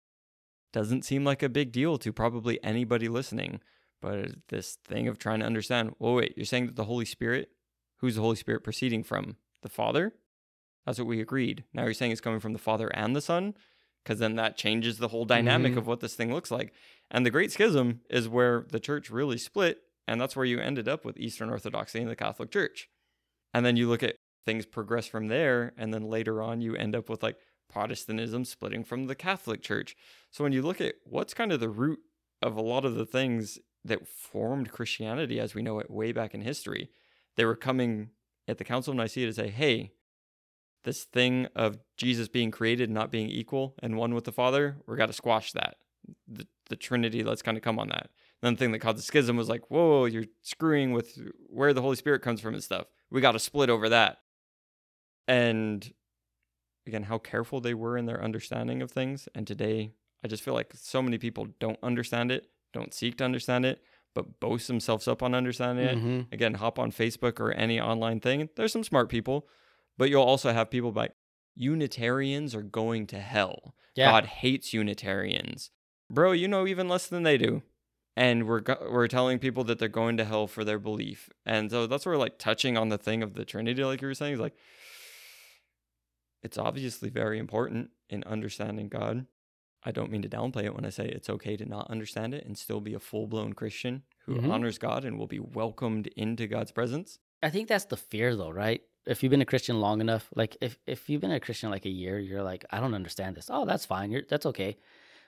Doesn't 0.76 1.06
seem 1.06 1.24
like 1.24 1.42
a 1.42 1.48
big 1.48 1.72
deal 1.72 1.98
to 2.00 2.12
probably 2.12 2.62
anybody 2.62 3.08
listening, 3.08 3.62
but 4.02 4.50
this 4.50 4.78
thing 4.84 5.08
of 5.08 5.18
trying 5.18 5.40
to 5.40 5.46
understand, 5.46 5.96
well, 6.00 6.16
wait, 6.16 6.34
you're 6.36 6.46
saying 6.46 6.66
that 6.66 6.76
the 6.76 6.84
Holy 6.84 7.06
Spirit, 7.06 7.48
who's 8.00 8.16
the 8.16 8.22
Holy 8.22 8.36
Spirit 8.36 8.62
proceeding 8.62 9.02
from? 9.02 9.38
The 9.62 9.70
Father? 9.70 10.12
That's 10.86 11.00
what 11.00 11.08
we 11.08 11.22
agreed. 11.22 11.64
Now 11.74 11.86
you're 11.86 11.94
saying 11.94 12.12
it's 12.12 12.20
coming 12.20 12.42
from 12.42 12.52
the 12.52 12.60
Father 12.60 12.90
and 12.94 13.16
the 13.16 13.22
Son? 13.22 13.54
Because 14.04 14.20
then 14.20 14.36
that 14.36 14.58
changes 14.58 14.98
the 14.98 15.08
whole 15.08 15.24
dynamic 15.24 15.76
Mhm. 15.76 15.78
of 15.78 15.88
what 15.88 16.02
this 16.02 16.14
thing 16.14 16.34
looks 16.34 16.52
like. 16.52 16.74
And 17.10 17.26
the 17.26 17.32
Great 17.32 17.54
Schism 17.54 18.02
is 18.10 18.28
where 18.28 18.66
the 18.70 18.82
church 18.82 19.10
really 19.10 19.38
split, 19.38 19.82
and 20.10 20.20
that's 20.20 20.36
where 20.36 20.44
you 20.44 20.60
ended 20.60 20.90
up 20.90 21.06
with 21.06 21.18
Eastern 21.18 21.50
Orthodoxy 21.50 22.02
and 22.02 22.10
the 22.10 22.18
Catholic 22.18 22.52
Church. 22.52 22.90
And 23.54 23.66
then 23.66 23.78
you 23.78 23.88
look 23.88 24.04
at 24.04 24.18
things 24.44 24.66
progress 24.66 25.08
from 25.08 25.30
there, 25.30 25.74
and 25.78 25.94
then 25.94 26.04
later 26.04 26.42
on 26.42 26.60
you 26.60 26.76
end 26.76 26.98
up 26.98 27.08
with 27.08 27.24
like 27.24 27.38
Protestantism 27.70 28.46
splitting 28.46 28.84
from 28.84 29.08
the 29.08 29.16
Catholic 29.16 29.62
Church. 29.62 29.96
So 30.32 30.44
when 30.44 30.54
you 30.54 30.62
look 30.62 30.82
at 30.82 30.96
what's 31.04 31.34
kind 31.34 31.52
of 31.52 31.60
the 31.60 31.70
root 31.70 32.00
of 32.42 32.56
a 32.56 32.62
lot 32.62 32.86
of 32.86 32.96
the 32.96 33.06
things 33.06 33.60
that 33.84 34.08
formed 34.08 34.72
Christianity 34.72 35.40
as 35.40 35.54
we 35.54 35.62
know 35.62 35.80
it 35.80 35.92
way 35.92 36.12
back 36.12 36.34
in 36.34 36.42
history, 36.42 36.90
they 37.36 37.46
were 37.46 37.56
coming 37.56 38.10
at 38.48 38.58
the 38.58 38.64
Council 38.64 38.92
of 38.92 38.98
Nicaea 38.98 39.28
to 39.28 39.34
say, 39.34 39.50
hey, 39.50 39.92
this 40.84 41.04
thing 41.04 41.48
of 41.56 41.80
Jesus 41.98 42.28
being 42.28 42.52
created, 42.52 42.90
not 42.90 43.12
being 43.12 43.30
equal 43.30 43.76
and 43.82 43.98
one 43.98 44.14
with 44.14 44.24
the 44.24 44.32
Father, 44.32 44.78
we 44.88 44.96
got 44.96 45.08
to 45.08 45.14
squash 45.14 45.52
that. 45.54 45.78
The, 46.28 46.48
the 46.70 46.76
Trinity, 46.76 47.24
let's 47.24 47.42
kind 47.42 47.58
of 47.58 47.64
come 47.64 47.80
on 47.80 47.90
that. 47.90 48.10
Then 48.42 48.54
the 48.54 48.60
thing 48.60 48.72
that 48.72 48.80
caused 48.80 48.98
the 48.98 49.02
schism 49.02 49.38
was 49.38 49.50
like, 49.50 49.72
whoa, 49.72 50.06
you're 50.06 50.26
screwing 50.42 50.92
with 50.92 51.18
where 51.48 51.74
the 51.74 51.82
Holy 51.82 51.96
Spirit 51.96 52.22
comes 52.22 52.42
from 52.42 52.54
and 52.54 52.64
stuff. 52.64 52.86
We 53.10 53.22
got 53.22 53.32
to 53.32 53.40
split 53.40 53.70
over 53.70 53.90
that. 53.90 54.20
And 55.28 55.92
again, 56.88 57.04
how 57.04 57.18
careful 57.18 57.60
they 57.62 57.74
were 57.74 57.98
in 57.98 58.06
their 58.06 58.24
understanding 58.24 58.82
of 58.82 58.92
things. 58.92 59.28
And 59.36 59.46
today, 59.48 59.92
I 60.24 60.28
just 60.28 60.44
feel 60.44 60.54
like 60.54 60.74
so 60.76 61.02
many 61.02 61.18
people 61.18 61.48
don't 61.60 61.80
understand 61.84 62.32
it, 62.32 62.48
don't 62.74 62.94
seek 62.94 63.18
to 63.18 63.24
understand 63.26 63.66
it, 63.66 63.82
but 64.14 64.40
boast 64.40 64.68
themselves 64.68 65.08
up 65.08 65.22
on 65.22 65.34
understanding 65.36 65.86
it. 65.86 65.98
Mhm. 65.98 66.34
Again, 66.34 66.54
hop 66.56 66.80
on 66.80 66.92
Facebook 66.92 67.40
or 67.40 67.52
any 67.52 67.80
online 67.80 68.20
thing. 68.20 68.50
There's 68.56 68.72
some 68.72 68.84
smart 68.84 69.10
people, 69.10 69.48
but 69.98 70.10
you'll 70.10 70.24
also 70.24 70.52
have 70.54 70.70
people 70.70 70.92
like 70.92 71.12
Unitarians 71.70 72.54
are 72.54 72.62
going 72.62 73.08
to 73.08 73.20
hell. 73.20 73.76
Yeah. 73.96 74.12
God 74.12 74.26
hates 74.26 74.74
Unitarians. 74.74 75.72
Bro, 76.12 76.34
you 76.34 76.48
know 76.48 76.68
even 76.68 76.88
less 76.88 77.08
than 77.08 77.24
they 77.24 77.38
do. 77.38 77.64
And 78.18 78.48
we're 78.48 78.60
go- 78.62 78.88
we're 78.92 79.08
telling 79.08 79.40
people 79.40 79.64
that 79.66 79.80
they're 79.80 79.88
going 79.90 80.16
to 80.18 80.26
hell 80.26 80.48
for 80.48 80.64
their 80.64 80.80
belief. 80.80 81.30
And 81.46 81.70
so 81.72 81.88
that's 81.88 82.06
where 82.06 82.18
like 82.18 82.38
touching 82.38 82.78
on 82.78 82.90
the 82.90 82.98
thing 82.98 83.24
of 83.24 83.34
the 83.34 83.44
Trinity 83.46 83.84
like 83.84 84.02
you 84.02 84.08
were 84.08 84.14
saying 84.14 84.36
is 84.36 84.40
like 84.40 84.56
it's 86.46 86.58
obviously 86.58 87.10
very 87.10 87.38
important 87.40 87.90
in 88.10 88.24
understanding 88.26 88.88
God. 88.88 89.26
I 89.84 89.92
don't 89.92 90.12
mean 90.12 90.22
to 90.24 90.30
downplay 90.30 90.64
it 90.64 90.76
when 90.76 90.86
I 90.86 90.90
say 90.90 91.06
it's 91.08 91.30
okay 91.30 91.56
to 91.58 91.66
not 91.66 91.92
understand 91.92 92.34
it 92.34 92.46
and 92.46 92.58
still 92.58 92.82
be 92.82 92.94
a 92.96 93.00
full-blown 93.00 93.54
Christian 93.54 94.04
who 94.26 94.36
Mhm. 94.36 94.52
honors 94.52 94.78
God 94.78 95.06
and 95.06 95.18
will 95.20 95.28
be 95.28 95.40
welcomed 95.40 96.08
into 96.16 96.48
God's 96.48 96.72
presence. 96.72 97.20
I 97.44 97.50
think 97.50 97.68
that's 97.68 97.86
the 97.86 97.98
fear 97.98 98.36
though, 98.36 98.50
right? 98.52 98.82
If 99.06 99.22
you've 99.22 99.30
been 99.36 99.42
a 99.42 99.46
Christian 99.54 99.80
long 99.80 100.02
enough, 100.02 100.30
like 100.36 100.58
if, 100.62 100.80
if 100.88 101.10
you've 101.10 101.22
been 101.22 101.32
a 101.32 101.40
Christian 101.40 101.70
like 101.70 101.86
a 101.86 101.90
year, 102.04 102.18
you're 102.20 102.42
like, 102.44 102.66
I 102.72 102.80
don't 102.80 102.96
understand 102.96 103.36
this. 103.36 103.50
Oh, 103.52 103.66
that's 103.66 103.86
fine. 103.86 104.12
You're 104.12 104.24
that's 104.28 104.48
okay. 104.48 104.78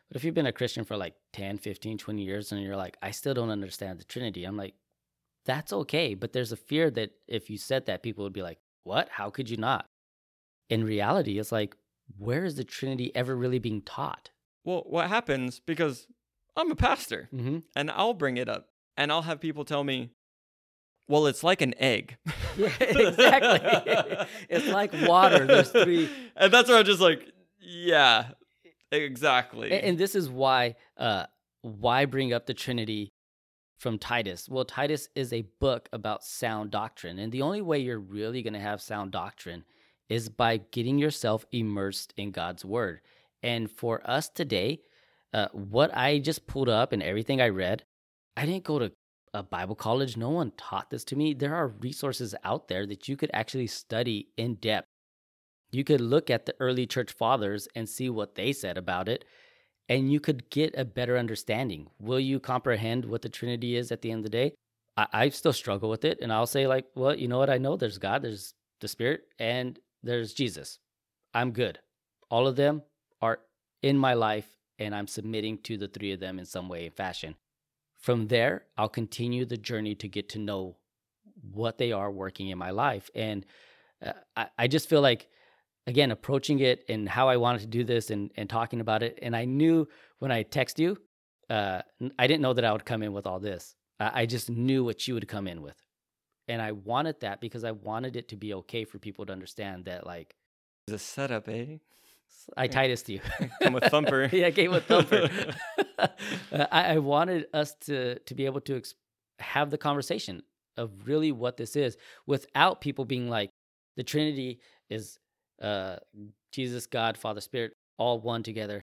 But 0.07 0.18
if 0.18 0.24
you've 0.24 0.34
been 0.39 0.47
a 0.47 0.53
Christian 0.59 0.86
for 0.86 0.97
like 0.97 1.15
10, 1.34 1.57
15, 1.59 1.97
20 1.97 2.24
years 2.24 2.51
and 2.51 2.61
you're 2.61 2.76
like, 2.86 2.97
I 3.01 3.11
still 3.11 3.34
don't 3.36 3.51
understand 3.51 3.99
the 3.99 4.05
Trinity, 4.05 4.45
I'm 4.45 4.57
like, 4.57 4.76
that's 5.45 5.74
okay. 5.74 6.13
But 6.15 6.34
there's 6.34 6.51
a 6.51 6.57
fear 6.57 6.89
that 6.91 7.11
if 7.28 7.49
you 7.49 7.57
said 7.57 7.86
that, 7.88 8.03
people 8.03 8.24
would 8.24 8.34
be 8.34 8.41
like, 8.43 8.59
What? 8.84 9.09
How 9.09 9.30
could 9.30 9.49
you 9.49 9.57
not? 9.57 9.89
In 10.70 10.84
reality, 10.84 11.39
it's 11.39 11.51
like, 11.51 11.76
where 12.18 12.43
is 12.45 12.55
the 12.55 12.63
Trinity 12.63 13.13
ever 13.15 13.36
really 13.36 13.59
being 13.59 13.82
taught? 13.82 14.30
Well, 14.63 14.84
what 14.88 15.07
happens 15.09 15.59
because 15.65 16.07
I'm 16.55 16.72
a 16.72 16.76
pastor 16.76 17.30
Mm-hmm. 17.34 17.59
and 17.76 17.91
I'll 17.91 18.13
bring 18.13 18.38
it 18.38 18.49
up 18.49 18.68
and 18.97 19.11
I'll 19.11 19.22
have 19.22 19.39
people 19.39 19.63
tell 19.65 19.84
me, 19.84 20.11
well, 21.07 21.26
it's 21.28 21.43
like 21.43 21.61
an 21.61 21.74
egg. 21.80 22.18
Yeah, 22.57 22.70
exactly. 22.82 24.28
It's 24.49 24.68
like 24.68 24.91
water. 25.07 25.45
There's 25.45 25.70
three- 25.70 26.09
And 26.36 26.51
that's 26.51 26.68
where 26.68 26.80
I'm 26.80 26.86
just 26.86 26.99
like, 26.99 27.32
yeah, 27.61 28.30
exactly. 28.91 29.72
A- 29.72 29.76
And 29.86 29.97
this 29.97 30.15
is 30.15 30.30
why 30.30 30.76
uh 30.97 31.26
why 31.61 32.05
bring 32.05 32.34
up 32.34 32.45
the 32.45 32.53
Trinity 32.53 33.09
from 33.78 33.97
Titus? 33.99 34.47
Well, 34.49 34.65
Titus 34.65 35.09
is 35.15 35.32
a 35.34 35.43
book 35.59 35.89
about 35.93 36.24
sound 36.24 36.72
doctrine, 36.72 37.20
and 37.20 37.32
the 37.32 37.41
only 37.41 37.61
way 37.61 37.80
you're 37.80 37.99
really 37.99 38.41
going 38.41 38.53
to 38.53 38.59
have 38.59 38.82
sound 38.82 39.11
doctrine 39.11 39.63
is 40.10 40.30
by 40.30 40.58
getting 40.72 40.97
yourself 40.97 41.45
immersed 41.51 42.14
in 42.18 42.32
God's 42.32 42.64
word. 42.64 43.01
And 43.43 43.70
for 43.70 44.01
us 44.10 44.30
today, 44.30 44.82
uh, 45.34 45.47
what 45.51 45.95
I 45.95 46.20
just 46.20 46.47
pulled 46.47 46.70
up 46.70 46.91
and 46.91 47.03
everything 47.03 47.41
I 47.41 47.49
read, 47.49 47.84
I 48.36 48.45
didn't 48.45 48.64
go 48.64 48.80
to 48.80 48.91
a 49.34 49.43
Bible 49.43 49.76
college. 49.76 50.18
No 50.18 50.30
one 50.30 50.51
taught 50.58 50.89
this 50.89 51.03
to 51.05 51.16
me. 51.16 51.34
There 51.34 51.55
are 51.55 51.68
resources 51.68 52.34
out 52.43 52.68
there 52.68 52.86
that 52.88 53.08
you 53.08 53.18
could 53.18 53.32
actually 53.34 53.68
study 53.68 54.30
in 54.38 54.55
depth. 54.55 54.88
You 55.72 55.84
could 55.84 56.01
look 56.01 56.30
at 56.30 56.45
the 56.45 56.55
early 56.60 56.88
church 56.88 57.12
fathers 57.12 57.68
and 57.76 57.89
see 57.89 58.10
what 58.10 58.36
they 58.36 58.53
said 58.53 58.78
about 58.78 59.10
it, 59.10 59.26
and 59.89 60.12
you 60.12 60.20
could 60.20 60.49
get 60.49 60.74
a 60.78 60.86
better 60.86 61.18
understanding. 61.18 61.88
Will 61.99 62.20
you 62.20 62.39
comprehend 62.39 63.05
what 63.05 63.22
the 63.22 63.30
Trinity 63.30 63.76
is 63.76 63.91
at 63.91 64.01
the 64.01 64.12
end 64.12 64.20
of 64.20 64.24
the 64.24 64.30
day? 64.30 64.53
I, 64.95 65.08
I 65.14 65.30
still 65.30 65.53
struggle 65.53 65.89
with 65.89 66.05
it, 66.05 66.20
and 66.22 66.32
I'll 66.32 66.47
say, 66.47 66.68
like, 66.68 66.86
well, 66.95 67.16
you 67.16 67.28
know 67.28 67.38
what? 67.38 67.49
I 67.49 67.58
know 67.58 67.76
there's 67.76 67.97
God, 67.97 68.22
there's 68.22 68.53
the 68.80 68.88
Spirit, 68.88 69.24
and 69.39 69.78
there's 70.08 70.34
Jesus. 70.34 70.80
I'm 71.34 71.51
good. 71.51 71.80
All 72.30 72.47
of 72.47 72.55
them 72.55 72.84
are 73.22 73.39
in 73.82 73.97
my 73.97 74.14
life, 74.14 74.47
and 74.80 74.95
I'm 74.95 75.08
submitting 75.08 75.60
to 75.64 75.78
the 75.78 75.88
three 75.88 76.12
of 76.12 76.20
them 76.20 76.39
in 76.39 76.45
some 76.45 76.70
way 76.70 76.86
and 76.86 76.95
fashion. 76.95 77.36
From 77.99 78.28
there, 78.28 78.66
I'll 78.78 78.89
continue 78.89 79.45
the 79.45 79.58
journey 79.58 79.95
to 79.95 80.08
get 80.08 80.30
to 80.30 80.39
know 80.39 80.78
what 81.51 81.78
they 81.78 81.91
are 81.91 82.12
working 82.12 82.49
in 82.49 82.58
my 82.58 82.72
life. 82.72 83.10
And 83.16 83.45
uh, 84.05 84.14
I, 84.36 84.47
I 84.58 84.68
just 84.68 84.89
feel 84.89 85.01
like, 85.01 85.28
again, 85.88 86.12
approaching 86.12 86.60
it 86.60 86.84
and 86.89 87.08
how 87.10 87.30
I 87.30 87.38
wanted 87.38 87.62
to 87.62 87.68
do 87.68 87.84
this 87.84 88.10
and, 88.10 88.32
and 88.36 88.49
talking 88.49 88.82
about 88.82 89.03
it. 89.03 89.20
And 89.22 89.36
I 89.36 89.45
knew 89.45 89.88
when 90.20 90.32
I 90.32 90.43
text 90.43 90.80
you, 90.80 90.97
uh, 91.49 91.82
I 92.20 92.28
didn't 92.28 92.41
know 92.41 92.53
that 92.53 92.66
I 92.66 92.72
would 92.72 92.86
come 92.86 93.03
in 93.03 93.14
with 93.14 93.26
all 93.26 93.39
this. 93.39 93.76
I, 93.99 94.22
I 94.22 94.26
just 94.26 94.49
knew 94.49 94.84
what 94.84 95.08
you 95.08 95.14
would 95.14 95.28
come 95.28 95.47
in 95.47 95.62
with. 95.62 95.78
And 96.48 96.62
I 96.62 96.72
wanted 96.72 97.20
that 97.22 97.41
because 97.41 97.64
I 97.64 97.72
wanted 97.72 98.16
it 98.16 98.30
to 98.30 98.38
be 98.38 98.54
okay 98.54 98.86
for 98.86 99.00
people 99.00 99.26
to 99.26 99.34
understand 99.34 99.86
that, 99.86 100.06
like, 100.06 100.36
It's 100.88 100.95
a 100.95 101.00
setup, 101.00 101.50
eh? 101.50 101.78
I 102.56 102.68
Titus 102.68 103.02
to 103.04 103.14
you. 103.14 103.22
Come 103.62 103.74
with 103.74 103.86
Thumper. 103.86 104.30
yeah, 104.32 104.50
came 104.52 104.72
with 104.72 104.86
Thumper. 104.86 105.30
Uh, 106.52 106.66
I, 106.72 106.93
I 106.93 106.98
wanted 107.00 107.48
us 107.54 107.74
to 107.82 108.20
to 108.20 108.36
be 108.36 108.45
able 108.45 108.62
to 108.62 108.78
ex- 108.78 108.93
have 109.39 109.70
the 109.70 109.78
conversation 109.78 110.43
of 110.78 110.91
really 111.06 111.32
what 111.32 111.58
this 111.58 111.76
is 111.76 111.98
without 112.26 112.80
people 112.80 113.04
being 113.04 113.30
like, 113.30 113.50
the 113.98 114.04
Trinity 114.04 114.60
is 114.89 115.20
uh, 115.62 115.98
Jesus, 116.54 116.86
God, 116.88 117.18
Father, 117.18 117.41
Spirit, 117.41 117.74
all 117.98 118.20
one 118.20 118.43
together, 118.43 118.82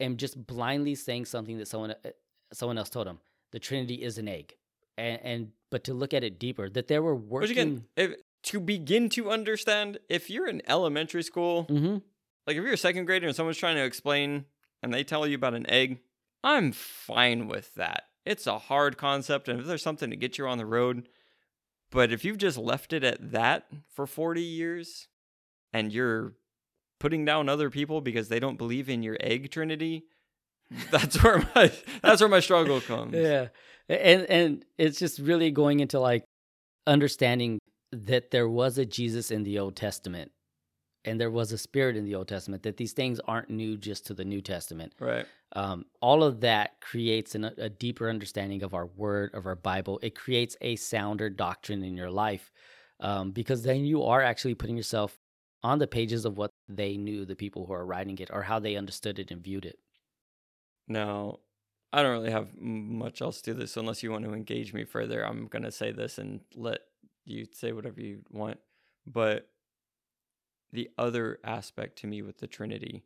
and 0.00 0.18
just 0.18 0.46
blindly 0.46 0.94
saying 0.94 1.24
something 1.24 1.58
that 1.58 1.68
someone 1.68 1.92
uh, 1.92 2.10
someone 2.52 2.76
else 2.76 2.90
told 2.90 3.06
them. 3.06 3.20
The 3.52 3.58
Trinity 3.58 3.94
is 3.94 4.18
an 4.18 4.28
egg, 4.28 4.54
and, 4.98 5.20
and 5.22 5.48
but 5.70 5.84
to 5.84 5.94
look 5.94 6.14
at 6.14 6.24
it 6.24 6.38
deeper, 6.38 6.68
that 6.70 6.88
there 6.88 7.02
were 7.02 7.14
Which 7.14 7.28
working. 7.50 7.50
again, 7.50 7.84
if, 7.96 8.14
to 8.44 8.60
begin 8.60 9.08
to 9.10 9.30
understand, 9.30 9.98
if 10.08 10.30
you're 10.30 10.48
in 10.48 10.62
elementary 10.66 11.22
school, 11.22 11.66
Mhm. 11.66 12.02
like 12.46 12.56
if 12.56 12.62
you're 12.62 12.72
a 12.72 12.76
second 12.76 13.04
grader 13.04 13.26
and 13.26 13.36
someone's 13.36 13.58
trying 13.58 13.76
to 13.76 13.84
explain 13.84 14.46
and 14.82 14.92
they 14.94 15.04
tell 15.04 15.26
you 15.26 15.34
about 15.34 15.54
an 15.54 15.68
egg, 15.68 16.00
I'm 16.44 16.72
fine 16.72 17.48
with 17.48 17.74
that. 17.74 18.04
It's 18.24 18.46
a 18.46 18.58
hard 18.58 18.96
concept, 18.96 19.48
and 19.48 19.58
if 19.60 19.66
there's 19.66 19.82
something 19.82 20.10
to 20.10 20.16
get 20.16 20.38
you 20.38 20.46
on 20.46 20.58
the 20.58 20.66
road, 20.66 21.08
but 21.90 22.12
if 22.12 22.24
you've 22.24 22.38
just 22.38 22.58
left 22.58 22.92
it 22.92 23.02
at 23.02 23.32
that 23.32 23.66
for 23.88 24.06
40 24.06 24.42
years 24.42 25.08
and 25.72 25.92
you're 25.92 26.34
putting 27.00 27.24
down 27.24 27.48
other 27.48 27.70
people 27.70 28.00
because 28.00 28.28
they 28.28 28.38
don't 28.40 28.58
believe 28.58 28.88
in 28.88 29.02
your 29.02 29.16
egg 29.20 29.50
trinity, 29.50 30.04
that's 30.90 31.22
where 31.22 31.48
my 31.54 31.72
that's 32.02 32.20
where 32.20 32.30
my 32.30 32.40
struggle 32.40 32.80
comes. 32.80 33.14
Yeah. 33.14 33.48
And 33.88 34.22
and 34.24 34.64
it's 34.76 34.98
just 34.98 35.18
really 35.18 35.50
going 35.50 35.80
into 35.80 35.98
like 35.98 36.24
understanding 36.86 37.58
that 37.92 38.30
there 38.30 38.48
was 38.48 38.78
a 38.78 38.84
Jesus 38.84 39.30
in 39.30 39.44
the 39.44 39.58
Old 39.58 39.76
Testament 39.76 40.30
and 41.04 41.20
there 41.20 41.30
was 41.30 41.52
a 41.52 41.58
spirit 41.58 41.96
in 41.96 42.04
the 42.04 42.14
Old 42.14 42.28
Testament 42.28 42.62
that 42.64 42.76
these 42.76 42.92
things 42.92 43.20
aren't 43.26 43.48
new 43.48 43.76
just 43.76 44.06
to 44.06 44.14
the 44.14 44.24
New 44.24 44.42
Testament. 44.42 44.92
Right. 45.00 45.26
Um, 45.54 45.86
all 46.02 46.22
of 46.22 46.40
that 46.40 46.80
creates 46.80 47.34
an, 47.34 47.44
a 47.44 47.70
deeper 47.70 48.10
understanding 48.10 48.62
of 48.62 48.74
our 48.74 48.86
word, 48.86 49.34
of 49.34 49.46
our 49.46 49.56
Bible. 49.56 49.98
It 50.02 50.14
creates 50.14 50.56
a 50.60 50.76
sounder 50.76 51.30
doctrine 51.30 51.82
in 51.82 51.96
your 51.96 52.10
life 52.10 52.52
um, 53.00 53.30
because 53.30 53.62
then 53.62 53.84
you 53.84 54.02
are 54.04 54.22
actually 54.22 54.54
putting 54.54 54.76
yourself 54.76 55.16
on 55.62 55.78
the 55.78 55.86
pages 55.86 56.24
of 56.24 56.36
what 56.36 56.50
they 56.68 56.96
knew, 56.96 57.24
the 57.24 57.34
people 57.34 57.66
who 57.66 57.72
are 57.72 57.86
writing 57.86 58.18
it, 58.18 58.30
or 58.32 58.42
how 58.42 58.58
they 58.58 58.76
understood 58.76 59.18
it 59.18 59.30
and 59.30 59.42
viewed 59.42 59.64
it. 59.64 59.78
Now, 60.88 61.38
I 61.92 62.02
don't 62.02 62.12
really 62.12 62.30
have 62.30 62.56
much 62.58 63.22
else 63.22 63.40
to 63.42 63.54
this 63.54 63.76
unless 63.76 64.02
you 64.02 64.10
want 64.10 64.24
to 64.24 64.34
engage 64.34 64.72
me 64.74 64.84
further. 64.84 65.24
I'm 65.24 65.46
going 65.46 65.62
to 65.62 65.72
say 65.72 65.92
this 65.92 66.18
and 66.18 66.40
let 66.54 66.80
you 67.24 67.46
say 67.52 67.72
whatever 67.72 68.00
you 68.00 68.22
want. 68.30 68.58
But 69.06 69.48
the 70.72 70.90
other 70.98 71.38
aspect 71.44 71.98
to 71.98 72.06
me 72.06 72.22
with 72.22 72.38
the 72.38 72.46
Trinity, 72.46 73.04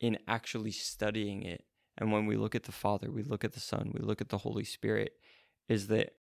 in 0.00 0.18
actually 0.28 0.70
studying 0.70 1.42
it, 1.42 1.64
and 1.98 2.12
when 2.12 2.26
we 2.26 2.36
look 2.36 2.54
at 2.54 2.62
the 2.64 2.72
Father, 2.72 3.10
we 3.10 3.22
look 3.22 3.44
at 3.44 3.52
the 3.52 3.60
Son, 3.60 3.92
we 3.92 4.00
look 4.00 4.20
at 4.20 4.28
the 4.28 4.38
Holy 4.38 4.64
Spirit, 4.64 5.14
is 5.68 5.88
that 5.88 6.14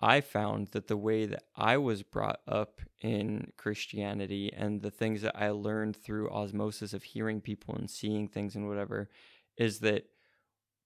I 0.00 0.22
found 0.22 0.68
that 0.68 0.88
the 0.88 0.96
way 0.96 1.26
that 1.26 1.44
I 1.54 1.76
was 1.76 2.02
brought 2.02 2.40
up 2.48 2.80
in 3.02 3.52
Christianity 3.58 4.50
and 4.56 4.80
the 4.80 4.90
things 4.90 5.20
that 5.22 5.36
I 5.36 5.50
learned 5.50 5.94
through 5.94 6.30
osmosis 6.30 6.94
of 6.94 7.02
hearing 7.02 7.42
people 7.42 7.74
and 7.74 7.88
seeing 7.90 8.26
things 8.26 8.56
and 8.56 8.66
whatever 8.66 9.10
is 9.58 9.80
that 9.80 10.06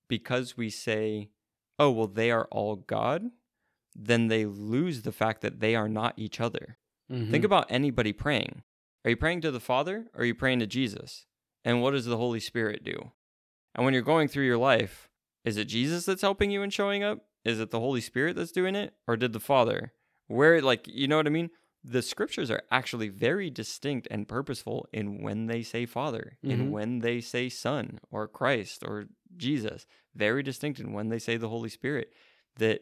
because 0.09 0.57
we 0.57 0.71
say, 0.71 1.31
oh, 1.79 1.91
well, 1.91 2.07
they 2.07 2.31
are 2.31 2.49
all 2.51 2.77
God, 2.77 3.31
then 3.95 4.29
they 4.29 4.45
lose 4.45 5.03
the 5.03 5.13
fact 5.13 5.41
that 5.43 5.61
they 5.61 5.75
are 5.75 5.89
not 5.89 6.15
each 6.17 6.41
other. 6.41 6.79
Think 7.09 7.31
mm-hmm. 7.31 7.45
about 7.45 7.71
anybody 7.71 8.13
praying. 8.13 8.63
Are 9.05 9.11
you 9.11 9.17
praying 9.17 9.43
to 9.43 9.51
the 9.51 9.61
Father 9.61 10.07
or 10.15 10.23
are 10.23 10.25
you 10.25 10.35
praying 10.35 10.61
to 10.61 10.67
Jesus? 10.67 11.27
And 11.65 11.83
what 11.83 11.93
does 11.93 12.07
the 12.07 12.17
Holy 12.17 12.41
Spirit 12.41 12.83
do? 12.83 13.13
And 13.75 13.85
when 13.85 13.93
you're 13.93 14.03
going 14.03 14.29
through 14.29 14.47
your 14.47 14.59
life, 14.59 15.11
is 15.45 15.57
it 15.57 15.67
Jesus 15.67 16.07
that's 16.07 16.23
helping 16.23 16.51
you 16.51 16.63
and 16.63 16.73
showing 16.73 17.03
up? 17.03 17.27
Is 17.45 17.61
it 17.61 17.71
the 17.71 17.81
Holy 17.81 18.01
Spirit 18.01 18.37
that's 18.37 18.53
doing 18.53 18.75
it? 18.75 18.95
Or 19.07 19.17
did 19.17 19.33
the 19.33 19.41
Father? 19.41 19.93
Where, 20.27 20.63
like, 20.63 20.89
you 20.89 21.07
know 21.07 21.19
what 21.19 21.27
I 21.27 21.31
mean? 21.31 21.51
The 21.87 22.01
scriptures 22.03 22.51
are 22.51 22.63
actually 22.71 23.09
very 23.11 23.51
distinct 23.51 24.09
and 24.11 24.27
purposeful 24.27 24.87
in 24.93 25.21
when 25.23 25.47
they 25.47 25.63
say 25.63 25.85
Father, 25.85 26.39
Mhm. 26.43 26.51
in 26.51 26.71
when 26.71 26.99
they 27.01 27.21
say 27.21 27.49
Son 27.51 28.01
or 28.11 28.27
Christ 28.27 28.83
or 28.87 29.07
Jesus. 29.37 29.85
Very 30.15 30.43
distinct 30.43 30.81
in 30.81 30.93
when 30.95 31.09
they 31.11 31.19
say 31.19 31.37
the 31.37 31.51
Holy 31.51 31.69
Spirit. 31.69 32.13
That 32.57 32.81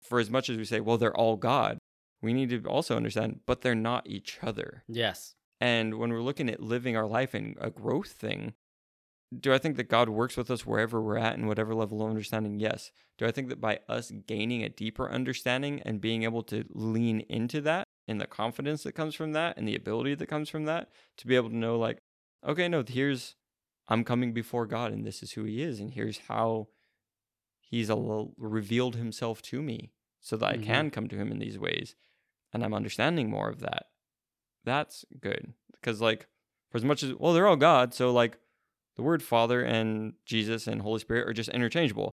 for 0.00 0.20
as 0.20 0.30
much 0.30 0.48
as 0.48 0.56
we 0.56 0.64
say, 0.64 0.78
well, 0.80 0.96
they're 0.98 1.16
all 1.16 1.36
God, 1.36 1.78
we 2.22 2.32
need 2.32 2.50
to 2.50 2.62
also 2.68 2.96
understand, 2.96 3.40
but 3.46 3.62
they're 3.62 3.74
not 3.74 4.06
each 4.06 4.38
other. 4.42 4.84
yes. 4.88 5.34
And 5.58 5.94
when 5.98 6.12
we're 6.12 6.20
looking 6.22 6.50
at 6.50 6.60
living 6.60 6.96
our 6.98 7.06
life 7.06 7.34
in 7.34 7.56
a 7.58 7.70
growth 7.70 8.12
thing, 8.12 8.52
do 9.40 9.52
I 9.54 9.58
think 9.58 9.76
that 9.78 9.88
God 9.88 10.10
works 10.10 10.36
with 10.36 10.50
us 10.50 10.66
wherever 10.66 11.00
we're 11.02 11.16
at 11.16 11.34
in 11.36 11.46
whatever 11.46 11.74
level 11.74 12.02
of 12.02 12.10
understanding? 12.10 12.60
Yes. 12.60 12.92
Do 13.16 13.24
I 13.26 13.32
think 13.32 13.48
that 13.48 13.60
by 13.60 13.80
us 13.88 14.10
gaining 14.10 14.62
a 14.62 14.68
deeper 14.68 15.10
understanding 15.10 15.80
and 15.82 15.98
being 16.00 16.24
able 16.24 16.42
to 16.44 16.64
lean 16.68 17.20
into 17.22 17.62
that 17.62 17.85
and 18.08 18.20
the 18.20 18.26
confidence 18.26 18.82
that 18.84 18.92
comes 18.92 19.14
from 19.14 19.32
that 19.32 19.56
and 19.56 19.66
the 19.66 19.74
ability 19.76 20.14
that 20.14 20.26
comes 20.26 20.48
from 20.48 20.64
that 20.64 20.88
to 21.18 21.26
be 21.26 21.36
able 21.36 21.50
to 21.50 21.56
know, 21.56 21.78
like, 21.78 21.98
okay, 22.46 22.68
no, 22.68 22.84
here's, 22.86 23.34
I'm 23.88 24.04
coming 24.04 24.32
before 24.32 24.66
God 24.66 24.92
and 24.92 25.04
this 25.04 25.22
is 25.22 25.32
who 25.32 25.44
He 25.44 25.62
is 25.62 25.80
and 25.80 25.92
here's 25.92 26.18
how 26.28 26.68
He's 27.60 27.90
a, 27.90 28.26
revealed 28.36 28.96
Himself 28.96 29.42
to 29.42 29.60
me 29.62 29.90
so 30.20 30.36
that 30.36 30.54
Mhm. 30.54 30.60
I 30.60 30.64
can 30.64 30.90
come 30.90 31.08
to 31.08 31.16
Him 31.16 31.30
in 31.32 31.38
these 31.38 31.58
ways 31.58 31.96
and 32.52 32.64
I'm 32.64 32.74
understanding 32.74 33.28
more 33.28 33.48
of 33.48 33.60
that. 33.60 33.86
That's 34.64 35.04
good 35.20 35.52
because, 35.72 36.00
like, 36.00 36.26
for 36.70 36.78
as 36.78 36.84
much 36.84 37.02
as 37.02 37.14
well, 37.14 37.32
they're 37.32 37.46
all 37.46 37.56
God, 37.56 37.94
so 37.94 38.12
like 38.12 38.38
the 38.96 39.02
word 39.02 39.22
Father 39.22 39.62
and 39.62 40.14
Jesus 40.24 40.66
and 40.66 40.82
Holy 40.82 40.98
Spirit 41.00 41.28
are 41.28 41.32
just 41.32 41.50
interchangeable. 41.50 42.10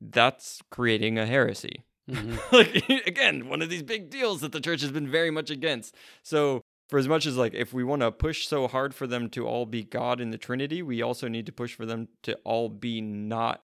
That's 0.00 0.62
creating 0.70 1.18
a 1.18 1.26
heresy. 1.26 1.84
Mhm. 2.12 2.38
like 2.52 2.88
again, 3.06 3.48
one 3.48 3.62
of 3.62 3.70
these 3.70 3.82
big 3.82 4.10
deals 4.10 4.40
that 4.40 4.52
the 4.52 4.60
church 4.60 4.80
has 4.82 4.90
been 4.92 5.10
very 5.10 5.30
much 5.30 5.50
against. 5.50 5.94
So 6.22 6.62
for 6.90 6.98
as 6.98 7.08
much 7.08 7.26
as 7.26 7.36
like 7.36 7.54
if 7.54 7.72
we 7.72 7.84
want 7.84 8.02
to 8.02 8.12
push 8.12 8.46
so 8.46 8.68
hard 8.68 8.94
for 8.94 9.06
them 9.06 9.30
to 9.30 9.46
all 9.46 9.66
be 9.66 9.82
God 9.82 10.20
in 10.20 10.30
the 10.30 10.38
Trinity, 10.38 10.82
we 10.82 11.02
also 11.02 11.28
need 11.28 11.46
to 11.46 11.52
push 11.52 11.74
for 11.74 11.86
them 11.86 12.08
to 12.24 12.36
all 12.44 12.68
be 12.68 13.00
not 13.00 13.62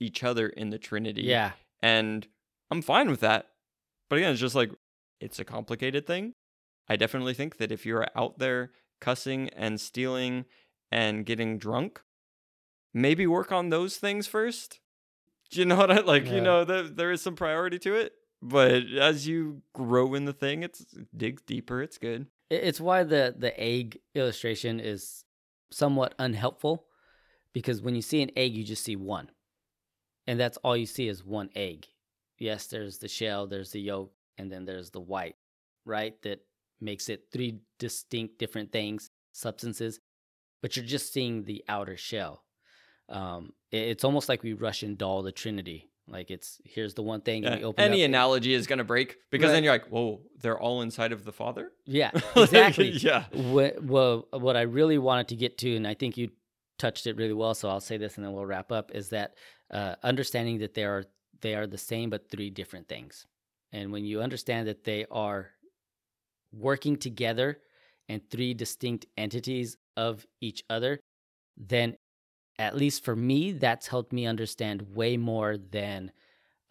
each 0.00 0.22
other 0.24 0.48
in 0.48 0.70
the 0.70 0.78
Trinity. 0.78 1.22
Yeah. 1.22 1.52
And 1.82 2.26
I'm 2.70 2.82
fine 2.82 3.10
with 3.10 3.20
that. 3.20 3.48
But 4.08 4.16
again, 4.18 4.32
it's 4.32 4.40
just 4.40 4.54
like 4.54 4.70
it's 5.20 5.38
a 5.38 5.44
complicated 5.44 6.06
thing. 6.06 6.32
I 6.88 6.96
definitely 6.96 7.34
think 7.34 7.56
that 7.58 7.72
if 7.72 7.84
you're 7.86 8.06
out 8.14 8.38
there 8.38 8.70
cussing 9.00 9.48
and 9.50 9.80
stealing 9.80 10.44
and 10.90 11.26
getting 11.26 11.58
drunk, 11.58 12.00
maybe 12.92 13.26
work 13.26 13.52
on 13.52 13.68
those 13.70 13.96
things 13.96 14.26
first. 14.26 14.80
Do 15.54 15.60
you 15.60 15.66
know 15.66 15.76
what 15.76 15.90
I 15.90 16.00
like? 16.00 16.26
Yeah. 16.26 16.34
You 16.34 16.40
know, 16.40 16.64
there, 16.64 16.82
there 16.82 17.12
is 17.12 17.22
some 17.22 17.36
priority 17.36 17.78
to 17.80 17.94
it. 17.94 18.12
But 18.42 18.84
as 19.00 19.26
you 19.26 19.62
grow 19.72 20.12
in 20.12 20.26
the 20.26 20.34
thing, 20.34 20.62
it's 20.62 20.80
it 20.80 21.06
digs 21.16 21.42
deeper. 21.46 21.80
It's 21.80 21.96
good. 21.96 22.26
It's 22.50 22.80
why 22.80 23.02
the 23.02 23.34
the 23.36 23.58
egg 23.58 24.00
illustration 24.14 24.80
is 24.80 25.24
somewhat 25.70 26.14
unhelpful 26.18 26.84
because 27.54 27.80
when 27.80 27.94
you 27.94 28.02
see 28.02 28.20
an 28.20 28.30
egg, 28.36 28.54
you 28.54 28.62
just 28.62 28.84
see 28.84 28.96
one, 28.96 29.30
and 30.26 30.38
that's 30.38 30.58
all 30.58 30.76
you 30.76 30.84
see 30.84 31.08
is 31.08 31.24
one 31.24 31.48
egg. 31.56 31.86
Yes, 32.38 32.66
there's 32.66 32.98
the 32.98 33.08
shell, 33.08 33.46
there's 33.46 33.70
the 33.70 33.80
yolk, 33.80 34.12
and 34.36 34.52
then 34.52 34.66
there's 34.66 34.90
the 34.90 35.00
white, 35.00 35.36
right? 35.86 36.20
That 36.22 36.40
makes 36.82 37.08
it 37.08 37.28
three 37.32 37.60
distinct 37.78 38.38
different 38.38 38.72
things, 38.72 39.10
substances. 39.32 40.00
but 40.60 40.76
you're 40.76 40.84
just 40.84 41.12
seeing 41.12 41.44
the 41.44 41.64
outer 41.66 41.96
shell. 41.96 42.43
Um, 43.08 43.52
it- 43.70 43.88
it's 43.88 44.04
almost 44.04 44.28
like 44.28 44.42
we 44.42 44.52
rush 44.52 44.62
Russian 44.82 44.96
doll 44.96 45.22
the 45.22 45.32
Trinity. 45.32 45.90
Like 46.06 46.30
it's 46.30 46.60
here's 46.64 46.92
the 46.94 47.02
one 47.02 47.22
thing 47.22 47.44
and 47.46 47.54
Yeah, 47.54 47.58
we 47.60 47.64
open 47.64 47.82
Any 47.84 48.02
up, 48.04 48.08
analogy 48.08 48.52
is 48.52 48.66
going 48.66 48.78
to 48.78 48.84
break 48.84 49.16
because 49.30 49.48
Right. 49.48 49.52
then 49.54 49.64
you're 49.64 49.72
like, 49.72 49.86
whoa, 49.88 50.20
they're 50.42 50.58
all 50.60 50.82
inside 50.82 51.12
of 51.12 51.24
the 51.24 51.32
Father? 51.32 51.72
Yeah, 51.86 52.10
Like, 52.36 52.44
exactly. 52.52 52.90
yeah. 52.98 53.24
What, 53.32 53.82
well, 53.82 54.28
what 54.32 54.54
I 54.56 54.62
really 54.62 54.98
wanted 54.98 55.28
to 55.28 55.36
get 55.36 55.56
to, 55.58 55.74
and 55.76 55.86
I 55.86 55.94
think 55.94 56.18
you 56.18 56.30
touched 56.78 57.06
it 57.06 57.16
really 57.16 57.32
well, 57.32 57.54
so 57.54 57.70
I'll 57.70 57.80
say 57.80 57.96
this 57.96 58.16
and 58.16 58.24
then 58.26 58.34
we'll 58.34 58.44
wrap 58.44 58.70
up, 58.70 58.90
is 58.94 59.08
that 59.10 59.34
uh, 59.70 59.94
understanding 60.02 60.58
that 60.58 60.74
they 60.74 60.84
are 60.84 61.04
they 61.40 61.54
are 61.54 61.66
the 61.66 61.78
same 61.78 62.10
but 62.10 62.28
three 62.30 62.50
different 62.50 62.86
things. 62.88 63.26
And 63.72 63.90
when 63.92 64.04
you 64.04 64.20
understand 64.22 64.68
that 64.68 64.84
they 64.84 65.06
are 65.10 65.50
working 66.52 66.96
together 66.96 67.60
and 68.08 68.20
three 68.30 68.54
distinct 68.54 69.06
entities 69.16 69.76
of 69.96 70.26
each 70.40 70.62
other, 70.70 71.00
then 71.56 71.96
at 72.58 72.76
least 72.76 73.04
for 73.04 73.16
me, 73.16 73.52
that's 73.52 73.86
helped 73.88 74.12
me 74.12 74.26
understand 74.26 74.94
way 74.94 75.16
more 75.16 75.56
than 75.56 76.12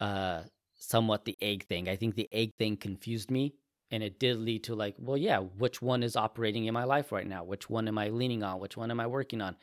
uh, 0.00 0.42
somewhat 0.78 1.24
the 1.24 1.36
egg 1.40 1.66
thing. 1.66 1.88
I 1.88 1.96
think 1.96 2.14
the 2.14 2.28
egg 2.32 2.50
thing 2.58 2.76
confused 2.76 3.30
me 3.30 3.54
and 3.90 4.02
it 4.02 4.18
did 4.18 4.36
lead 4.38 4.64
to 4.64 4.74
like 4.74 4.96
well 4.98 5.16
yeah 5.16 5.38
which 5.38 5.80
one 5.80 6.02
is 6.02 6.16
operating 6.16 6.64
in 6.64 6.74
my 6.74 6.84
life 6.84 7.12
right 7.12 7.26
now? 7.26 7.44
Which 7.44 7.70
one 7.70 7.86
am 7.88 7.98
i 7.98 8.08
leaning 8.08 8.42
on? 8.42 8.60
Which 8.60 8.76
one 8.76 8.90
am 8.90 9.00
i 9.00 9.06
working 9.06 9.40
on? 9.40 9.56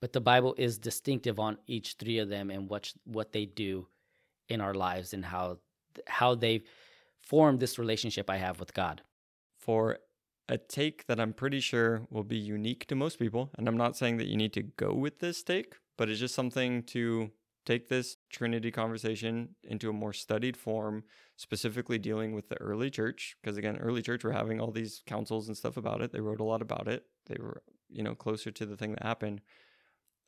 But 0.00 0.12
the 0.12 0.20
bible 0.20 0.54
is 0.58 0.78
distinctive 0.78 1.38
on 1.38 1.58
each 1.66 1.94
three 1.94 2.18
of 2.18 2.28
them 2.28 2.50
and 2.50 2.68
what 2.68 2.92
what 3.04 3.32
they 3.32 3.46
do 3.46 3.86
in 4.48 4.60
our 4.60 4.74
lives 4.74 5.12
and 5.14 5.24
how 5.24 5.58
how 6.06 6.34
they 6.34 6.62
form 7.20 7.58
this 7.58 7.78
relationship 7.78 8.28
i 8.28 8.36
have 8.36 8.58
with 8.60 8.74
god. 8.74 9.02
For 9.58 9.98
a 10.48 10.58
take 10.58 11.06
that 11.06 11.18
I'm 11.18 11.32
pretty 11.32 11.60
sure 11.60 12.06
will 12.10 12.24
be 12.24 12.36
unique 12.36 12.86
to 12.86 12.94
most 12.94 13.18
people. 13.18 13.50
And 13.58 13.68
I'm 13.68 13.76
not 13.76 13.96
saying 13.96 14.18
that 14.18 14.28
you 14.28 14.36
need 14.36 14.52
to 14.54 14.62
go 14.62 14.94
with 14.94 15.18
this 15.18 15.42
take, 15.42 15.74
but 15.98 16.08
it's 16.08 16.20
just 16.20 16.34
something 16.34 16.82
to 16.84 17.30
take 17.64 17.88
this 17.88 18.16
Trinity 18.30 18.70
conversation 18.70 19.56
into 19.64 19.90
a 19.90 19.92
more 19.92 20.12
studied 20.12 20.56
form, 20.56 21.02
specifically 21.36 21.98
dealing 21.98 22.32
with 22.32 22.48
the 22.48 22.60
early 22.60 22.90
church. 22.90 23.36
Because 23.42 23.56
again, 23.56 23.76
early 23.78 24.02
church 24.02 24.22
were 24.22 24.32
having 24.32 24.60
all 24.60 24.70
these 24.70 25.02
councils 25.06 25.48
and 25.48 25.56
stuff 25.56 25.76
about 25.76 26.00
it. 26.00 26.12
They 26.12 26.20
wrote 26.20 26.40
a 26.40 26.44
lot 26.44 26.62
about 26.62 26.86
it. 26.86 27.04
They 27.26 27.36
were, 27.40 27.62
you 27.88 28.04
know, 28.04 28.14
closer 28.14 28.52
to 28.52 28.66
the 28.66 28.76
thing 28.76 28.92
that 28.92 29.02
happened. 29.02 29.40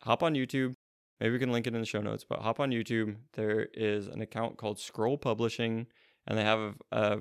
Hop 0.03 0.25
on 0.25 0.35
YouTube. 0.35 0.75
Maybe 1.21 1.33
we 1.33 1.39
can 1.39 1.53
link 1.53 1.67
it 1.67 1.75
in 1.75 1.81
the 1.81 1.87
show 1.87 2.01
notes, 2.01 2.25
but 2.29 2.41
hop 2.41 2.61
on 2.61 2.71
YouTube. 2.71 3.17
There 3.35 3.69
is 3.75 4.07
an 4.07 4.21
account 4.21 4.57
called 4.57 4.79
Scroll 4.79 5.19
Publishing, 5.19 5.87
and 6.27 6.39
they 6.39 6.45
have 6.45 6.75
a 6.93 7.19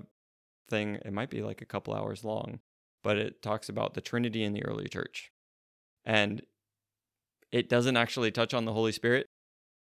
thing. 0.70 1.00
It 1.04 1.14
might 1.14 1.30
be 1.30 1.41
like 1.41 1.62
a 1.62 1.66
couple 1.66 1.95
hours 1.95 2.24
long, 2.24 2.60
but 3.04 3.18
it 3.18 3.41
talks 3.41 3.70
about 3.70 3.93
the 3.93 4.02
Trinity 4.02 4.43
in 4.43 4.54
the 4.54 4.66
early 4.66 4.88
church. 4.88 5.32
And 6.06 6.41
it 7.52 7.70
doesn't 7.70 7.98
actually 7.98 8.32
touch 8.32 8.54
on 8.54 8.66
the 8.66 8.74
Holy 8.74 8.91
Spirit, 8.91 9.28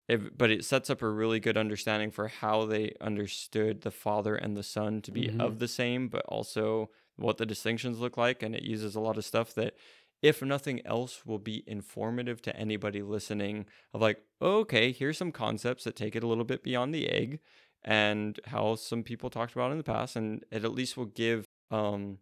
it, 0.09 0.37
but 0.37 0.51
it 0.51 0.65
sets 0.65 0.91
up 0.91 1.03
a 1.03 1.09
really 1.09 1.41
good 1.41 1.57
understanding 1.57 2.11
for 2.11 2.29
how 2.29 2.65
they 2.67 2.95
understood 3.01 3.83
the 3.83 3.91
Father 3.91 4.35
and 4.35 4.57
the 4.57 4.63
Son 4.63 5.03
to 5.03 5.11
be 5.13 5.29
Mhm. 5.29 5.41
of 5.41 5.59
the 5.59 5.69
same, 5.69 6.09
but 6.09 6.25
also 6.27 6.91
what 7.17 7.37
the 7.37 7.47
distinctions 7.47 7.99
look 7.99 8.17
like. 8.17 8.43
And 8.43 8.55
it 8.55 8.63
uses 8.63 8.95
a 8.95 9.01
lot 9.01 9.17
of 9.19 9.25
stuff 9.25 9.55
that, 9.55 9.75
if 10.23 10.43
nothing 10.43 10.85
else, 10.87 11.25
will 11.27 11.39
be 11.39 11.63
informative 11.67 12.43
to 12.43 12.57
anybody 12.57 13.03
listening 13.03 13.67
of 13.93 14.01
like, 14.01 14.23
okay, 14.41 14.93
here's 14.93 15.19
some 15.19 15.33
concepts 15.33 15.85
that 15.85 15.97
take 15.97 16.17
it 16.17 16.23
a 16.25 16.27
little 16.27 16.45
bit 16.45 16.63
beyond 16.63 16.95
the 16.95 17.09
egg 17.09 17.41
and 17.83 18.41
how 18.47 18.75
some 18.75 19.03
people 19.03 19.31
talked 19.31 19.53
about 19.53 19.73
in 19.73 19.79
the 19.79 19.85
past. 19.85 20.17
And 20.17 20.45
it 20.51 20.65
at 20.65 20.73
least 20.73 20.97
will 20.97 21.07
give 21.07 21.47
um, 21.71 22.19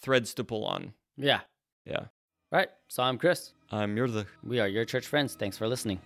threads 0.00 0.34
to 0.34 0.44
pull 0.44 0.64
on. 0.64 0.92
yeah 1.16 1.40
Yeah. 1.84 2.06
right 2.52 2.68
so 2.88 3.02
i'm 3.02 3.18
chris 3.18 3.52
I'm 3.70 3.94
Mirza. 3.94 4.26
we 4.42 4.60
are 4.60 4.68
your 4.68 4.84
church 4.84 5.06
friends 5.06 5.34
thanks 5.34 5.58
for 5.58 5.68
listening 5.68 6.00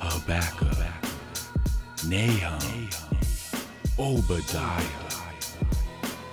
Habakkuk, 0.00 0.76
Nahum, 2.06 2.88
Obadiah, 3.98 4.84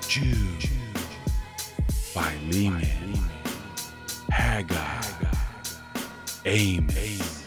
Jude, 0.07 0.69
Philemon, 2.13 3.19
Haggai, 4.29 5.01
Amos, 6.45 7.40